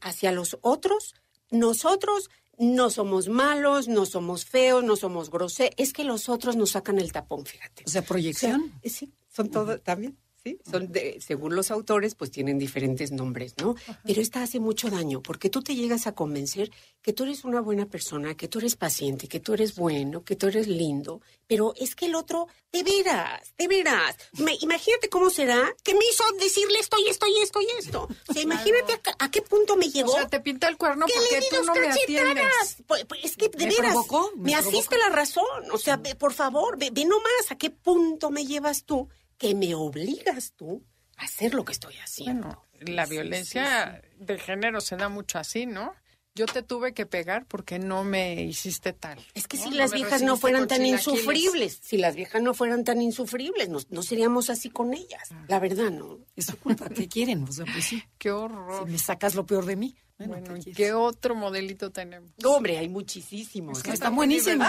hacia 0.00 0.32
los 0.32 0.58
otros. 0.60 1.14
Nosotros 1.52 2.30
no 2.58 2.90
somos 2.90 3.28
malos, 3.28 3.88
no 3.88 4.06
somos 4.06 4.44
feos, 4.44 4.84
no 4.84 4.96
somos 4.96 5.30
groseros. 5.30 5.74
Es 5.76 5.92
que 5.92 6.04
los 6.04 6.28
otros 6.28 6.56
nos 6.56 6.70
sacan 6.70 6.98
el 6.98 7.12
tapón, 7.12 7.44
fíjate. 7.46 7.84
O 7.86 7.90
sea, 7.90 8.02
proyección. 8.02 8.72
Sí, 8.84 9.12
son 9.28 9.50
todo 9.50 9.78
también. 9.80 10.18
Sí, 10.44 10.58
son 10.70 10.92
de, 10.92 11.20
según 11.26 11.56
los 11.56 11.70
autores, 11.70 12.14
pues 12.14 12.30
tienen 12.30 12.58
diferentes 12.58 13.10
nombres, 13.12 13.54
¿no? 13.62 13.76
Pero 14.04 14.20
esta 14.20 14.42
hace 14.42 14.60
mucho 14.60 14.90
daño 14.90 15.22
porque 15.22 15.48
tú 15.48 15.62
te 15.62 15.74
llegas 15.74 16.06
a 16.06 16.14
convencer 16.14 16.70
que 17.00 17.14
tú 17.14 17.24
eres 17.24 17.44
una 17.44 17.62
buena 17.62 17.86
persona, 17.86 18.34
que 18.36 18.46
tú 18.46 18.58
eres 18.58 18.76
paciente, 18.76 19.26
que 19.26 19.40
tú 19.40 19.54
eres 19.54 19.74
bueno, 19.74 20.22
que 20.22 20.36
tú 20.36 20.46
eres 20.48 20.68
lindo, 20.68 21.22
pero 21.46 21.72
es 21.78 21.94
que 21.94 22.06
el 22.06 22.14
otro, 22.14 22.46
de 22.72 22.82
veras, 22.82 23.54
de 23.56 23.68
veras, 23.68 24.16
me- 24.34 24.56
imagínate 24.60 25.08
cómo 25.08 25.30
será 25.30 25.74
que 25.82 25.94
me 25.94 26.04
hizo 26.12 26.24
decirle 26.38 26.78
esto 26.78 26.96
y 26.98 27.08
esto 27.08 27.26
y 27.26 27.40
esto 27.42 27.60
y 27.62 27.66
esto. 27.78 28.08
O 28.28 28.32
sea, 28.34 28.42
imagínate 28.42 29.00
a, 29.18 29.30
qué 29.30 29.40
punto 29.40 29.76
me 29.76 29.88
llegó. 29.88 30.12
O 30.12 30.14
sea, 30.14 30.28
te 30.28 30.40
pinta 30.40 30.68
el 30.68 30.76
cuerno 30.76 31.06
¿Qué 31.06 31.14
porque 31.14 31.40
le 31.40 31.48
tú 31.58 31.64
no 31.64 31.74
me 31.74 31.88
atiendes. 31.88 32.76
Pues, 32.86 33.04
pues, 33.06 33.24
es 33.24 33.36
que 33.38 33.48
de 33.48 33.66
¿Me 33.66 33.74
veras, 33.76 33.92
provocó? 33.92 34.30
me, 34.36 34.42
¿Me 34.50 34.54
asiste 34.56 34.98
la 34.98 35.08
razón. 35.08 35.44
O 35.72 35.78
sea, 35.78 35.96
ve, 35.96 36.14
por 36.14 36.34
favor, 36.34 36.78
ve, 36.78 36.90
ve 36.92 37.06
nomás 37.06 37.50
a 37.50 37.56
qué 37.56 37.70
punto 37.70 38.30
me 38.30 38.44
llevas 38.46 38.84
tú, 38.84 39.08
que 39.38 39.54
me 39.54 39.74
obligas 39.74 40.52
tú 40.56 40.82
a 41.16 41.24
hacer 41.24 41.54
lo 41.54 41.64
que 41.64 41.72
estoy 41.72 41.94
haciendo. 41.96 42.48
Bueno, 42.48 42.64
la 42.92 43.06
violencia 43.06 44.02
de 44.18 44.38
género 44.38 44.80
se 44.80 44.96
da 44.96 45.08
mucho 45.08 45.38
así, 45.38 45.66
¿no? 45.66 45.92
Yo 46.36 46.46
te 46.46 46.62
tuve 46.62 46.94
que 46.94 47.06
pegar 47.06 47.46
porque 47.46 47.78
no 47.78 48.02
me 48.02 48.42
hiciste 48.42 48.92
tal. 48.92 49.24
Es 49.34 49.46
que 49.46 49.56
¿no? 49.56 49.62
si 49.62 49.70
No 49.70 49.76
las 49.76 49.92
viejas 49.92 50.20
no 50.22 50.36
fueran 50.36 50.66
tan 50.66 50.84
insufribles, 50.84 51.78
si 51.80 51.96
las 51.96 52.16
viejas 52.16 52.42
no 52.42 52.54
fueran 52.54 52.82
tan 52.82 53.00
insufribles, 53.00 53.68
no, 53.68 53.78
no 53.90 54.02
seríamos 54.02 54.50
así 54.50 54.68
con 54.68 54.94
ellas. 54.94 55.28
La 55.46 55.60
verdad, 55.60 55.92
no. 55.92 56.18
Es 56.34 56.46
su 56.46 56.56
culpa. 56.58 56.88
¿Qué 56.88 57.08
quieren? 57.08 57.44
O 57.44 57.52
sea, 57.52 57.64
pues 57.66 57.84
sí. 57.84 58.02
Qué 58.18 58.30
Si 58.30 58.34
horror. 58.34 58.88
me 58.88 58.98
sacas 58.98 59.36
lo 59.36 59.46
peor 59.46 59.64
de 59.66 59.76
mí. 59.76 59.96
Bueno, 60.16 60.32
Bueno, 60.48 60.64
¿qué 60.76 60.92
otro 60.92 61.34
modelito 61.34 61.90
tenemos? 61.90 62.30
No, 62.40 62.52
hombre, 62.52 62.78
hay 62.78 62.88
muchísimos. 62.88 63.82
Que 63.82 63.90
están 63.90 64.14
buenísimos. 64.14 64.68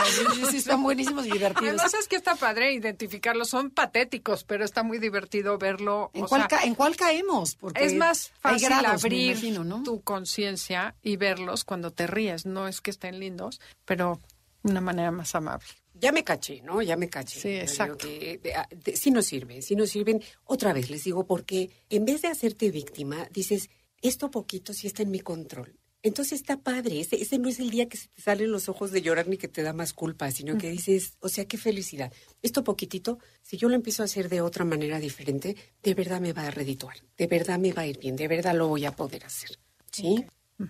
Sí, 0.50 0.58
están 0.58 0.82
buenísimos 0.82 1.28
y 1.28 1.32
divertidos. 1.32 1.68
Además 1.70 1.94
es 1.94 2.08
que 2.08 2.16
está 2.16 2.36
padre 2.36 2.74
identificarlos, 2.74 3.50
son 3.50 3.70
patéticos, 3.70 4.44
pero 4.44 4.66
está 4.66 4.82
muy 4.82 4.98
divertido 4.98 5.60
verlo. 5.60 6.10
¿En 6.16 6.24
o 6.24 6.28
cuál, 6.28 6.42
sea, 6.42 6.48
ca- 6.48 6.64
¿En 6.64 6.74
cuál 6.74 6.96
caemos? 6.96 7.56
Porque 7.56 7.86
es 7.86 7.94
más 7.94 8.32
fácil 8.40 8.70
grados, 8.70 9.04
abrir 9.04 9.32
imagino, 9.34 9.64
¿no? 9.64 9.84
tu 9.84 10.02
conciencia 10.02 10.96
y 11.04 11.16
verlos 11.18 11.64
cuando 11.64 11.92
te 11.92 12.08
ríes. 12.08 12.48
No 12.48 12.68
es 12.68 12.82
que 12.82 12.90
estén 12.90 13.20
lindos, 13.20 13.62
pero 13.86 14.20
de 14.64 14.72
una 14.72 14.82
manera 14.82 15.12
más 15.12 15.36
amable. 15.36 15.68
Ya 15.94 16.12
me 16.12 16.24
caché, 16.24 16.64
¿no? 16.64 16.82
Ya 16.82 16.98
me 16.98 17.08
caché. 17.08 17.40
Sí, 17.40 17.50
exacto. 17.50 17.98
que, 18.00 18.40
de- 18.42 18.56
a- 18.56 18.68
de- 18.72 18.98
sí 18.98 19.12
nos 19.12 19.28
sirve, 19.28 19.62
sí 19.62 19.76
nos 19.76 19.92
sirven. 19.92 20.24
Otra 20.46 20.74
vez 20.74 20.90
les 20.90 21.04
digo, 21.04 21.28
porque 21.28 21.70
en 21.92 22.04
vez 22.04 22.24
de 22.24 22.30
hacerte 22.30 22.72
víctima, 22.72 23.28
dices, 23.32 23.70
esto 24.08 24.32
poquito 24.32 24.74
sí 24.74 24.88
está 24.88 25.04
en 25.04 25.12
mi 25.12 25.20
control. 25.20 25.78
Entonces 26.06 26.39
está 26.39 26.58
padre. 26.58 27.00
Ese, 27.00 27.20
ese 27.20 27.39
no 27.39 27.50
es 27.50 27.60
el 27.60 27.72
día 27.72 27.89
que 27.89 27.98
se 27.98 28.10
te 28.10 28.22
salen 28.22 28.52
los 28.52 28.70
ojos 28.70 28.91
de 28.91 29.02
llorar 29.02 29.28
ni 29.28 29.38
que 29.38 29.48
te 29.48 29.63
da 29.63 29.74
más 29.74 29.91
culpa, 29.91 30.30
sino 30.30 30.56
que 30.56 30.70
dices, 30.70 31.18
o 31.20 31.30
sea, 31.30 31.46
qué 31.46 31.58
felicidad. 31.58 32.13
Esto 32.44 32.63
poquitito, 32.63 33.18
si 33.41 33.58
yo 33.58 33.70
lo 33.70 33.76
empiezo 33.76 34.04
a 34.04 34.06
hacer 34.06 34.30
de 34.30 34.41
otra 34.41 34.65
manera 34.65 35.00
diferente, 35.00 35.56
de 35.82 35.94
verdad 35.96 36.22
me 36.22 36.32
va 36.32 36.46
a 36.46 36.52
redituar. 36.52 36.98
De 37.18 37.26
verdad 37.26 37.58
me 37.58 37.74
va 37.74 37.82
a 37.82 37.88
ir 37.88 37.98
bien. 37.98 38.15
De 38.15 38.28
verdad 38.28 38.54
lo 38.54 38.68
voy 38.68 38.86
a 38.86 38.96
poder 38.96 39.26
hacer. 39.26 39.58
¿Sí? 39.91 40.24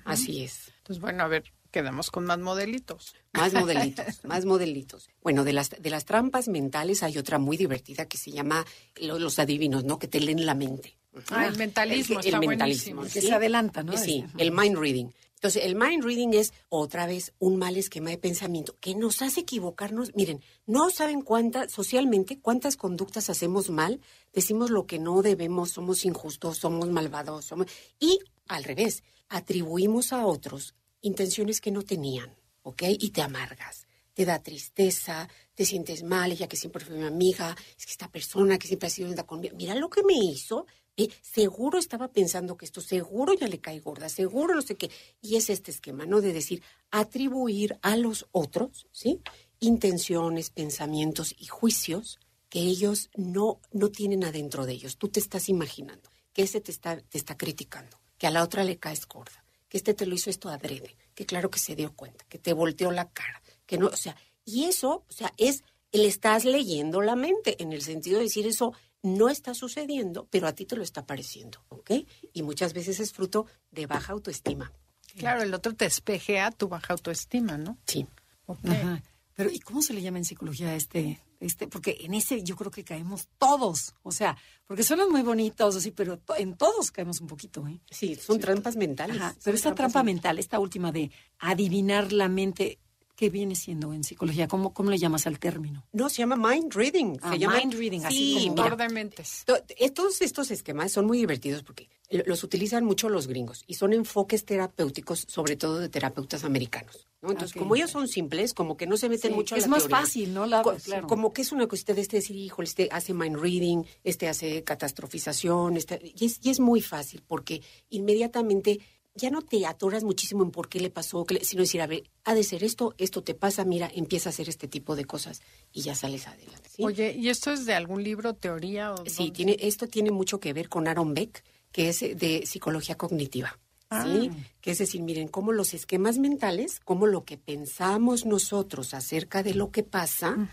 Así 0.05 0.43
es. 0.43 0.71
Entonces, 0.77 1.01
bueno, 1.01 1.23
a 1.23 1.27
ver, 1.27 1.43
quedamos 1.75 2.09
con 2.09 2.25
más 2.25 2.39
modelitos. 2.39 3.13
Más 3.33 3.53
modelitos, 3.61 4.23
más 4.23 4.45
modelitos. 4.45 5.09
Bueno, 5.21 5.43
de 5.43 5.51
las, 5.53 5.69
de 5.71 5.89
las 5.89 6.05
trampas 6.05 6.47
mentales 6.47 7.03
hay 7.03 7.17
otra 7.17 7.37
muy 7.37 7.57
divertida 7.57 8.05
que 8.07 8.17
se 8.17 8.31
llama 8.31 8.65
lo- 8.95 9.19
los 9.19 9.39
adivinos, 9.39 9.83
¿no? 9.83 9.99
Que 9.99 10.07
te 10.07 10.19
leen 10.21 10.45
la 10.45 10.55
mente. 10.55 10.97
Ah, 11.29 11.45
el 11.47 11.57
mentalismo 11.57 12.19
El, 12.21 12.25
está 12.25 12.39
mentalismo. 12.39 12.95
buenísimo. 12.95 13.21
Que 13.21 13.27
se 13.27 13.33
adelanta, 13.33 13.83
¿no? 13.83 13.97
Sí, 13.97 14.23
Ajá. 14.25 14.33
el 14.37 14.51
mind 14.51 14.77
reading. 14.77 15.07
Entonces, 15.35 15.65
el 15.65 15.75
mind 15.75 16.03
reading 16.03 16.29
es 16.33 16.53
otra 16.69 17.05
vez 17.07 17.33
un 17.39 17.57
mal 17.57 17.75
esquema 17.77 18.09
de 18.09 18.17
pensamiento 18.17 18.75
que 18.79 18.95
nos 18.95 19.21
hace 19.21 19.41
equivocarnos. 19.41 20.15
Miren, 20.15 20.41
no 20.65 20.89
saben 20.89 21.21
cuántas, 21.21 21.71
socialmente, 21.73 22.39
cuántas 22.39 22.77
conductas 22.77 23.29
hacemos 23.29 23.69
mal, 23.69 23.99
decimos 24.33 24.71
lo 24.71 24.85
que 24.87 24.97
no 24.97 25.21
debemos, 25.21 25.71
somos 25.71 26.03
injustos, 26.05 26.57
somos 26.57 26.89
malvados, 26.89 27.45
somos... 27.45 27.67
y 27.99 28.17
al 28.47 28.63
revés, 28.63 29.03
atribuimos 29.29 30.13
a 30.13 30.25
otros 30.25 30.73
intenciones 31.05 31.61
que 31.61 31.71
no 31.71 31.83
tenían, 31.83 32.35
¿ok? 32.63 32.83
Y 32.99 33.11
te 33.11 33.21
amargas, 33.21 33.87
te 34.13 34.25
da 34.25 34.41
tristeza, 34.41 35.29
te 35.53 35.65
sientes 35.65 36.03
mal, 36.03 36.31
ella 36.31 36.47
que 36.47 36.57
siempre 36.57 36.83
fue 36.83 36.97
mi 36.97 37.05
amiga, 37.05 37.55
es 37.77 37.85
que 37.85 37.91
esta 37.91 38.11
persona 38.11 38.57
que 38.57 38.67
siempre 38.67 38.87
ha 38.87 38.89
sido 38.89 39.25
conmigo, 39.25 39.55
mira 39.55 39.75
lo 39.75 39.89
que 39.89 40.03
me 40.03 40.13
hizo, 40.13 40.65
eh, 40.97 41.09
seguro 41.21 41.77
estaba 41.77 42.07
pensando 42.07 42.55
que 42.57 42.65
esto, 42.65 42.81
seguro 42.81 43.33
ya 43.33 43.47
le 43.47 43.59
cae 43.59 43.79
gorda, 43.81 44.07
seguro 44.09 44.55
no 44.55 44.61
sé 44.61 44.75
qué. 44.75 44.89
Y 45.21 45.35
es 45.35 45.49
este 45.49 45.71
esquema, 45.71 46.05
¿no? 46.05 46.21
De 46.21 46.31
decir, 46.31 46.63
atribuir 46.89 47.77
a 47.81 47.97
los 47.97 48.27
otros, 48.31 48.87
¿sí? 48.91 49.21
Intenciones, 49.59 50.49
pensamientos 50.49 51.35
y 51.37 51.45
juicios 51.47 52.19
que 52.49 52.59
ellos 52.59 53.09
no, 53.15 53.59
no 53.73 53.89
tienen 53.89 54.23
adentro 54.23 54.65
de 54.65 54.73
ellos. 54.73 54.97
Tú 54.97 55.09
te 55.09 55.19
estás 55.19 55.49
imaginando 55.49 56.09
que 56.31 56.43
ese 56.43 56.61
te 56.61 56.71
está, 56.71 56.97
te 56.97 57.17
está 57.17 57.37
criticando, 57.37 57.99
que 58.17 58.27
a 58.27 58.31
la 58.31 58.43
otra 58.43 58.63
le 58.63 58.77
caes 58.77 59.05
gorda, 59.05 59.44
que 59.69 59.77
este 59.77 59.93
te 59.93 60.05
lo 60.05 60.15
hizo 60.15 60.29
esto 60.29 60.49
adrede, 60.49 60.95
que 61.13 61.25
claro 61.25 61.49
que 61.49 61.59
se 61.59 61.75
dio 61.75 61.93
cuenta, 61.93 62.25
que 62.29 62.39
te 62.39 62.53
volteó 62.53 62.91
la 62.91 63.09
cara, 63.09 63.41
que 63.65 63.77
no, 63.77 63.87
o 63.87 63.97
sea, 63.97 64.15
y 64.43 64.65
eso, 64.65 65.05
o 65.07 65.11
sea, 65.11 65.33
es, 65.37 65.63
le 65.91 66.07
estás 66.07 66.45
leyendo 66.45 67.01
la 67.01 67.15
mente, 67.15 67.61
en 67.61 67.73
el 67.73 67.81
sentido 67.81 68.17
de 68.17 68.25
decir 68.25 68.45
eso 68.47 68.73
no 69.01 69.29
está 69.29 69.53
sucediendo, 69.53 70.27
pero 70.29 70.47
a 70.47 70.53
ti 70.53 70.65
te 70.65 70.75
lo 70.75 70.83
está 70.83 71.05
pareciendo, 71.05 71.59
¿ok? 71.69 71.91
Y 72.33 72.41
muchas 72.41 72.73
veces 72.73 72.99
es 72.99 73.13
fruto 73.13 73.45
de 73.71 73.85
baja 73.85 74.13
autoestima. 74.13 74.71
Claro, 75.17 75.43
el 75.43 75.53
otro 75.53 75.73
te 75.73 75.85
espejea 75.85 76.51
tu 76.51 76.67
baja 76.67 76.93
autoestima, 76.93 77.57
¿no? 77.57 77.77
Sí. 77.85 78.07
Ajá. 78.47 79.01
Pero 79.35 79.49
¿y 79.51 79.59
cómo 79.59 79.81
se 79.81 79.93
le 79.93 80.01
llama 80.01 80.17
en 80.17 80.25
psicología 80.25 80.69
a 80.69 80.75
este 80.75 81.21
este, 81.39 81.67
porque 81.67 81.97
en 82.01 82.13
ese 82.13 82.43
yo 82.43 82.55
creo 82.55 82.71
que 82.71 82.83
caemos 82.83 83.27
todos, 83.37 83.93
o 84.03 84.11
sea, 84.11 84.37
porque 84.65 84.83
suenan 84.83 85.09
muy 85.11 85.21
bonitos, 85.21 85.75
así, 85.75 85.91
pero 85.91 86.17
to- 86.17 86.35
en 86.35 86.55
todos 86.57 86.91
caemos 86.91 87.21
un 87.21 87.27
poquito, 87.27 87.67
¿eh? 87.67 87.79
Sí, 87.91 88.15
son 88.15 88.39
trampas 88.39 88.75
mentales. 88.75 89.17
Ajá, 89.17 89.35
pero 89.43 89.55
esta 89.55 89.75
trampa 89.75 90.01
men- 90.03 90.15
mental, 90.15 90.39
esta 90.39 90.59
última 90.59 90.91
de 90.91 91.11
adivinar 91.39 92.11
la 92.11 92.29
mente, 92.29 92.79
¿qué 93.15 93.29
viene 93.29 93.55
siendo 93.55 93.93
en 93.93 94.03
psicología? 94.03 94.47
¿Cómo, 94.47 94.73
cómo 94.73 94.89
le 94.91 94.97
llamas 94.97 95.25
al 95.27 95.39
término? 95.39 95.85
No, 95.93 96.09
se 96.09 96.17
llama 96.17 96.35
mind 96.35 96.73
reading. 96.73 97.17
Ah, 97.21 97.31
se 97.33 97.39
llama 97.39 97.57
mind 97.59 97.73
reading, 97.73 98.01
así 98.05 98.39
Sí, 98.39 98.47
como- 98.49 98.63
mira, 98.63 98.75
de 98.75 98.89
mentes. 98.93 99.43
To- 99.45 99.57
Todos 99.93 100.21
estos 100.21 100.51
esquemas 100.51 100.91
son 100.91 101.05
muy 101.05 101.17
divertidos 101.17 101.63
porque 101.63 101.89
lo- 102.09 102.23
los 102.25 102.43
utilizan 102.43 102.83
mucho 102.85 103.09
los 103.09 103.27
gringos 103.27 103.63
y 103.67 103.75
son 103.75 103.93
enfoques 103.93 104.45
terapéuticos, 104.45 105.25
sobre 105.27 105.55
todo 105.55 105.79
de 105.79 105.89
terapeutas 105.89 106.43
americanos. 106.43 107.07
¿no? 107.21 107.31
Entonces, 107.31 107.57
como 107.57 107.75
ellos 107.75 107.89
son 107.89 108.07
simples, 108.07 108.53
como 108.53 108.77
que 108.77 108.85
no 108.85 108.97
se 108.97 109.09
meten 109.09 109.31
Sí, 109.31 109.35
mucho 109.35 109.55
a 109.55 109.57
es 109.57 109.63
la 109.63 109.69
más 109.69 109.79
teoría. 109.87 109.97
fácil, 109.97 110.33
¿no? 110.35 110.45
La- 110.45 110.61
Co- 110.61 110.75
claro. 110.75 111.07
Como 111.07 111.33
que 111.33 111.41
es 111.41 111.51
una 111.51 111.65
cuestión 111.67 111.95
de 111.95 112.01
este 112.03 112.17
decir, 112.17 112.35
híjole, 112.35 112.67
este 112.67 112.87
hace 112.91 113.15
mind 113.15 113.37
reading, 113.37 113.83
este 114.03 114.27
hace 114.27 114.63
catastrofización, 114.63 115.75
este, 115.77 115.99
y, 116.19 116.25
es, 116.25 116.39
y 116.43 116.51
es 116.51 116.59
muy 116.59 116.81
fácil 116.81 117.23
porque 117.25 117.63
inmediatamente 117.89 118.79
ya 119.15 119.29
no 119.29 119.41
te 119.41 119.65
atoras 119.65 120.03
muchísimo 120.03 120.43
en 120.43 120.51
por 120.51 120.67
qué 120.69 120.79
le 120.79 120.89
pasó, 120.89 121.25
sino 121.41 121.61
decir, 121.61 121.81
a 121.81 121.87
ver, 121.87 122.03
ha 122.25 122.33
de 122.35 122.43
ser 122.43 122.63
esto, 122.63 122.93
esto 122.97 123.23
te 123.23 123.33
pasa, 123.33 123.63
mira, 123.65 123.89
empieza 123.93 124.29
a 124.29 124.31
hacer 124.31 124.49
este 124.49 124.67
tipo 124.67 124.95
de 124.95 125.05
cosas 125.05 125.41
y 125.71 125.81
ya 125.81 125.95
sales 125.95 126.27
adelante. 126.27 126.69
¿sí? 126.69 126.83
Oye, 126.83 127.13
¿y 127.17 127.29
esto 127.29 127.51
es 127.51 127.65
de 127.65 127.73
algún 127.73 128.03
libro, 128.03 128.33
teoría? 128.33 128.93
O 128.93 128.97
Sí, 129.05 129.15
dónde? 129.17 129.31
tiene, 129.31 129.57
esto 129.61 129.87
tiene 129.87 130.11
mucho 130.11 130.39
que 130.39 130.53
ver 130.53 130.67
con 130.69 130.87
Aaron 130.87 131.13
Beck, 131.13 131.43
que 131.71 131.89
es 131.89 131.99
de 132.01 132.43
psicología 132.45 132.95
cognitiva. 132.95 133.57
¿sí? 134.03 134.29
Que 134.59 134.71
es 134.71 134.79
decir, 134.79 135.01
miren, 135.01 135.29
cómo 135.29 135.53
los 135.53 135.73
esquemas 135.73 136.17
mentales, 136.17 136.81
cómo 136.83 137.05
lo 137.07 137.23
que 137.23 137.37
pensamos 137.37 138.25
nosotros 138.25 138.93
acerca 138.93 139.41
de 139.43 139.53
lo 139.53 139.71
que 139.71 139.83
pasa, 139.83 140.49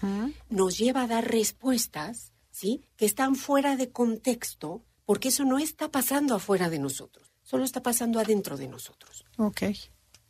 nos 0.49 0.79
lleva 0.79 1.03
a 1.03 1.07
dar 1.09 1.29
respuestas, 1.29 2.33
¿sí? 2.53 2.83
Que 2.97 3.07
están 3.07 3.35
fuera 3.35 3.77
de 3.77 3.91
contexto, 3.91 4.85
porque 5.05 5.29
eso 5.31 5.45
no 5.45 5.59
está 5.59 5.91
pasando 5.91 6.37
afuera 6.37 6.71
de 6.71 6.79
nosotros, 6.79 7.32
solo 7.43 7.65
está 7.65 7.83
pasando 7.83 8.21
adentro 8.21 8.57
de 8.57 8.69
nosotros. 8.69 9.25
Ok, 9.37 9.63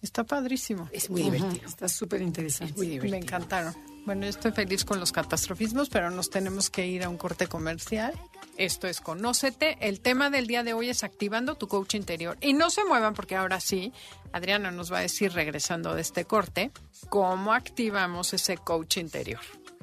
está 0.01 0.25
padrísimo. 0.25 0.89
Es 0.93 1.11
muy 1.11 1.23
Ajá, 1.23 1.31
divertido. 1.31 1.69
Está 1.69 1.89
súper 1.89 2.23
interesante. 2.23 2.73
Es 2.73 2.77
muy 2.77 2.89
divertido. 2.89 3.19
Me 3.19 3.25
encantaron. 3.25 3.75
Bueno, 4.05 4.23
yo 4.23 4.31
estoy 4.31 4.51
feliz 4.51 4.85
con 4.85 4.99
los 4.99 5.13
catastrofismos, 5.13 5.89
pero 5.89 6.11
nos 6.11 6.29
tenemos 6.29 6.71
que 6.71 6.87
ir 6.87 7.05
a 7.05 7.09
un 7.09 7.17
corte 7.17 7.47
comercial. 7.47 8.13
Esto 8.57 8.89
es 8.89 9.01
Conócete. 9.01 9.79
El 9.81 10.01
tema 10.01 10.29
del 10.29 10.49
día 10.49 10.65
de 10.65 10.75
hoy 10.75 10.89
es 10.89 11.05
activando 11.05 11.55
tu 11.55 11.69
coach 11.69 11.95
interior. 11.95 12.37
Y 12.41 12.53
no 12.53 12.71
se 12.71 12.85
muevan 12.85 13.15
porque 13.15 13.37
ahora 13.37 13.61
sí, 13.61 13.93
Adriana 14.33 14.73
nos 14.73 14.93
va 14.93 14.99
a 14.99 15.03
decir, 15.03 15.33
regresando 15.33 15.95
de 15.95 16.01
este 16.03 16.25
corte, 16.25 16.73
cómo 17.11 17.53
activamos 17.53 18.35
ese 18.35 18.57
coach 18.57 18.97
interior. 18.97 19.41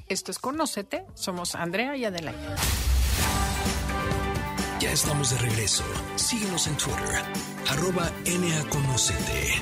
Esto 0.09 0.31
es 0.31 0.39
Conócete. 0.39 1.05
Somos 1.13 1.55
Andrea 1.55 1.95
y 1.95 2.03
Adelaide. 2.03 2.98
Ya 4.79 4.93
estamos 4.93 5.31
de 5.31 5.37
regreso. 5.39 5.83
Síguenos 6.15 6.65
en 6.67 6.77
Twitter, 6.77 7.21
arroba 7.67 8.09
NAConocete. 8.25 9.55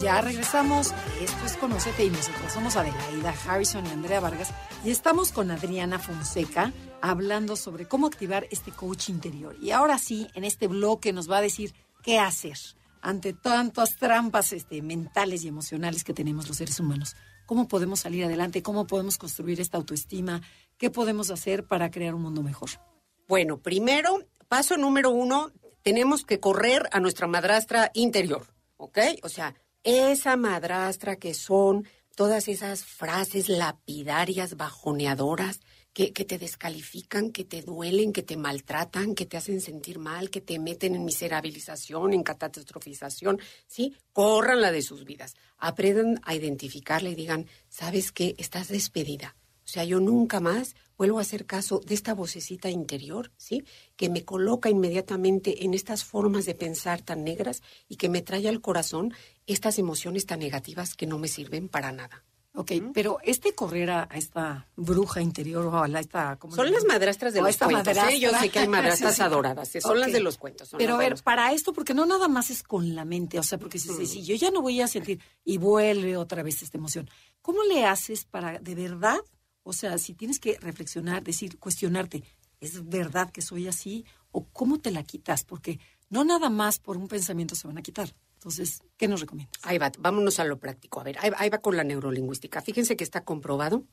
Ya 0.00 0.20
regresamos. 0.20 0.94
Esto 1.20 1.44
es 1.44 1.56
Conocete 1.56 2.04
y 2.04 2.10
nosotros 2.10 2.52
somos 2.52 2.76
Adelaida 2.76 3.34
Harrison 3.46 3.84
y 3.84 3.90
Andrea 3.90 4.20
Vargas. 4.20 4.54
Y 4.84 4.90
estamos 4.90 5.32
con 5.32 5.50
Adriana 5.50 5.98
Fonseca 5.98 6.72
hablando 7.02 7.56
sobre 7.56 7.88
cómo 7.88 8.06
activar 8.06 8.46
este 8.52 8.70
coach 8.70 9.08
interior. 9.08 9.56
Y 9.60 9.72
ahora 9.72 9.98
sí, 9.98 10.28
en 10.34 10.44
este 10.44 10.68
bloque 10.68 11.12
nos 11.12 11.28
va 11.28 11.38
a 11.38 11.42
decir 11.42 11.74
qué 12.04 12.20
hacer 12.20 12.56
ante 13.02 13.32
tantas 13.32 13.96
trampas 13.96 14.52
este, 14.52 14.82
mentales 14.82 15.42
y 15.42 15.48
emocionales 15.48 16.04
que 16.04 16.14
tenemos 16.14 16.46
los 16.46 16.58
seres 16.58 16.78
humanos. 16.78 17.16
¿Cómo 17.44 17.66
podemos 17.66 17.98
salir 17.98 18.24
adelante? 18.24 18.62
¿Cómo 18.62 18.86
podemos 18.86 19.18
construir 19.18 19.60
esta 19.60 19.78
autoestima? 19.78 20.42
¿Qué 20.78 20.90
podemos 20.90 21.32
hacer 21.32 21.66
para 21.66 21.90
crear 21.90 22.14
un 22.14 22.22
mundo 22.22 22.44
mejor? 22.44 22.70
Bueno, 23.30 23.58
primero, 23.58 24.26
paso 24.50 24.76
número 24.76 25.10
uno, 25.10 25.52
tenemos 25.82 26.24
que 26.24 26.40
correr 26.40 26.88
a 26.90 26.98
nuestra 26.98 27.28
madrastra 27.28 27.92
interior, 27.94 28.48
¿ok? 28.78 28.98
O 29.22 29.28
sea, 29.28 29.54
esa 29.84 30.36
madrastra 30.36 31.14
que 31.14 31.34
son 31.34 31.86
todas 32.16 32.48
esas 32.48 32.84
frases 32.84 33.48
lapidarias, 33.48 34.56
bajoneadoras, 34.56 35.60
que, 35.92 36.12
que 36.12 36.24
te 36.24 36.36
descalifican, 36.36 37.30
que 37.30 37.44
te 37.44 37.62
duelen, 37.62 38.12
que 38.12 38.24
te 38.24 38.36
maltratan, 38.36 39.14
que 39.14 39.24
te 39.24 39.36
hacen 39.36 39.60
sentir 39.60 40.00
mal, 40.00 40.30
que 40.30 40.40
te 40.40 40.58
meten 40.58 40.96
en 40.96 41.04
miserabilización, 41.04 42.12
en 42.12 42.24
catastrofización, 42.24 43.38
¿sí? 43.68 43.96
Córranla 44.12 44.72
de 44.72 44.82
sus 44.82 45.04
vidas. 45.04 45.36
Aprendan 45.58 46.20
a 46.24 46.34
identificarla 46.34 47.10
y 47.10 47.14
digan, 47.14 47.46
¿sabes 47.68 48.10
qué? 48.10 48.34
Estás 48.36 48.66
despedida. 48.66 49.36
O 49.64 49.68
sea, 49.68 49.84
yo 49.84 50.00
nunca 50.00 50.40
más 50.40 50.74
vuelvo 51.00 51.18
a 51.18 51.22
hacer 51.22 51.46
caso 51.46 51.80
de 51.80 51.94
esta 51.94 52.12
vocecita 52.12 52.68
interior, 52.68 53.32
¿sí? 53.38 53.64
Que 53.96 54.10
me 54.10 54.22
coloca 54.26 54.68
inmediatamente 54.68 55.64
en 55.64 55.72
estas 55.72 56.04
formas 56.04 56.44
de 56.44 56.54
pensar 56.54 57.00
tan 57.00 57.24
negras 57.24 57.62
y 57.88 57.96
que 57.96 58.10
me 58.10 58.20
trae 58.20 58.46
al 58.50 58.60
corazón 58.60 59.14
estas 59.46 59.78
emociones 59.78 60.26
tan 60.26 60.40
negativas 60.40 60.94
que 60.94 61.06
no 61.06 61.18
me 61.18 61.28
sirven 61.28 61.70
para 61.70 61.90
nada. 61.90 62.22
Ok, 62.54 62.72
pero 62.92 63.16
este 63.22 63.54
correr 63.54 63.90
a, 63.90 64.08
esta 64.14 64.68
bruja 64.76 65.22
interior 65.22 65.64
o 65.66 65.78
a 65.82 65.88
la, 65.88 66.00
esta... 66.00 66.36
¿cómo 66.36 66.54
Son 66.54 66.70
las 66.70 66.84
madrastras 66.84 67.32
de 67.32 67.38
O 67.40 67.44
a 67.44 67.46
los 67.46 67.54
esta 67.54 67.64
cuentos. 67.64 67.96
¿eh? 67.96 68.20
Yo 68.20 68.30
sé 68.38 68.50
que 68.50 68.58
hay 68.58 68.68
madrastras 68.78 69.12
Sí, 69.14 69.16
sí. 69.18 69.22
adoradas, 69.22 69.74
¿eh? 69.76 69.80
son 69.80 70.00
las 70.00 70.12
de 70.12 70.20
los 70.20 70.36
cuentos. 70.36 70.68
son 70.68 70.76
Pero 70.78 70.96
a 70.96 70.98
de 70.98 71.04
ver, 71.04 71.12
los- 71.12 71.22
para 71.22 71.52
esto, 71.54 71.72
porque 71.72 71.94
no 71.94 72.04
nada 72.04 72.28
más 72.28 72.50
es 72.50 72.62
con 72.62 72.94
la 72.94 73.06
mente, 73.06 73.38
o 73.38 73.42
sea, 73.42 73.56
porque 73.56 73.78
si, 73.78 73.88
si- 73.94 74.04
si 74.06 74.22
yo 74.22 74.34
ya 74.34 74.50
no 74.50 74.60
voy 74.60 74.82
a 74.82 74.86
sentir 74.88 75.18
y 75.46 75.56
vuelve 75.56 76.18
otra 76.18 76.42
vez 76.42 76.60
esta 76.62 76.76
emoción, 76.76 77.08
¿cómo 77.40 77.62
le 77.64 77.86
haces 77.86 78.26
para 78.26 78.58
de 78.58 78.74
verdad? 78.74 79.20
O 79.62 79.72
sea, 79.72 79.98
si 79.98 80.14
tienes 80.14 80.38
que 80.40 80.56
reflexionar, 80.60 81.22
decir, 81.22 81.58
cuestionarte, 81.58 82.22
¿es 82.60 82.88
verdad 82.88 83.30
que 83.30 83.42
soy 83.42 83.68
así? 83.68 84.04
¿O 84.32 84.44
cómo 84.46 84.78
te 84.80 84.90
la 84.90 85.02
quitas? 85.02 85.44
Porque 85.44 85.78
no 86.08 86.24
nada 86.24 86.50
más 86.50 86.78
por 86.78 86.96
un 86.96 87.08
pensamiento 87.08 87.54
se 87.54 87.66
van 87.66 87.78
a 87.78 87.82
quitar. 87.82 88.14
Entonces, 88.34 88.82
¿qué 88.96 89.06
nos 89.06 89.20
recomiendas? 89.20 89.60
Ahí 89.64 89.76
va, 89.78 89.92
vámonos 89.98 90.40
a 90.40 90.44
lo 90.44 90.58
práctico. 90.58 91.00
A 91.00 91.04
ver, 91.04 91.18
ahí, 91.20 91.30
ahí 91.36 91.50
va 91.50 91.58
con 91.58 91.76
la 91.76 91.84
neurolingüística. 91.84 92.62
Fíjense 92.62 92.96
que 92.96 93.04
está 93.04 93.22
comprobado 93.22 93.84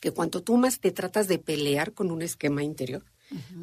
que 0.00 0.10
cuanto 0.10 0.42
tú 0.42 0.58
más 0.58 0.78
te 0.80 0.90
tratas 0.90 1.26
de 1.28 1.38
pelear 1.38 1.94
con 1.94 2.10
un 2.10 2.20
esquema 2.20 2.62
interior, 2.62 3.04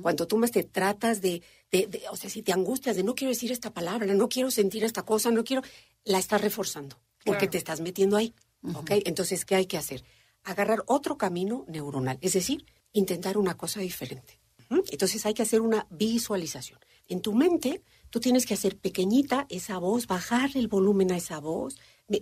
cuanto 0.02 0.26
tú 0.26 0.38
más 0.38 0.50
te 0.50 0.64
tratas 0.64 1.22
de, 1.22 1.44
de- 1.72 1.86
de- 1.86 2.02
o 2.10 2.16
sea, 2.16 2.32
si 2.32 2.42
te 2.42 2.52
angustias 2.52 2.96
de 2.96 3.04
no 3.04 3.14
quiero 3.14 3.30
decir 3.30 3.52
esta 3.52 3.72
palabra, 3.72 4.12
no 4.16 4.28
quiero 4.28 4.50
sentir 4.50 4.84
esta 4.84 5.04
cosa, 5.04 5.30
no 5.30 5.44
quiero, 5.44 5.62
la 6.04 6.18
estás 6.18 6.42
reforzando, 6.42 7.00
porque 7.24 7.42
Claro. 7.42 7.52
te 7.52 7.58
estás 7.60 7.80
metiendo 7.82 8.18
ahí, 8.18 8.34
¿ok? 8.74 8.92
Entonces, 9.06 9.46
¿qué 9.46 9.54
hay 9.54 9.68
que 9.68 9.78
hacer? 9.78 10.04
Agarrar 10.44 10.84
otro 10.88 11.18
camino 11.18 11.66
neuronal, 11.68 12.18
es 12.22 12.34
decir, 12.34 12.66
intentar 12.94 13.38
una 13.38 13.56
cosa 13.58 13.80
diferente. 13.80 14.40
Entonces 14.90 15.26
hay 15.26 15.34
que 15.34 15.42
hacer 15.44 15.60
una 15.62 15.86
visualización. 15.90 16.80
En 17.10 17.22
tu 17.22 17.34
mente, 17.34 17.82
tú 18.10 18.22
tienes 18.22 18.46
que 18.46 18.54
hacer 18.54 18.78
pequeñita 18.78 19.46
esa 19.50 19.78
voz, 19.80 20.08
bajar 20.08 20.52
el 20.56 20.70
volumen 20.70 21.12
a 21.12 21.18
esa 21.18 21.40
voz, 21.42 21.78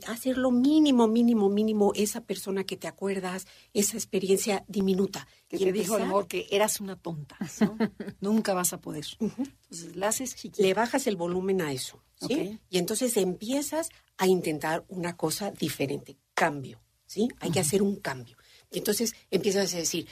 hacer 0.07 0.35
lo 0.37 0.49
mínimo, 0.49 1.07
mínimo, 1.07 1.47
mínimo, 1.49 1.91
esa 1.95 2.21
persona 2.21 2.63
que 2.63 2.75
te 2.75 2.87
acuerdas, 2.87 3.45
esa 3.73 3.97
experiencia 3.97 4.65
diminuta. 4.67 5.27
Que 5.47 5.57
Y 5.57 5.59
te 5.59 5.71
dijo 5.71 5.93
a 5.93 5.99
lo 5.99 6.03
empezar- 6.05 6.07
mejor 6.07 6.27
que 6.27 6.47
eras 6.49 6.79
una 6.81 6.95
tonta, 6.95 7.37
¿no? 7.61 7.77
Nunca 8.19 8.55
vas 8.55 8.73
a 8.73 8.81
poder. 8.81 9.05
Entonces, 9.19 9.95
la 9.95 10.07
haces 10.07 10.35
chiquita. 10.35 10.63
le 10.63 10.73
bajas 10.73 11.05
el 11.05 11.17
volumen 11.17 11.61
a 11.61 11.71
eso, 11.71 12.03
¿sí? 12.15 12.59
Y 12.69 12.79
entonces 12.79 13.15
empiezas 13.17 13.89
a 14.17 14.25
intentar 14.25 14.85
una 14.87 15.15
cosa 15.15 15.51
diferente, 15.51 16.17
cambio, 16.33 16.81
¿sí? 17.09 17.27
Hay 17.39 17.49
que 17.49 17.59
hacer 17.59 17.81
un 17.81 17.95
cambio. 17.95 18.37
Y 18.71 18.77
entonces 18.77 19.15
empiezas 19.31 19.73
a 19.73 19.77
decir, 19.77 20.07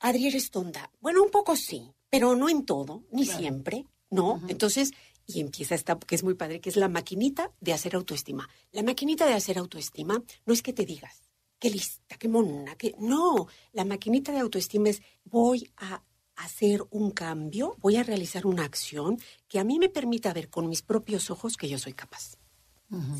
Adri, 0.00 0.28
eres 0.28 0.50
tonta. 0.50 0.90
Bueno, 1.00 1.22
un 1.22 1.30
poco 1.30 1.54
sí, 1.56 1.92
pero 2.08 2.34
no 2.34 2.48
en 2.48 2.64
todo, 2.64 3.04
ni 3.12 3.26
siempre, 3.26 3.86
¿no? 4.10 4.42
Entonces, 4.48 4.92
y 5.26 5.40
empieza 5.40 5.74
esta, 5.74 5.98
que 5.98 6.14
es 6.14 6.24
muy 6.24 6.34
padre, 6.34 6.60
que 6.60 6.70
es 6.70 6.76
la 6.76 6.88
maquinita 6.88 7.52
de 7.60 7.74
hacer 7.74 7.94
autoestima. 7.94 8.48
La 8.72 8.82
maquinita 8.82 9.26
de 9.26 9.34
hacer 9.34 9.58
autoestima 9.58 10.22
no 10.46 10.54
es 10.54 10.62
que 10.62 10.72
te 10.72 10.86
digas, 10.86 11.22
qué 11.58 11.70
lista, 11.70 12.16
qué 12.16 12.28
mona, 12.28 12.76
que 12.76 12.94
no, 12.98 13.46
la 13.72 13.84
maquinita 13.84 14.32
de 14.32 14.40
autoestima 14.40 14.88
es 14.88 15.02
voy 15.24 15.70
a 15.76 16.02
hacer 16.36 16.82
un 16.90 17.10
cambio, 17.10 17.76
voy 17.78 17.96
a 17.96 18.02
realizar 18.02 18.46
una 18.46 18.64
acción 18.64 19.20
que 19.48 19.58
a 19.58 19.64
mí 19.64 19.78
me 19.78 19.90
permita 19.90 20.32
ver 20.32 20.48
con 20.48 20.68
mis 20.68 20.80
propios 20.80 21.30
ojos 21.30 21.56
que 21.58 21.68
yo 21.68 21.78
soy 21.78 21.92
capaz. 21.92 22.38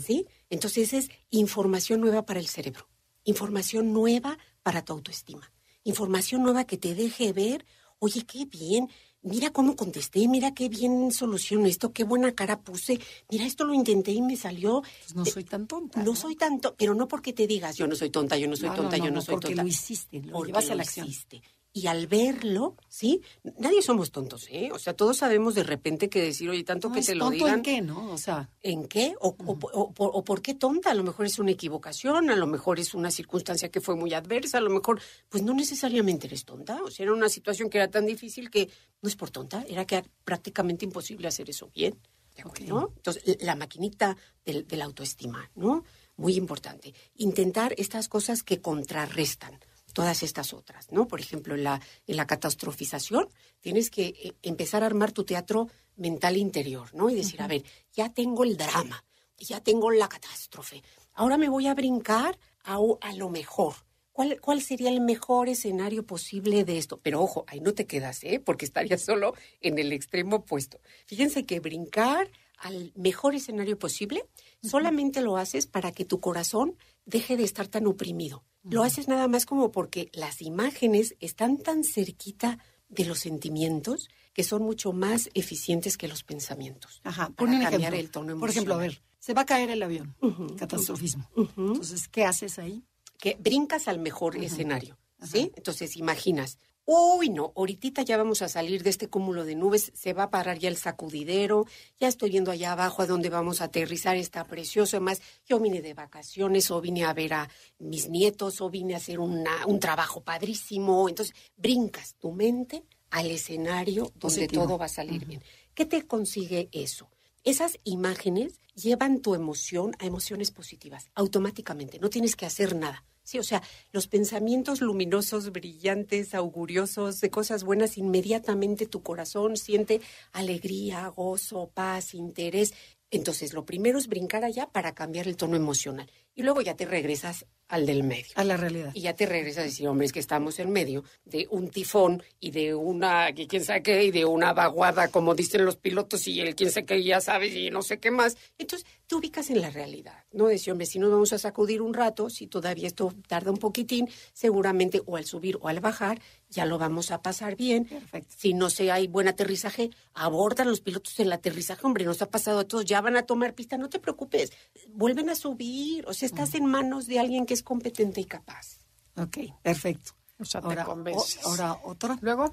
¿Sí? 0.04 0.26
Entonces 0.50 0.92
es 0.92 1.08
información 1.30 2.02
nueva 2.02 2.26
para 2.26 2.40
el 2.40 2.46
cerebro, 2.46 2.88
información 3.25 3.93
nueva 3.93 4.39
para 4.62 4.85
tu 4.85 4.93
autoestima. 4.93 5.51
información 5.85 6.43
nueva 6.43 6.64
que 6.64 6.77
te 6.79 6.95
deje 6.95 7.33
ver, 7.33 7.66
oye, 7.99 8.23
qué 8.25 8.45
bien, 8.45 8.89
mira 9.23 9.51
cómo 9.51 9.75
contesté, 9.75 10.29
mira 10.29 10.55
qué 10.55 10.68
bien 10.68 11.11
soluciono 11.12 11.66
esto, 11.66 11.93
qué 11.93 12.05
buena 12.05 12.33
cara 12.35 12.61
puse, 12.61 13.01
mira 13.31 13.45
esto 13.47 13.64
lo 13.64 13.75
intenté 13.75 14.12
y 14.12 14.23
me 14.23 14.37
salió. 14.37 14.83
Pues 14.83 15.14
no 15.16 15.25
soy 15.25 15.43
tan 15.45 15.66
tonta. 15.66 16.03
No, 16.03 16.14
soy 16.14 16.37
tanto, 16.37 16.75
pero 16.77 16.95
no 16.95 17.09
porque 17.09 17.33
te 17.33 17.47
digas 17.49 17.77
yo 17.77 17.87
no 17.89 17.97
soy 17.97 18.11
tonta, 18.11 18.37
yo 18.37 18.47
no 18.49 18.57
soy 18.57 18.68
No, 18.68 18.75
tonta, 18.77 18.97
no, 18.99 19.05
yo 19.07 19.11
no, 19.11 19.20
soy 19.20 19.35
porque 19.35 19.49
tonta. 19.49 19.62
lo 19.62 19.68
hiciste, 19.68 20.20
lo 20.20 20.33
Porque 20.33 20.49
llevas 20.49 20.70
a 20.70 20.75
la 20.77 20.83
acción. 20.83 21.09
hiciste. 21.09 21.43
Y 21.75 21.87
al 21.87 22.07
verlo, 22.07 22.77
¿sí? 22.87 23.23
Nadie 23.59 23.81
somos 23.81 24.12
tontos, 24.12 24.47
¿eh? 24.51 24.68
O 24.75 24.79
sea, 24.79 24.95
todos 24.95 25.16
sabemos 25.16 25.55
de 25.55 25.62
repente 25.62 26.11
que 26.11 26.20
decir, 26.20 26.51
oye, 26.51 26.64
tanto 26.64 26.91
No, 26.91 26.95
que 26.95 27.01
te 27.01 27.14
lo 27.14 27.25
tonto 27.25 27.35
digan. 27.47 27.55
en 27.55 27.62
qué, 27.62 27.81
¿no? 27.81 28.12
O 28.12 28.18
sea, 28.18 28.51
¿En 28.61 28.87
qué? 28.87 29.14
O, 29.20 29.29
o- 29.39 29.59
o- 29.73 29.93
o- 29.97 30.07
o 30.07 30.25
por 30.25 30.43
qué 30.43 30.53
tonta? 30.53 30.91
A 30.91 30.95
lo 30.95 31.03
mejor 31.03 31.25
es 31.25 31.39
una 31.39 31.51
equivocación, 31.53 32.29
a 32.29 32.37
lo 32.37 32.47
mejor 32.47 32.79
es 32.79 32.93
una 32.93 33.11
circunstancia 33.11 33.70
que 33.70 33.81
fue 33.81 33.97
muy 33.97 34.12
adversa, 34.12 34.59
a 34.59 34.61
lo 34.61 34.68
mejor, 34.68 35.01
pues 35.31 35.43
no 35.43 35.55
necesariamente 35.55 36.27
eres 36.27 36.45
tonta. 36.45 36.83
O 36.85 36.91
sea, 36.91 37.05
era 37.05 37.14
una 37.14 37.31
situación 37.31 37.70
que 37.70 37.79
era 37.79 37.91
tan 37.91 38.05
difícil 38.05 38.51
que 38.51 38.68
no 39.01 39.09
es 39.09 39.16
por 39.16 39.31
tonta, 39.31 39.64
era 39.66 39.87
que 39.87 39.97
era 39.97 40.07
prácticamente 40.25 40.85
imposible 40.85 41.27
hacer 41.29 41.49
eso 41.49 41.70
bien. 41.75 41.99
¿de. 42.35 42.93
Entonces, 42.97 43.39
la 43.41 43.55
maquinita 43.57 44.16
del, 44.45 44.66
de 44.66 44.77
la 44.77 44.85
autoestima, 44.85 45.51
¿no? 45.55 45.85
Muy 46.16 46.35
importante. 46.37 46.95
Intentar 47.16 47.75
estas 47.79 48.09
cosas 48.09 48.43
que 48.43 48.61
contrarrestan 48.61 49.59
todas 49.93 50.22
estas 50.22 50.53
otras, 50.53 50.90
¿no? 50.90 51.07
Por 51.09 51.20
ejemplo, 51.20 51.55
en 51.55 51.64
la, 51.64 51.80
en 52.07 52.16
la 52.16 52.26
catastrofización 52.26 53.28
tienes 53.61 53.90
que 53.90 54.07
eh, 54.07 54.34
empezar 54.43 54.82
a 54.82 54.86
armar 54.86 55.12
tu 55.12 55.24
teatro 55.24 55.68
mental 55.97 56.36
interior, 56.36 56.93
¿no? 56.95 57.11
Y 57.11 57.14
decir, 57.14 57.43
a 57.43 57.49
ver, 57.49 57.64
ya 57.93 58.12
tengo 58.12 58.45
el 58.45 58.57
drama, 58.57 59.05
ya 59.38 59.61
tengo 59.61 59.90
la 59.90 60.09
catástrofe, 60.09 60.82
ahora 61.12 61.36
me 61.36 61.49
voy 61.49 61.66
a 61.66 61.74
brincar 61.74 62.38
a, 62.64 62.78
a 63.01 63.12
lo 63.14 63.28
mejor. 63.28 63.74
¿Cuál, 64.12 64.38
¿Cuál 64.40 64.61
sería 64.61 64.90
el 64.90 65.01
mejor 65.01 65.49
escenario 65.49 66.05
posible 66.05 66.64
de 66.64 66.76
esto? 66.76 67.01
Pero 67.03 67.22
ojo, 67.22 67.47
ahí 67.49 67.61
no 67.61 67.72
te 67.72 67.86
quedas, 67.86 68.22
¿eh? 68.24 68.40
Porque 68.45 68.66
estarías 68.66 69.01
solo 69.01 69.34
en 69.61 69.78
el 69.78 69.90
extremo 69.90 70.36
opuesto. 70.36 70.80
Fíjense 71.07 71.47
que 71.47 71.61
brincar 71.61 72.30
al 72.62 72.92
mejor 72.94 73.34
escenario 73.34 73.78
posible 73.78 74.24
solamente 74.62 75.20
lo 75.20 75.36
haces 75.36 75.66
para 75.66 75.92
que 75.92 76.04
tu 76.04 76.20
corazón 76.20 76.76
deje 77.04 77.36
de 77.36 77.44
estar 77.44 77.68
tan 77.68 77.86
oprimido. 77.86 78.44
Lo 78.62 78.84
haces 78.84 79.08
nada 79.08 79.26
más 79.28 79.44
como 79.44 79.72
porque 79.72 80.08
las 80.12 80.40
imágenes 80.40 81.16
están 81.20 81.58
tan 81.58 81.82
cerquita 81.84 82.58
de 82.88 83.04
los 83.04 83.18
sentimientos 83.18 84.08
que 84.32 84.44
son 84.44 84.62
mucho 84.62 84.92
más 84.92 85.28
eficientes 85.34 85.96
que 85.96 86.08
los 86.08 86.22
pensamientos. 86.22 87.00
ajá, 87.04 87.30
para 87.30 87.52
un 87.52 87.60
cambiar 87.62 87.94
ejemplo. 87.94 87.98
el 88.00 88.10
tono 88.10 88.38
Por 88.38 88.50
ejemplo, 88.50 88.74
a 88.74 88.78
ver, 88.78 89.02
se 89.18 89.34
va 89.34 89.42
a 89.42 89.46
caer 89.46 89.70
el 89.70 89.82
avión, 89.82 90.14
Ujú, 90.20 90.56
catastrofismo. 90.56 91.28
Entonces, 91.36 92.08
¿qué 92.08 92.24
haces 92.24 92.58
ahí? 92.58 92.84
que 93.18 93.36
brincas 93.38 93.86
al 93.86 94.00
mejor 94.00 94.36
escenario, 94.36 94.98
¿sí? 95.22 95.52
Entonces 95.54 95.96
imaginas, 95.96 96.58
uy, 96.85 97.28
no, 97.30 97.53
ahorita 97.57 98.03
ya 98.03 98.16
vamos 98.16 98.43
a 98.43 98.49
salir 98.49 98.83
de 98.83 98.91
este 98.91 99.09
cúmulo 99.09 99.45
de 99.45 99.55
nubes, 99.55 99.93
se 99.95 100.12
va 100.12 100.24
a 100.24 100.30
parar 100.30 100.59
ya 100.59 100.68
el 100.68 100.76
sacudidero, 100.76 101.66
ya 102.01 102.09
estoy 102.09 102.30
viendo 102.30 102.51
allá 102.51 102.72
abajo 102.72 103.03
a 103.03 103.07
dónde 103.07 103.30
vamos 103.30 103.61
a 103.61 103.64
aterrizar, 103.64 104.16
está 104.16 104.45
precioso, 104.45 104.97
además 104.97 105.22
yo 105.47 105.59
vine 105.61 105.80
de 105.80 105.95
vacaciones 105.95 106.70
o 106.70 106.80
vine 106.80 107.05
a 107.05 107.12
ver 107.14 107.35
a 107.35 107.49
mis 107.78 108.09
nietos 108.09 108.61
o 108.61 108.68
vine 108.70 108.95
a 108.95 108.97
hacer 108.99 109.20
una- 109.20 109.66
un 109.66 109.78
trabajo 109.78 110.22
padrísimo, 110.22 111.09
entonces 111.09 111.35
brincas 111.57 112.16
tu 112.18 112.33
mente 112.33 112.83
al 113.11 113.30
escenario 113.30 114.05
donde 114.05 114.18
Positivo. 114.20 114.64
todo 114.64 114.78
va 114.78 114.87
a 114.87 114.89
salir 114.89 115.24
bien. 115.24 115.43
¿Qué 115.74 115.87
te 115.87 116.07
consigue 116.07 116.68
eso? 116.72 117.09
Esas 117.45 117.78
imágenes 117.85 118.59
llevan 118.74 119.20
tu 119.20 119.35
emoción 119.35 119.95
a 119.99 120.07
emociones 120.07 120.51
positivas, 120.51 121.07
automáticamente, 121.14 121.99
no 121.99 122.09
tienes 122.11 122.37
que 122.37 122.47
hacer 122.47 122.74
nada. 122.76 123.05
O 123.39 123.43
sea, 123.43 123.62
los 123.93 124.07
pensamientos 124.07 124.80
luminosos, 124.80 125.53
brillantes, 125.53 126.35
auguriosos 126.35 127.20
de 127.20 127.30
cosas 127.30 127.64
buenas, 127.64 127.99
inmediatamente 127.99 128.87
tu 128.87 129.03
corazón 129.03 129.57
siente 129.57 130.01
alegría, 130.33 131.09
gozo, 131.09 131.70
paz, 131.74 132.14
interés. 132.14 132.74
Entonces, 133.11 133.53
lo 133.53 133.66
primero 133.66 133.99
es 133.99 134.09
brincar 134.09 134.45
allá 134.45 134.70
para 134.70 134.95
cambiar 134.95 135.28
el 135.28 135.37
tono 135.37 135.57
emocional. 135.57 136.11
Y 136.35 136.43
luego 136.43 136.61
ya 136.61 136.74
te 136.74 136.87
regresas 136.87 137.47
al 137.72 137.87
del 137.87 138.03
medio. 138.03 138.33
A 138.35 138.45
la 138.45 138.59
realidad. 138.59 138.91
Y 138.93 139.01
ya 139.01 139.14
te 139.14 139.24
regresas 139.24 139.61
a 139.61 139.64
decir, 139.64 139.89
hombre, 139.89 140.05
es 140.05 140.12
que 140.12 140.20
estamos 140.20 140.59
en 140.59 140.70
medio 140.70 141.05
de 141.24 141.47
un 141.51 141.70
tifón 141.70 142.22
y 142.39 142.51
de 142.51 142.74
una, 142.74 143.33
que 143.33 143.47
quién 143.47 143.64
sabe 143.64 143.83
qué, 143.83 144.05
y 144.05 144.11
de 144.11 144.26
una 144.26 144.53
vaguada, 144.53 145.09
como 145.09 145.35
dicen 145.35 145.64
los 145.64 145.76
pilotos, 145.76 146.28
y 146.28 146.41
el 146.41 146.55
quién 146.55 146.70
sabe 146.70 146.85
qué, 146.85 147.03
ya 147.03 147.22
sabes, 147.22 147.55
y 147.55 147.70
no 147.70 147.80
sé 147.80 147.99
qué 147.99 148.11
más. 148.11 148.37
Entonces, 148.59 148.87
te 149.07 149.14
ubicas 149.14 149.49
en 149.49 149.62
la 149.62 149.70
realidad, 149.70 150.24
¿no? 150.33 150.49
Decir, 150.49 150.70
hombre, 150.72 150.87
si 150.87 150.99
nos 150.99 151.11
vamos 151.11 151.33
a 151.33 151.39
sacudir 151.39 151.80
un 151.80 151.95
rato, 151.95 152.28
si 152.28 152.47
todavía 152.47 152.87
esto 152.87 153.14
tarda 153.26 153.51
un 153.51 153.57
poquitín, 153.57 154.07
seguramente 154.35 155.01
o 155.07 155.16
al 155.16 155.24
subir 155.24 155.57
o 155.62 155.68
al 155.68 155.80
bajar, 155.80 156.20
ya 156.51 156.66
lo 156.66 156.76
vamos 156.76 157.11
a 157.11 157.22
pasar 157.22 157.57
bien. 157.57 157.87
Perfecto. 157.87 158.35
Si 158.37 158.53
no 158.53 158.68
sé, 158.68 158.91
hay 158.91 159.07
buen 159.07 159.28
aterrizaje, 159.28 159.89
abordan 160.12 160.68
los 160.68 160.83
pilotos 160.83 161.18
el 161.20 161.33
aterrizaje, 161.33 161.87
hombre, 161.87 162.05
nos 162.05 162.20
ha 162.20 162.28
pasado 162.28 162.61
a 162.61 162.64
todos, 162.64 162.85
ya 162.85 163.01
van 163.01 163.16
a 163.16 163.22
tomar 163.22 163.55
pista, 163.55 163.78
no 163.78 163.89
te 163.89 163.99
preocupes, 163.99 164.53
vuelven 164.89 165.30
a 165.30 165.35
subir, 165.35 166.07
o 166.07 166.12
sea, 166.12 166.22
estás 166.27 166.55
en 166.55 166.66
manos 166.66 167.07
de 167.07 167.18
alguien 167.20 167.47
que 167.47 167.55
es 167.55 167.62
competente 167.62 168.20
y 168.20 168.25
capaz. 168.25 168.79
Ok, 169.16 169.39
perfecto. 169.62 170.12
O 170.39 170.45
sea, 170.45 170.61
te 170.61 170.66
ahora, 170.68 170.85
convences. 170.85 171.45
o- 171.45 171.49
ahora 171.51 171.79
otra. 171.85 172.18
Luego, 172.20 172.53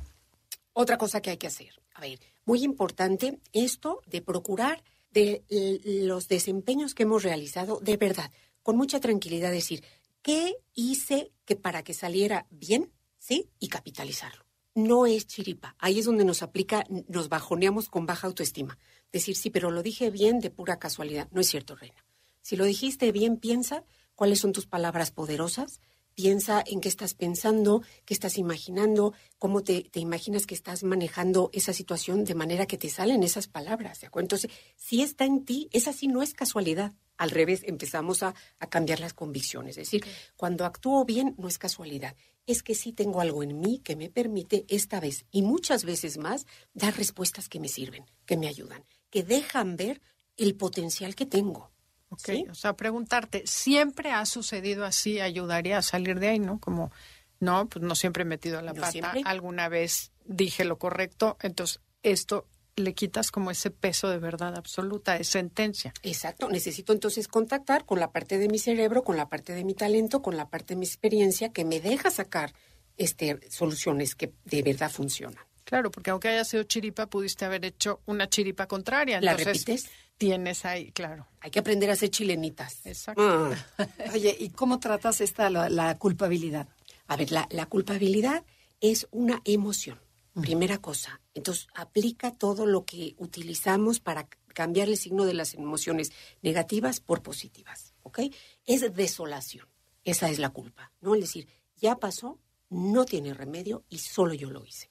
Otra 0.74 0.98
cosa 0.98 1.22
que 1.22 1.32
hay 1.32 1.38
que 1.38 1.48
hacer, 1.48 1.72
a 1.96 2.02
ver, 2.02 2.20
muy 2.46 2.64
importante 2.64 3.40
esto 3.52 4.02
de 4.06 4.22
procurar 4.22 4.82
de 5.12 5.44
los 5.84 6.28
desempeños 6.28 6.94
que 6.94 7.04
hemos 7.04 7.24
realizado 7.24 7.80
de 7.82 7.98
verdad, 7.98 8.32
con 8.64 8.78
mucha 8.78 9.00
tranquilidad 9.00 9.52
decir, 9.52 9.84
¿qué 10.22 10.56
hice 10.74 11.32
que 11.46 11.56
para 11.56 11.84
que 11.84 11.94
saliera 11.94 12.46
bien? 12.50 12.92
¿Sí? 13.18 13.50
Y 13.60 13.68
capitalizarlo. 13.68 14.46
No 14.76 15.06
es 15.06 15.26
chiripa. 15.28 15.76
Ahí 15.80 16.00
es 16.00 16.06
donde 16.06 16.24
nos 16.24 16.44
aplica, 16.44 16.86
nos 17.10 17.28
bajoneamos 17.28 17.90
con 17.90 18.06
baja 18.06 18.28
autoestima. 18.28 18.78
Decir, 19.12 19.36
sí, 19.36 19.50
pero 19.50 19.72
lo 19.72 19.82
dije 19.84 20.12
bien 20.12 20.40
de 20.40 20.52
pura 20.52 20.78
casualidad. 20.80 21.28
No 21.32 21.42
es 21.42 21.48
cierto, 21.50 21.76
Reina. 21.76 22.06
Si 22.42 22.56
lo 22.56 22.66
dijiste 22.66 23.12
bien, 23.12 23.38
piensa 23.38 23.84
cuáles 24.16 24.40
son 24.40 24.54
tus 24.54 24.66
palabras 24.66 25.12
poderosas, 25.12 25.82
piensa 26.20 26.62
en 26.66 26.82
qué 26.82 26.90
estás 26.90 27.14
pensando, 27.14 27.82
qué 28.04 28.14
estás 28.14 28.38
imaginando, 28.38 29.14
cómo 29.38 29.64
te, 29.64 29.84
te 29.84 30.02
imaginas 30.02 30.46
que 30.46 30.54
estás 30.54 30.84
manejando 30.84 31.50
esa 31.54 31.72
situación 31.72 32.26
de 32.26 32.36
manera 32.36 32.66
que 32.66 32.78
te 32.78 32.90
salen 32.90 33.24
esas 33.24 33.48
palabras, 33.48 34.02
¿de 34.02 34.08
acuerdo? 34.08 34.26
Entonces, 34.26 34.52
si 34.76 35.02
está 35.02 35.24
en 35.24 35.46
ti, 35.46 35.70
esa 35.72 35.94
sí 35.94 36.10
no 36.10 36.22
es 36.22 36.34
casualidad. 36.34 36.94
Al 37.16 37.32
revés, 37.32 37.62
empezamos 37.66 38.22
a, 38.22 38.36
a 38.60 38.68
cambiar 38.68 39.00
las 39.00 39.14
convicciones. 39.14 39.78
Es 39.78 39.88
decir, 39.88 40.06
cuando 40.36 40.66
actúo 40.66 41.06
bien, 41.06 41.36
no 41.38 41.48
es 41.48 41.58
casualidad. 41.58 42.18
Es 42.46 42.64
que 42.64 42.76
sí 42.76 42.92
tengo 42.92 43.22
algo 43.22 43.42
en 43.42 43.58
mí 43.62 43.80
que 43.80 43.96
me 43.96 44.10
permite 44.10 44.66
esta 44.68 45.00
vez 45.00 45.26
y 45.32 45.42
muchas 45.42 45.86
veces 45.86 46.18
más 46.18 46.46
dar 46.74 46.98
respuestas 46.98 47.48
que 47.48 47.62
me 47.62 47.70
sirven, 47.70 48.04
que 48.26 48.36
me 48.36 48.50
ayudan, 48.50 48.84
que 49.10 49.24
dejan 49.24 49.78
ver 49.78 50.02
el 50.36 50.56
potencial 50.56 51.16
que 51.16 51.26
tengo. 51.26 51.72
Ok, 52.10 52.20
¿Sí? 52.26 52.46
o 52.50 52.56
sea, 52.56 52.74
preguntarte, 52.74 53.44
¿siempre 53.46 54.12
ha 54.12 54.26
sucedido 54.26 54.86
así? 54.86 55.20
¿Ayudaría 55.20 55.78
a 55.78 55.82
salir 55.82 56.20
de 56.20 56.30
ahí, 56.30 56.40
no? 56.40 56.60
Como, 56.60 56.92
no, 57.40 57.68
pues 57.68 57.84
no 57.84 57.96
siempre 57.96 58.24
he 58.24 58.26
metido 58.26 58.62
la 58.62 58.74
No 58.74 58.82
pata. 58.82 58.92
siempre. 58.92 59.22
Alguna 59.26 59.70
vez 59.70 60.12
dije 60.26 60.66
lo 60.66 60.78
correcto, 60.78 61.38
entonces 61.42 61.80
esto 62.04 62.48
le 62.76 62.94
quitas 62.94 63.32
como 63.32 63.52
ese 63.52 63.72
peso 63.72 64.10
de 64.10 64.20
verdad 64.20 64.56
absoluta, 64.56 65.18
es 65.18 65.28
sentencia. 65.28 65.94
Exacto, 66.02 66.48
necesito 66.50 66.94
entonces 66.94 67.28
contactar 67.28 67.86
con 67.86 68.00
la 68.00 68.12
parte 68.12 68.38
de 68.38 68.48
mi 68.48 68.58
cerebro, 68.58 69.04
con 69.04 69.18
la 69.18 69.28
parte 69.28 69.54
de 69.54 69.66
mi 69.66 69.74
talento, 69.74 70.22
con 70.22 70.38
la 70.38 70.50
parte 70.50 70.76
de 70.76 70.80
mi 70.80 70.86
experiencia 70.86 71.52
que 71.52 71.66
me 71.66 71.82
deja 71.82 72.10
sacar 72.10 72.54
este, 72.96 73.40
soluciones 73.50 74.16
que 74.16 74.34
de 74.46 74.62
verdad 74.64 74.90
funcionan. 74.92 75.44
Claro, 75.70 75.92
porque 75.92 76.10
aunque 76.10 76.30
haya 76.30 76.44
sido 76.46 76.64
chiripa, 76.64 77.06
pudiste 77.06 77.46
haber 77.46 77.64
hecho 77.64 78.02
una 78.08 78.28
chiripa 78.28 78.68
contraria. 78.68 79.22
¿La 79.22 79.34
Entonces, 79.34 79.66
repites? 79.66 79.92
Tienes 80.18 80.66
ahí, 80.66 80.92
claro. 80.94 81.28
Hay 81.42 81.52
que 81.52 81.60
aprender 81.60 81.92
a 81.92 81.96
ser 81.96 82.10
chilenitas. 82.10 82.84
Exacto. 82.88 83.22
Ah. 83.22 83.88
Oye, 84.12 84.36
¿y 84.40 84.50
cómo 84.50 84.80
tratas 84.80 85.22
esta, 85.22 85.48
la, 85.52 85.70
la 85.70 85.96
culpabilidad? 86.00 86.68
A 87.06 87.16
ver, 87.18 87.32
la, 87.32 87.48
la 87.52 87.68
culpabilidad 87.68 88.44
es 88.82 89.08
una 89.12 89.44
emoción, 89.46 90.00
primera 90.42 90.80
cosa. 90.80 91.22
Entonces, 91.36 91.68
aplica 91.76 92.32
todo 92.32 92.66
lo 92.66 92.84
que 92.84 93.14
utilizamos 93.20 94.00
para 94.00 94.28
cambiar 94.56 94.90
el 94.90 94.98
signo 94.98 95.26
de 95.26 95.36
las 95.36 95.54
emociones 95.54 96.12
negativas 96.42 97.00
por 97.00 97.22
positivas, 97.22 97.94
¿ok? 98.02 98.22
Es 98.66 98.92
desolación, 98.96 99.68
esa 100.04 100.32
es 100.32 100.40
la 100.40 100.50
culpa, 100.50 100.92
¿no? 101.00 101.14
Es 101.14 101.22
decir, 101.22 101.48
ya 101.78 101.98
pasó, 101.98 102.40
no 102.72 103.06
tiene 103.06 103.36
remedio 103.36 103.84
y 103.88 104.00
solo 104.00 104.34
yo 104.34 104.50
lo 104.50 104.66
hice. 104.66 104.90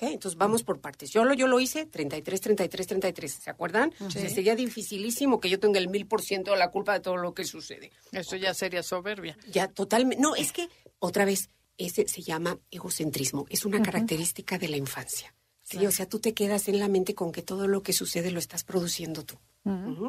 Entonces 0.00 0.36
vamos 0.38 0.62
por 0.62 0.80
partes. 0.80 1.10
Yo 1.10 1.24
lo, 1.24 1.34
yo 1.34 1.46
lo 1.46 1.60
hice 1.60 1.86
33, 1.86 2.40
33, 2.40 2.86
33. 2.86 3.32
¿Se 3.32 3.50
acuerdan? 3.50 3.92
Sea, 4.10 4.28
sería 4.28 4.56
dificilísimo 4.56 5.40
que 5.40 5.48
yo 5.48 5.60
tenga 5.60 5.78
el 5.78 5.88
mil 5.88 6.06
por 6.06 6.22
ciento 6.22 6.52
de 6.52 6.58
la 6.58 6.70
culpa 6.70 6.94
de 6.94 7.00
todo 7.00 7.16
lo 7.16 7.34
que 7.34 7.44
sucede. 7.44 7.92
Eso 8.12 8.36
ya 8.36 8.54
sería 8.54 8.82
soberbia. 8.82 9.36
Ya 9.50 9.68
totalmente. 9.68 10.22
No, 10.22 10.34
es 10.34 10.52
que, 10.52 10.68
otra 10.98 11.24
vez, 11.24 11.50
ese 11.76 12.08
se 12.08 12.22
llama 12.22 12.58
egocentrismo. 12.70 13.46
Es 13.50 13.64
una 13.64 13.82
característica 13.82 14.58
de 14.58 14.68
la 14.68 14.76
infancia. 14.76 15.34
Sí, 15.62 15.84
o 15.86 15.90
sea, 15.90 16.08
tú 16.08 16.18
te 16.18 16.32
quedas 16.32 16.68
en 16.68 16.78
la 16.78 16.88
mente 16.88 17.14
con 17.14 17.30
que 17.30 17.42
todo 17.42 17.68
lo 17.68 17.82
que 17.82 17.92
sucede 17.92 18.30
lo 18.30 18.38
estás 18.38 18.64
produciendo 18.64 19.24
tú. 19.24 19.38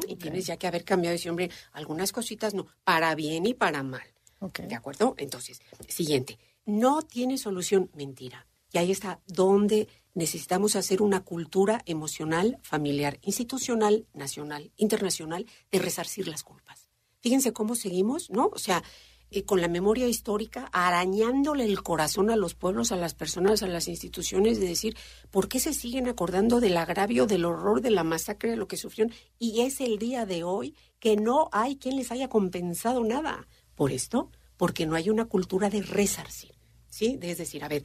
Y 0.08 0.16
tienes 0.16 0.46
ya 0.46 0.56
que 0.56 0.68
haber 0.68 0.86
cambiado 0.86 1.14
y 1.14 1.18
decir, 1.18 1.30
hombre, 1.30 1.52
algunas 1.74 2.14
cositas 2.14 2.54
no, 2.54 2.68
para 2.86 3.14
bien 3.14 3.46
y 3.46 3.54
para 3.54 3.84
mal. 3.84 4.08
¿De 4.40 4.74
acuerdo? 4.76 5.16
Entonces, 5.18 5.62
siguiente. 5.90 6.40
no 6.66 7.02
tiene 7.02 7.38
solución. 7.38 7.90
Mentira. 7.94 8.48
Y 8.72 8.78
ahí 8.78 8.92
está 8.92 9.20
donde 9.28 9.88
necesitamos 10.14 10.76
hacer 10.76 11.02
una 11.02 11.22
cultura 11.24 11.82
emocional, 11.86 12.60
familiar, 12.62 13.20
institucional, 13.22 14.06
nacional, 14.14 14.72
internacional, 14.76 15.46
de 15.72 15.80
resarcir 15.80 16.28
las 16.28 16.44
culpas. 16.44 16.90
Fíjense 17.22 17.54
cómo 17.54 17.76
seguimos, 17.76 18.30
¿no? 18.30 18.50
O 18.54 18.60
sea, 18.60 18.84
eh, 19.32 19.44
con 19.44 19.62
la 19.62 19.68
memoria 19.68 20.08
histórica, 20.08 20.70
arañándole 20.72 21.64
el 21.64 21.84
corazón 21.84 22.32
a 22.32 22.36
los 22.36 22.56
pueblos, 22.56 22.92
a 22.92 22.96
las 22.96 23.14
personas, 23.14 23.62
a 23.62 23.68
las 23.68 23.88
instituciones, 23.88 24.60
de 24.60 24.68
decir, 24.68 24.98
¿por 25.30 25.48
qué 25.48 25.60
se 25.60 25.74
siguen 25.74 26.08
acordando 26.08 26.60
del 26.60 26.78
agravio, 26.78 27.28
del 27.28 27.46
horror, 27.46 27.82
de 27.82 27.92
la 27.92 28.04
masacre, 28.04 28.50
de 28.50 28.58
lo 28.58 28.68
que 28.68 28.78
sufrieron? 28.78 29.14
Y 29.38 29.62
es 29.62 29.82
el 29.82 30.00
día 30.00 30.26
de 30.26 30.44
hoy 30.44 30.74
que 31.00 31.16
no 31.16 31.50
hay 31.52 31.76
quien 31.76 31.96
les 31.96 32.12
haya 32.12 32.28
compensado 32.28 33.04
nada. 33.04 33.48
Por 33.76 33.92
esto, 33.92 34.32
porque 34.58 34.86
no 34.88 34.96
hay 34.96 35.10
una 35.10 35.26
cultura 35.26 35.70
de 35.70 35.84
resarcir, 35.84 36.56
¿sí? 36.90 37.18
es 37.22 37.38
decir, 37.38 37.64
a 37.64 37.70
ver, 37.70 37.84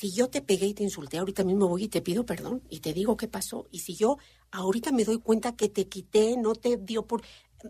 si 0.00 0.12
yo 0.12 0.30
te 0.30 0.40
pegué 0.40 0.64
y 0.64 0.72
te 0.72 0.82
insulté, 0.82 1.18
ahorita 1.18 1.44
mismo 1.44 1.68
voy 1.68 1.84
y 1.84 1.88
te 1.88 2.00
pido 2.00 2.24
perdón 2.24 2.62
y 2.70 2.80
te 2.80 2.94
digo 2.94 3.18
qué 3.18 3.28
pasó. 3.28 3.66
Y 3.70 3.80
si 3.80 3.96
yo 3.96 4.16
ahorita 4.50 4.92
me 4.92 5.04
doy 5.04 5.18
cuenta 5.18 5.56
que 5.56 5.68
te 5.68 5.88
quité, 5.88 6.38
no 6.38 6.54
te 6.54 6.78
dio 6.78 7.06
por... 7.06 7.20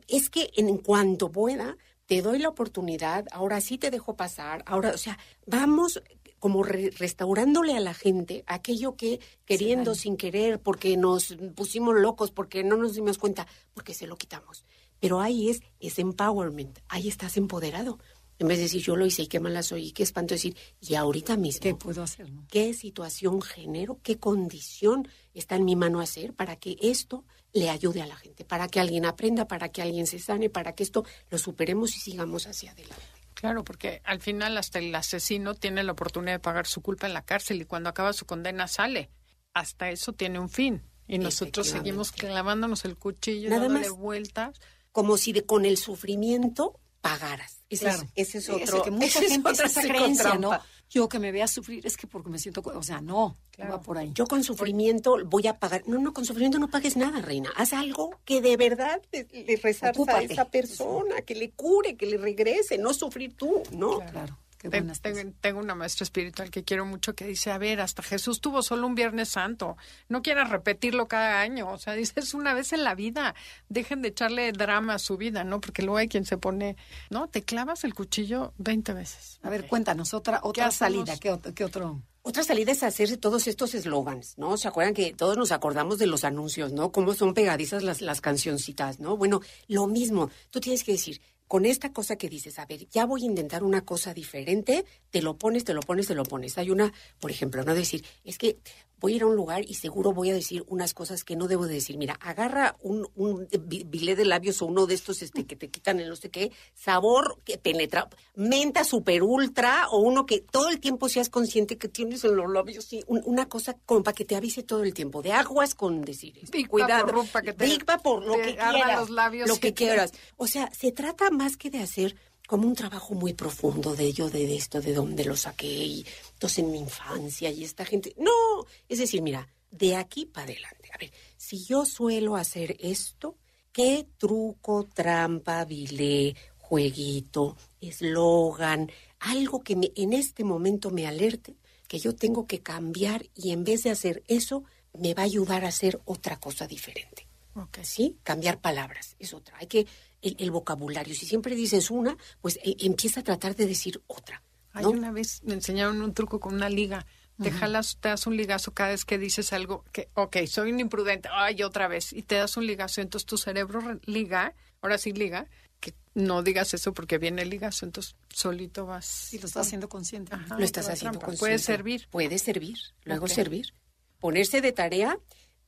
Es 0.06 0.30
que 0.30 0.48
en 0.54 0.78
cuanto 0.78 1.32
pueda, 1.32 1.76
te 2.06 2.22
doy 2.22 2.38
la 2.38 2.48
oportunidad, 2.48 3.26
ahora 3.32 3.60
sí 3.60 3.78
te 3.78 3.90
dejo 3.90 4.14
pasar, 4.14 4.62
ahora, 4.66 4.92
o 4.94 4.96
sea, 4.96 5.18
vamos 5.44 6.00
como 6.38 6.62
restaurándole 6.62 7.76
a 7.76 7.80
la 7.80 7.94
gente 7.94 8.44
aquello 8.46 8.94
que 8.94 9.18
queriendo 9.44 9.96
sin 9.96 10.16
querer, 10.16 10.60
porque 10.60 10.96
nos 10.96 11.36
pusimos 11.56 11.96
locos, 11.96 12.30
porque 12.30 12.62
no 12.62 12.76
nos 12.76 12.94
dimos 12.94 13.18
cuenta, 13.18 13.48
porque 13.74 13.92
se 13.92 14.06
lo 14.06 14.14
quitamos. 14.14 14.64
Pero 15.00 15.18
ahí 15.18 15.50
es, 15.50 15.62
es 15.80 15.98
empowerment, 15.98 16.78
ahí 16.88 17.08
estás 17.08 17.36
empoderado. 17.36 17.98
En 18.40 18.48
vez 18.48 18.56
de 18.56 18.64
decir 18.64 18.80
yo 18.80 18.96
lo 18.96 19.04
hice 19.04 19.22
y 19.22 19.26
qué 19.26 19.38
mala 19.38 19.62
soy 19.62 19.88
y 19.88 19.92
qué 19.92 20.02
espanto 20.02 20.34
decir, 20.34 20.56
y 20.80 20.94
ahorita 20.94 21.36
mismo. 21.36 21.60
¿Qué 21.60 21.74
puedo 21.74 22.02
hacer? 22.02 22.26
¿Qué 22.50 22.72
situación 22.72 23.42
genero? 23.42 24.00
¿Qué 24.02 24.18
condición 24.18 25.06
está 25.34 25.56
en 25.56 25.66
mi 25.66 25.76
mano 25.76 26.00
hacer 26.00 26.32
para 26.32 26.56
que 26.56 26.78
esto 26.80 27.26
le 27.52 27.68
ayude 27.68 28.00
a 28.00 28.06
la 28.06 28.16
gente? 28.16 28.46
Para 28.46 28.66
que 28.66 28.80
alguien 28.80 29.04
aprenda, 29.04 29.46
para 29.46 29.68
que 29.68 29.82
alguien 29.82 30.06
se 30.06 30.18
sane, 30.18 30.48
para 30.48 30.74
que 30.74 30.82
esto 30.82 31.04
lo 31.28 31.36
superemos 31.36 31.94
y 31.96 32.00
sigamos 32.00 32.46
hacia 32.46 32.72
adelante. 32.72 33.04
Claro, 33.34 33.62
porque 33.62 34.00
al 34.04 34.20
final 34.22 34.56
hasta 34.56 34.78
el 34.78 34.94
asesino 34.94 35.54
tiene 35.54 35.84
la 35.84 35.92
oportunidad 35.92 36.32
de 36.32 36.40
pagar 36.40 36.66
su 36.66 36.80
culpa 36.80 37.06
en 37.06 37.12
la 37.12 37.22
cárcel 37.22 37.60
y 37.60 37.66
cuando 37.66 37.90
acaba 37.90 38.14
su 38.14 38.24
condena 38.24 38.68
sale. 38.68 39.10
Hasta 39.52 39.90
eso 39.90 40.14
tiene 40.14 40.38
un 40.38 40.48
fin. 40.48 40.82
Y 41.06 41.18
nosotros 41.18 41.66
seguimos 41.66 42.10
clavándonos 42.10 42.86
el 42.86 42.96
cuchillo, 42.96 43.50
Nada 43.50 43.64
dándole 43.64 43.90
vueltas. 43.90 44.58
Como 44.92 45.18
si 45.18 45.32
de, 45.32 45.44
con 45.44 45.66
el 45.66 45.76
sufrimiento 45.76 46.80
pagaras. 47.02 47.59
Ese, 47.70 47.88
es, 47.88 48.04
ese 48.16 48.38
es 48.38 48.48
otro. 48.50 48.82
que 48.82 48.90
mucha 48.90 49.20
gente 49.20 49.50
es 49.50 49.60
esa 49.60 49.82
creencia, 49.82 50.34
¿no? 50.34 50.58
Yo 50.90 51.08
que 51.08 51.20
me 51.20 51.30
vea 51.30 51.46
sufrir 51.46 51.86
es 51.86 51.96
que 51.96 52.08
porque 52.08 52.30
me 52.30 52.38
siento, 52.40 52.62
o 52.62 52.82
sea, 52.82 53.00
no, 53.00 53.38
va 53.60 53.80
por 53.80 53.96
ahí. 53.96 54.10
Yo 54.12 54.26
con 54.26 54.42
sufrimiento 54.42 55.16
voy 55.24 55.46
a 55.46 55.56
pagar. 55.56 55.84
No, 55.86 56.00
no, 56.00 56.12
con 56.12 56.24
sufrimiento 56.24 56.58
no 56.58 56.68
pagues 56.68 56.96
nada, 56.96 57.20
reina. 57.20 57.50
Haz 57.56 57.72
algo 57.72 58.10
que 58.24 58.40
de 58.40 58.56
verdad 58.56 59.00
le, 59.12 59.22
le 59.32 59.60
a 59.62 60.22
esa 60.22 60.50
persona, 60.50 61.22
que 61.22 61.36
le 61.36 61.52
cure, 61.52 61.96
que 61.96 62.06
le 62.06 62.16
regrese, 62.16 62.76
no 62.76 62.92
sufrir 62.92 63.36
tú, 63.36 63.62
¿no? 63.70 64.00
claro 64.10 64.36
tengo, 64.68 65.60
una 65.60 65.74
maestra 65.74 66.04
espiritual 66.04 66.50
que 66.50 66.64
quiero 66.64 66.84
mucho 66.84 67.14
que 67.14 67.26
dice, 67.26 67.50
a 67.50 67.58
ver, 67.58 67.80
hasta 67.80 68.02
Jesús 68.02 68.40
tuvo 68.40 68.62
solo 68.62 68.86
un 68.86 68.94
Viernes 68.94 69.30
Santo, 69.30 69.76
no 70.08 70.20
quieras 70.20 70.50
repetirlo 70.50 71.08
cada 71.08 71.40
año, 71.40 71.70
o 71.70 71.78
sea, 71.78 71.94
dices 71.94 72.34
una 72.34 72.52
vez 72.52 72.72
en 72.72 72.84
la 72.84 72.94
vida, 72.94 73.34
dejen 73.68 74.02
de 74.02 74.08
echarle 74.08 74.52
drama 74.52 74.94
a 74.94 74.98
su 74.98 75.16
vida, 75.16 75.44
¿no? 75.44 75.60
Porque 75.60 75.82
luego 75.82 75.96
hay 75.96 76.08
quien 76.08 76.26
se 76.26 76.36
pone, 76.36 76.76
¿no? 77.08 77.28
Te 77.28 77.42
clavas 77.42 77.84
el 77.84 77.94
cuchillo 77.94 78.52
20 78.58 78.92
veces. 78.92 79.38
A 79.42 79.48
ver, 79.48 79.66
cuéntanos, 79.66 80.12
otra, 80.12 80.40
otra 80.42 80.70
salida, 80.70 81.16
¿qué, 81.18 81.38
¿qué 81.54 81.64
otro? 81.64 82.02
Otra 82.22 82.44
salida 82.44 82.72
es 82.72 82.82
hacerse 82.82 83.16
todos 83.16 83.46
estos 83.46 83.74
eslogans, 83.74 84.36
¿no? 84.36 84.58
¿Se 84.58 84.68
acuerdan 84.68 84.92
que 84.92 85.14
todos 85.14 85.38
nos 85.38 85.52
acordamos 85.52 85.98
de 85.98 86.06
los 86.06 86.24
anuncios, 86.24 86.70
¿no? 86.70 86.92
Cómo 86.92 87.14
son 87.14 87.32
pegadizas 87.32 87.82
las, 87.82 88.02
las 88.02 88.20
cancioncitas, 88.20 89.00
¿no? 89.00 89.16
Bueno, 89.16 89.40
lo 89.68 89.86
mismo, 89.86 90.30
tú 90.50 90.60
tienes 90.60 90.84
que 90.84 90.92
decir, 90.92 91.22
con 91.50 91.66
esta 91.66 91.92
cosa 91.92 92.14
que 92.14 92.28
dices, 92.28 92.60
a 92.60 92.66
ver, 92.66 92.86
ya 92.90 93.04
voy 93.06 93.24
a 93.24 93.26
intentar 93.26 93.64
una 93.64 93.84
cosa 93.84 94.14
diferente, 94.14 94.84
te 95.10 95.20
lo 95.20 95.36
pones, 95.36 95.64
te 95.64 95.74
lo 95.74 95.80
pones, 95.80 96.06
te 96.06 96.14
lo 96.14 96.22
pones. 96.22 96.56
Hay 96.58 96.70
una, 96.70 96.92
por 97.18 97.32
ejemplo, 97.32 97.64
no 97.64 97.74
decir, 97.74 98.04
es 98.22 98.38
que 98.38 98.58
voy 99.00 99.14
a 99.14 99.16
ir 99.16 99.22
a 99.22 99.26
un 99.26 99.36
lugar 99.36 99.62
y 99.66 99.74
seguro 99.74 100.12
voy 100.12 100.30
a 100.30 100.34
decir 100.34 100.64
unas 100.68 100.94
cosas 100.94 101.24
que 101.24 101.36
no 101.36 101.48
debo 101.48 101.66
de 101.66 101.74
decir. 101.74 101.96
Mira, 101.96 102.18
agarra 102.20 102.76
un, 102.82 103.08
un 103.16 103.48
bilé 103.66 104.14
de 104.14 104.24
labios 104.24 104.62
o 104.62 104.66
uno 104.66 104.86
de 104.86 104.94
estos 104.94 105.22
este, 105.22 105.46
que 105.46 105.56
te 105.56 105.68
quitan 105.68 106.00
el 106.00 106.08
no 106.08 106.16
sé 106.16 106.30
qué, 106.30 106.52
sabor 106.74 107.38
que 107.44 107.58
penetra, 107.58 108.08
menta 108.34 108.84
super 108.84 109.22
ultra 109.22 109.88
o 109.90 109.98
uno 109.98 110.26
que 110.26 110.40
todo 110.40 110.68
el 110.68 110.80
tiempo 110.80 111.08
seas 111.08 111.30
consciente 111.30 111.78
que 111.78 111.88
tienes 111.88 112.24
en 112.24 112.36
los 112.36 112.50
labios, 112.50 112.84
sí, 112.84 113.02
una 113.06 113.48
cosa 113.48 113.76
como 113.86 114.02
para 114.02 114.14
que 114.14 114.24
te 114.24 114.36
avise 114.36 114.62
todo 114.62 114.82
el 114.82 114.94
tiempo, 114.94 115.22
de 115.22 115.32
aguas 115.32 115.74
con 115.74 116.02
decir. 116.02 116.34
Big 116.50 116.68
Cuidado. 116.68 117.24
que 117.42 117.52
te, 117.52 117.64
Big 117.64 117.84
por 118.02 118.24
lo 118.24 118.34
que 118.34 118.56
quieras. 118.56 119.00
Los 119.00 119.10
labios 119.10 119.48
lo 119.48 119.56
que 119.56 119.74
quieras. 119.74 120.12
O 120.36 120.46
sea, 120.46 120.70
se 120.72 120.92
trata 120.92 121.30
más 121.30 121.56
que 121.56 121.70
de 121.70 121.78
hacer 121.78 122.16
como 122.50 122.66
un 122.66 122.74
trabajo 122.74 123.14
muy 123.14 123.32
profundo 123.32 123.94
de 123.94 124.06
ello, 124.06 124.28
de 124.28 124.56
esto, 124.56 124.80
de 124.80 124.92
dónde 124.92 125.24
lo 125.24 125.36
saqué, 125.36 125.68
y 125.68 126.04
entonces 126.32 126.58
en 126.58 126.72
mi 126.72 126.80
infancia 126.80 127.48
y 127.48 127.62
esta 127.62 127.84
gente. 127.84 128.12
No, 128.18 128.66
es 128.88 128.98
decir, 128.98 129.22
mira, 129.22 129.48
de 129.70 129.94
aquí 129.94 130.26
para 130.26 130.50
adelante. 130.50 130.90
A 130.92 130.98
ver, 130.98 131.12
si 131.36 131.64
yo 131.64 131.86
suelo 131.86 132.34
hacer 132.34 132.76
esto, 132.80 133.36
¿qué 133.70 134.04
truco, 134.18 134.88
trampa, 134.92 135.64
bilé, 135.64 136.34
jueguito, 136.58 137.56
eslogan, 137.80 138.90
algo 139.20 139.62
que 139.62 139.76
me, 139.76 139.92
en 139.94 140.12
este 140.12 140.42
momento 140.42 140.90
me 140.90 141.06
alerte 141.06 141.54
que 141.86 142.00
yo 142.00 142.16
tengo 142.16 142.48
que 142.48 142.62
cambiar 142.62 143.30
y 143.32 143.52
en 143.52 143.62
vez 143.62 143.84
de 143.84 143.90
hacer 143.90 144.24
eso, 144.26 144.64
me 144.92 145.14
va 145.14 145.22
a 145.22 145.26
ayudar 145.26 145.64
a 145.64 145.68
hacer 145.68 146.00
otra 146.04 146.40
cosa 146.40 146.66
diferente. 146.66 147.28
Okay. 147.54 147.84
¿Sí? 147.84 148.16
Cambiar 148.24 148.60
palabras 148.60 149.14
es 149.20 149.34
otra. 149.34 149.56
Hay 149.58 149.68
que 149.68 149.86
el, 150.22 150.50
vocabulario. 150.50 151.14
Si 151.14 151.26
siempre 151.26 151.54
dices 151.54 151.90
una, 151.90 152.16
pues 152.40 152.58
eh, 152.62 152.76
empieza 152.80 153.20
a 153.20 153.24
tratar 153.24 153.56
de 153.56 153.66
decir 153.66 154.02
otra. 154.06 154.42
Hay 154.72 154.84
una 154.84 155.10
vez 155.10 155.42
me 155.44 155.54
enseñaron 155.54 156.00
un 156.00 156.14
truco 156.14 156.38
con 156.40 156.54
una 156.54 156.68
liga. 156.68 157.06
Te 157.42 157.50
jalas, 157.50 157.96
te 157.98 158.10
das 158.10 158.26
un 158.26 158.36
ligazo 158.36 158.74
cada 158.74 158.90
vez 158.90 159.06
que 159.06 159.16
dices 159.16 159.54
algo 159.54 159.82
que, 159.92 160.10
ok, 160.12 160.44
soy 160.46 160.72
un 160.72 160.78
imprudente, 160.78 161.30
ay, 161.32 161.62
otra 161.62 161.88
vez, 161.88 162.12
y 162.12 162.20
te 162.20 162.34
das 162.34 162.58
un 162.58 162.66
ligazo, 162.66 163.00
entonces 163.00 163.24
tu 163.24 163.38
cerebro 163.38 163.98
liga, 164.04 164.54
ahora 164.82 164.98
sí 164.98 165.12
liga, 165.12 165.46
que 165.80 165.94
no 166.14 166.42
digas 166.42 166.74
eso 166.74 166.92
porque 166.92 167.16
viene 167.16 167.40
el 167.40 167.48
ligazo, 167.48 167.86
entonces 167.86 168.14
solito 168.28 168.84
vas. 168.84 169.32
Y 169.32 169.38
lo 169.38 169.46
estás 169.46 169.66
haciendo 169.66 169.88
consciente. 169.88 170.36
lo 170.36 170.62
estás 170.62 170.90
haciendo 170.90 171.18
consciente. 171.18 171.38
Puede 171.38 171.58
servir. 171.58 172.08
Puede 172.10 172.38
servir, 172.38 172.76
luego 173.04 173.26
servir. 173.26 173.72
Ponerse 174.18 174.60
de 174.60 174.72
tarea, 174.72 175.18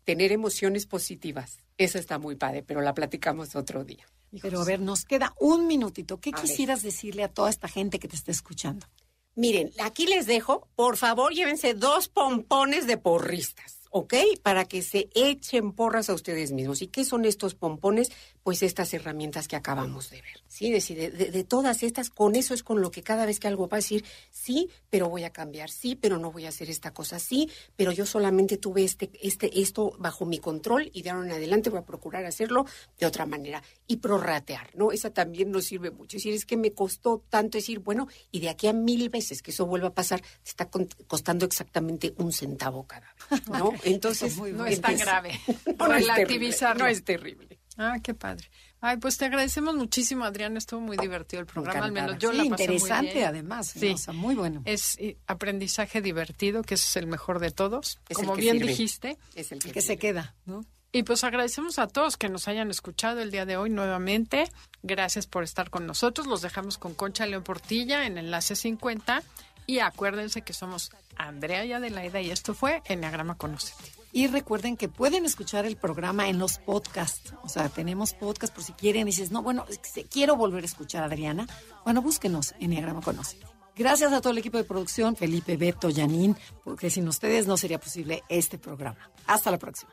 tener 0.04 0.30
emociones 0.30 0.84
positivas. 0.84 1.58
Esa 1.78 1.98
está 1.98 2.18
muy 2.18 2.36
padre, 2.36 2.62
pero 2.62 2.82
la 2.82 2.92
platicamos 2.92 3.56
otro 3.56 3.82
día. 3.82 4.06
Pero 4.40 4.60
a 4.60 4.64
ver, 4.64 4.80
nos 4.80 5.04
queda 5.04 5.34
un 5.38 5.66
minutito. 5.66 6.18
¿Qué 6.18 6.32
quisieras 6.32 6.82
decirle 6.82 7.24
a 7.24 7.28
toda 7.28 7.50
esta 7.50 7.68
gente 7.68 7.98
que 7.98 8.08
te 8.08 8.16
está 8.16 8.30
escuchando? 8.30 8.86
Miren, 9.34 9.72
aquí 9.78 10.06
les 10.06 10.26
dejo, 10.26 10.68
por 10.74 10.96
favor, 10.96 11.34
llévense 11.34 11.74
dos 11.74 12.08
pompones 12.08 12.86
de 12.86 12.96
porristas. 12.96 13.82
¿ok? 13.92 14.14
Para 14.42 14.64
que 14.64 14.82
se 14.82 15.10
echen 15.14 15.72
porras 15.72 16.08
a 16.08 16.14
ustedes 16.14 16.50
mismos. 16.50 16.82
¿Y 16.82 16.88
qué 16.88 17.04
son 17.04 17.24
estos 17.24 17.54
pompones? 17.54 18.10
Pues 18.42 18.62
estas 18.62 18.92
herramientas 18.94 19.46
que 19.46 19.56
acabamos 19.56 20.10
de 20.10 20.20
ver, 20.20 20.42
¿sí? 20.48 20.70
De, 20.72 21.10
de, 21.10 21.44
todas 21.44 21.82
estas, 21.82 22.10
con 22.10 22.34
eso 22.34 22.54
es 22.54 22.62
con 22.62 22.80
lo 22.80 22.90
que 22.90 23.02
cada 23.02 23.24
vez 23.24 23.38
que 23.38 23.48
algo 23.48 23.68
va 23.68 23.76
a 23.76 23.80
decir, 23.80 24.04
sí, 24.30 24.68
pero 24.90 25.08
voy 25.08 25.24
a 25.24 25.30
cambiar, 25.30 25.70
sí, 25.70 25.94
pero 25.94 26.18
no 26.18 26.32
voy 26.32 26.46
a 26.46 26.48
hacer 26.48 26.68
esta 26.68 26.92
cosa, 26.92 27.18
sí, 27.18 27.48
pero 27.76 27.92
yo 27.92 28.04
solamente 28.04 28.56
tuve 28.56 28.84
este, 28.84 29.10
este, 29.22 29.60
esto 29.60 29.94
bajo 29.98 30.26
mi 30.26 30.38
control 30.38 30.90
y 30.92 31.02
de 31.02 31.10
ahora 31.10 31.26
en 31.26 31.32
adelante 31.32 31.70
voy 31.70 31.80
a 31.80 31.84
procurar 31.84 32.24
hacerlo 32.24 32.66
de 32.98 33.06
otra 33.06 33.26
manera. 33.26 33.62
Y 33.86 33.96
prorratear, 33.96 34.70
¿no? 34.74 34.92
Esa 34.92 35.10
también 35.10 35.50
nos 35.50 35.66
sirve 35.66 35.90
mucho. 35.90 36.16
Es 36.16 36.24
decir, 36.24 36.34
es 36.34 36.46
que 36.46 36.56
me 36.56 36.72
costó 36.72 37.22
tanto 37.28 37.58
decir, 37.58 37.78
bueno, 37.78 38.08
y 38.30 38.40
de 38.40 38.48
aquí 38.48 38.66
a 38.66 38.72
mil 38.72 39.08
veces 39.08 39.42
que 39.42 39.50
eso 39.50 39.66
vuelva 39.66 39.88
a 39.88 39.94
pasar, 39.94 40.20
te 40.20 40.50
está 40.50 40.68
costando 41.06 41.46
exactamente 41.46 42.14
un 42.16 42.32
centavo 42.32 42.86
cada 42.86 43.14
vez, 43.30 43.48
¿no? 43.48 43.72
Entonces, 43.84 44.36
no 44.38 44.66
es 44.66 44.80
tan 44.80 44.96
grave. 44.96 45.40
Relativizar. 45.78 46.76
No 46.82 46.86
es 46.86 47.04
terrible. 47.04 47.61
Ah, 47.78 47.98
qué 48.02 48.14
padre. 48.14 48.50
Ay, 48.80 48.96
pues 48.96 49.16
te 49.16 49.26
agradecemos 49.26 49.74
muchísimo, 49.76 50.24
Adrián. 50.24 50.56
Estuvo 50.56 50.80
muy 50.80 50.96
divertido 50.96 51.40
el 51.40 51.46
programa, 51.46 51.84
al 51.84 51.92
menos 51.92 52.18
yo 52.18 52.32
la 52.32 52.44
pasé 52.44 52.64
interesante 52.64 53.06
muy 53.06 53.14
bien. 53.14 53.26
además, 53.26 53.68
sí. 53.68 53.94
muy 54.12 54.34
bueno. 54.34 54.62
Es 54.64 54.98
aprendizaje 55.26 56.02
divertido, 56.02 56.62
que 56.62 56.74
es 56.74 56.96
el 56.96 57.06
mejor 57.06 57.38
de 57.38 57.50
todos. 57.50 57.98
Como 58.12 58.34
bien 58.34 58.58
dijiste, 58.58 59.18
es 59.34 59.52
el 59.52 59.60
que, 59.60 59.80
se 59.80 59.96
queda, 59.98 60.34
¿no? 60.46 60.64
Y 60.90 61.04
pues 61.04 61.24
agradecemos 61.24 61.78
a 61.78 61.86
todos 61.86 62.16
que 62.18 62.28
nos 62.28 62.48
hayan 62.48 62.70
escuchado 62.70 63.20
el 63.20 63.30
día 63.30 63.46
de 63.46 63.56
hoy 63.56 63.70
nuevamente. 63.70 64.50
Gracias 64.82 65.26
por 65.26 65.42
estar 65.42 65.70
con 65.70 65.86
nosotros. 65.86 66.26
Los 66.26 66.42
dejamos 66.42 66.76
con 66.76 66.94
Concha 66.94 67.24
León 67.24 67.44
Portilla 67.44 68.04
en 68.04 68.18
Enlace 68.18 68.56
50. 68.56 69.22
Y 69.66 69.78
acuérdense 69.78 70.42
que 70.42 70.52
somos 70.52 70.90
Andrea 71.16 71.64
y 71.64 71.72
Adelaida 71.72 72.20
y 72.20 72.30
esto 72.30 72.52
fue 72.52 72.82
Enneagrama 72.86 73.36
Conocete. 73.36 74.01
Y 74.12 74.26
recuerden 74.26 74.76
que 74.76 74.88
pueden 74.88 75.24
escuchar 75.24 75.64
el 75.64 75.76
programa 75.76 76.28
en 76.28 76.38
los 76.38 76.58
podcasts. 76.58 77.34
O 77.42 77.48
sea, 77.48 77.68
tenemos 77.70 78.12
podcasts 78.12 78.54
por 78.54 78.62
si 78.62 78.72
quieren. 78.74 79.02
Y 79.02 79.12
dices, 79.12 79.30
no, 79.30 79.42
bueno, 79.42 79.64
quiero 80.10 80.36
volver 80.36 80.64
a 80.64 80.66
escuchar 80.66 81.02
a 81.02 81.06
Adriana. 81.06 81.46
Bueno, 81.84 82.02
búsquenos 82.02 82.52
en 82.52 82.64
Enneagrama 82.64 83.00
Conocete. 83.00 83.46
Gracias 83.74 84.12
a 84.12 84.20
todo 84.20 84.32
el 84.32 84.38
equipo 84.38 84.58
de 84.58 84.64
producción, 84.64 85.16
Felipe, 85.16 85.56
Beto, 85.56 85.88
Yanin, 85.88 86.36
porque 86.62 86.90
sin 86.90 87.08
ustedes 87.08 87.46
no 87.46 87.56
sería 87.56 87.80
posible 87.80 88.22
este 88.28 88.58
programa. 88.58 88.98
Hasta 89.26 89.50
la 89.50 89.58
próxima. 89.58 89.92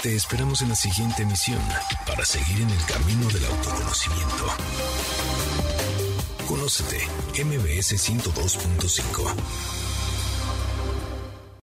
Te 0.00 0.14
esperamos 0.14 0.62
en 0.62 0.68
la 0.68 0.76
siguiente 0.76 1.22
emisión 1.22 1.60
para 2.06 2.24
seguir 2.24 2.60
en 2.60 2.70
el 2.70 2.84
camino 2.86 3.28
del 3.30 3.44
autoconocimiento. 3.46 4.46
Conócete, 6.46 6.98
MBS 7.42 7.94
102.5. 7.96 9.83